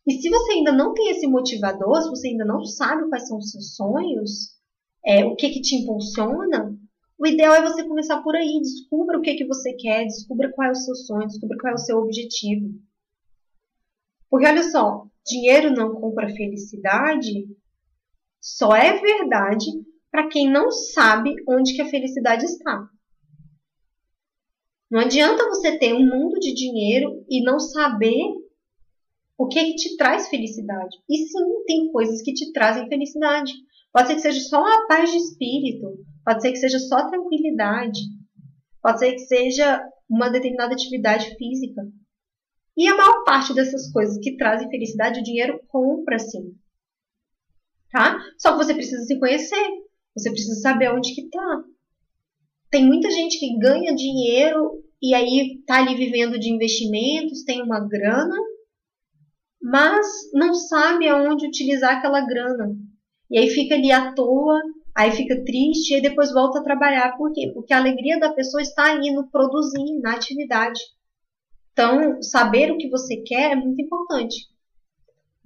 E 0.08 0.14
se 0.14 0.30
você 0.30 0.54
ainda 0.54 0.72
não 0.72 0.94
tem 0.94 1.10
esse 1.10 1.28
motivador, 1.28 2.02
se 2.02 2.10
você 2.10 2.30
ainda 2.30 2.46
não 2.46 2.64
sabe 2.64 3.10
quais 3.10 3.28
são 3.28 3.38
os 3.38 3.52
seus 3.52 3.76
sonhos, 3.76 4.59
é, 5.06 5.26
o 5.26 5.36
que, 5.36 5.50
que 5.50 5.62
te 5.62 5.76
impulsiona, 5.76 6.78
o 7.18 7.28
ideal 7.28 7.54
é 7.54 7.62
você 7.62 7.84
começar 7.84 8.22
por 8.22 8.36
aí. 8.36 8.60
Descubra 8.62 9.18
o 9.18 9.22
que, 9.22 9.36
que 9.36 9.45
você 9.45 9.74
quer, 9.74 10.06
descubra 10.06 10.52
qual 10.52 10.68
é 10.68 10.72
o 10.72 10.76
seu 10.76 10.95
sonho, 10.95 11.28
descubra 11.28 11.58
qual 11.60 11.72
é 11.72 11.76
o 11.76 11.80
seu 11.80 11.97
objetivo. 11.97 12.80
Porque 14.30 14.45
olha 14.45 14.64
só, 14.64 15.06
dinheiro 15.26 15.72
não 15.72 15.95
compra 15.95 16.34
felicidade 16.34 17.47
só 18.41 18.74
é 18.74 18.97
verdade 19.00 19.66
para 20.10 20.30
quem 20.30 20.50
não 20.50 20.72
sabe 20.72 21.36
onde 21.47 21.76
que 21.76 21.82
a 21.82 21.89
felicidade 21.89 22.45
está. 22.45 22.89
Não 24.89 25.02
adianta 25.02 25.50
você 25.50 25.78
ter 25.78 25.93
um 25.93 26.08
mundo 26.08 26.39
de 26.39 26.54
dinheiro 26.54 27.24
e 27.30 27.43
não 27.43 27.60
saber 27.60 28.24
o 29.38 29.47
que, 29.47 29.64
que 29.66 29.76
te 29.76 29.97
traz 29.97 30.30
felicidade. 30.30 30.97
E 31.08 31.18
sim, 31.18 31.64
tem 31.66 31.91
coisas 31.91 32.22
que 32.22 32.34
te 32.34 32.52
trazem 32.52 32.88
felicidade. 32.88 33.54
Pode 33.92 34.08
ser 34.08 34.16
que 34.16 34.22
seja 34.22 34.40
só 34.42 34.60
uma 34.60 34.88
paz 34.88 35.12
de 35.12 35.18
espírito, 35.18 36.06
pode 36.24 36.42
ser 36.42 36.52
que 36.52 36.58
seja 36.58 36.80
só 36.80 37.08
tranquilidade, 37.10 38.00
pode 38.82 39.00
ser 39.00 39.14
que 39.14 39.20
seja 39.20 39.84
uma 40.10 40.30
determinada 40.30 40.74
atividade 40.74 41.36
física. 41.36 41.82
E 42.78 42.88
a 42.88 42.96
maior 42.96 43.24
parte 43.26 43.54
dessas 43.54 43.92
coisas 43.92 44.18
que 44.20 44.38
trazem 44.38 44.70
felicidade, 44.70 45.20
o 45.20 45.24
dinheiro 45.24 45.60
compra 45.68 46.18
sim. 46.18 46.56
Tá? 47.92 48.18
Só 48.38 48.52
que 48.52 48.64
você 48.64 48.74
precisa 48.74 49.04
se 49.04 49.20
conhecer, 49.20 49.68
você 50.16 50.30
precisa 50.30 50.62
saber 50.62 50.92
onde 50.92 51.14
que 51.14 51.30
tá. 51.30 51.64
Tem 52.70 52.86
muita 52.86 53.10
gente 53.10 53.40
que 53.40 53.58
ganha 53.58 53.96
dinheiro 53.96 54.84
e 55.02 55.14
aí 55.16 55.62
tá 55.66 55.80
ali 55.80 55.96
vivendo 55.96 56.40
de 56.40 56.52
investimentos, 56.52 57.44
tem 57.44 57.64
uma 57.64 57.80
grana, 57.80 58.36
mas 59.62 60.06
não 60.34 60.54
sabe 60.54 61.08
aonde 61.08 61.48
utilizar 61.48 61.98
aquela 61.98 62.26
grana. 62.26 62.76
E 63.30 63.38
aí 63.38 63.50
fica 63.50 63.76
ali 63.76 63.92
à 63.92 64.14
toa, 64.14 64.60
aí 64.96 65.12
fica 65.12 65.44
triste 65.44 65.96
e 65.96 66.02
depois 66.02 66.34
volta 66.34 66.60
a 66.60 66.64
trabalhar. 66.64 67.16
Por 67.18 67.32
quê? 67.32 67.52
Porque 67.54 67.74
a 67.74 67.78
alegria 67.78 68.20
da 68.20 68.34
pessoa 68.34 68.62
está 68.62 68.92
ali 68.92 69.12
no 69.14 69.30
produzir, 69.30 70.00
na 70.02 70.14
atividade. 70.14 70.80
Então, 71.72 72.22
saber 72.22 72.72
o 72.72 72.78
que 72.78 72.90
você 72.90 73.18
quer 73.18 73.52
é 73.52 73.56
muito 73.56 73.82
importante. 73.82 74.48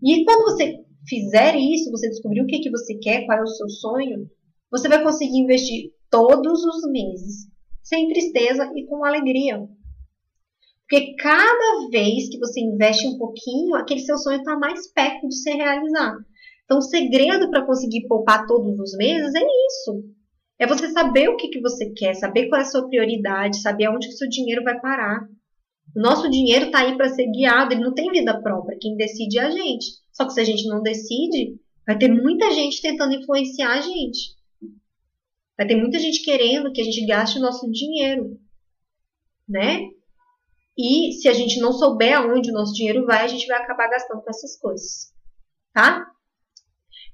E 0.01 0.23
quando 0.25 0.45
você 0.45 0.83
fizer 1.07 1.55
isso, 1.55 1.91
você 1.91 2.09
descobrir 2.09 2.41
o 2.41 2.47
que, 2.47 2.59
que 2.59 2.71
você 2.71 2.95
quer, 2.95 3.25
qual 3.25 3.37
é 3.37 3.43
o 3.43 3.47
seu 3.47 3.69
sonho, 3.69 4.29
você 4.71 4.87
vai 4.89 5.03
conseguir 5.03 5.37
investir 5.37 5.91
todos 6.09 6.63
os 6.63 6.89
meses, 6.91 7.47
sem 7.83 8.07
tristeza 8.07 8.71
e 8.75 8.85
com 8.85 9.05
alegria. 9.05 9.59
Porque 10.89 11.15
cada 11.15 11.89
vez 11.89 12.29
que 12.29 12.39
você 12.39 12.59
investe 12.61 13.07
um 13.07 13.17
pouquinho, 13.17 13.75
aquele 13.75 13.99
seu 13.99 14.17
sonho 14.17 14.39
está 14.39 14.57
mais 14.57 14.91
perto 14.91 15.27
de 15.27 15.35
se 15.35 15.51
realizar. 15.51 16.15
Então, 16.73 16.79
o 16.79 16.81
segredo 16.81 17.51
para 17.51 17.65
conseguir 17.65 18.07
poupar 18.07 18.47
todos 18.47 18.79
os 18.79 18.97
meses 18.97 19.31
é 19.35 19.41
isso. 19.41 20.03
É 20.57 20.65
você 20.65 20.89
saber 20.89 21.29
o 21.29 21.37
que, 21.37 21.49
que 21.49 21.61
você 21.61 21.91
quer, 21.91 22.15
saber 22.15 22.49
qual 22.49 22.59
é 22.59 22.63
a 22.63 22.67
sua 22.67 22.87
prioridade, 22.87 23.61
saber 23.61 23.85
aonde 23.85 24.07
que 24.07 24.13
o 24.15 24.17
seu 24.17 24.27
dinheiro 24.27 24.63
vai 24.63 24.79
parar. 24.79 25.21
O 25.95 26.01
nosso 26.01 26.27
dinheiro 26.31 26.65
está 26.65 26.79
aí 26.79 26.97
para 26.97 27.09
ser 27.09 27.27
guiado, 27.27 27.73
ele 27.73 27.83
não 27.83 27.93
tem 27.93 28.09
vida 28.09 28.41
própria. 28.41 28.77
Quem 28.81 28.95
decide 28.95 29.37
é 29.37 29.43
a 29.43 29.51
gente. 29.51 29.85
Só 30.11 30.25
que 30.25 30.33
se 30.33 30.39
a 30.39 30.43
gente 30.43 30.67
não 30.67 30.81
decide, 30.81 31.59
vai 31.85 31.95
ter 31.95 32.07
muita 32.07 32.49
gente 32.51 32.81
tentando 32.81 33.13
influenciar 33.13 33.73
a 33.73 33.81
gente. 33.81 34.35
Vai 35.55 35.67
ter 35.67 35.75
muita 35.75 35.99
gente 35.99 36.23
querendo 36.23 36.71
que 36.71 36.81
a 36.81 36.83
gente 36.83 37.05
gaste 37.05 37.37
o 37.37 37.41
nosso 37.41 37.69
dinheiro, 37.69 38.39
né? 39.47 39.89
E 40.75 41.11
se 41.21 41.27
a 41.27 41.33
gente 41.33 41.59
não 41.59 41.71
souber 41.71 42.17
aonde 42.17 42.49
o 42.49 42.53
nosso 42.53 42.73
dinheiro 42.73 43.05
vai, 43.05 43.23
a 43.23 43.27
gente 43.27 43.45
vai 43.45 43.61
acabar 43.61 43.89
gastando 43.89 44.23
com 44.23 44.29
essas 44.31 44.57
coisas, 44.57 45.13
tá? 45.71 46.09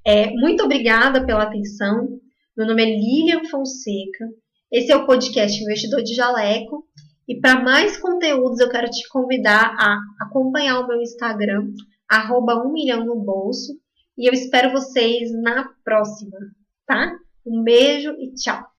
É, 0.05 0.31
muito 0.31 0.63
obrigada 0.63 1.25
pela 1.25 1.43
atenção. 1.43 2.19
Meu 2.55 2.67
nome 2.67 2.83
é 2.83 2.85
Lilian 2.85 3.43
Fonseca. 3.49 4.27
Esse 4.71 4.91
é 4.91 4.95
o 4.95 5.05
podcast 5.05 5.61
Investidor 5.61 6.03
de 6.03 6.13
Jaleco. 6.13 6.85
E 7.27 7.39
para 7.39 7.61
mais 7.61 7.97
conteúdos, 7.97 8.59
eu 8.59 8.69
quero 8.69 8.89
te 8.89 9.07
convidar 9.09 9.75
a 9.77 9.99
acompanhar 10.19 10.79
o 10.79 10.87
meu 10.87 11.01
Instagram, 11.01 11.67
arroba 12.07 12.65
1 12.65 12.71
milhão 12.71 13.05
no 13.05 13.15
bolso. 13.15 13.73
E 14.17 14.27
eu 14.27 14.33
espero 14.33 14.71
vocês 14.71 15.31
na 15.31 15.69
próxima, 15.83 16.37
tá? 16.85 17.15
Um 17.45 17.63
beijo 17.63 18.11
e 18.19 18.33
tchau! 18.33 18.69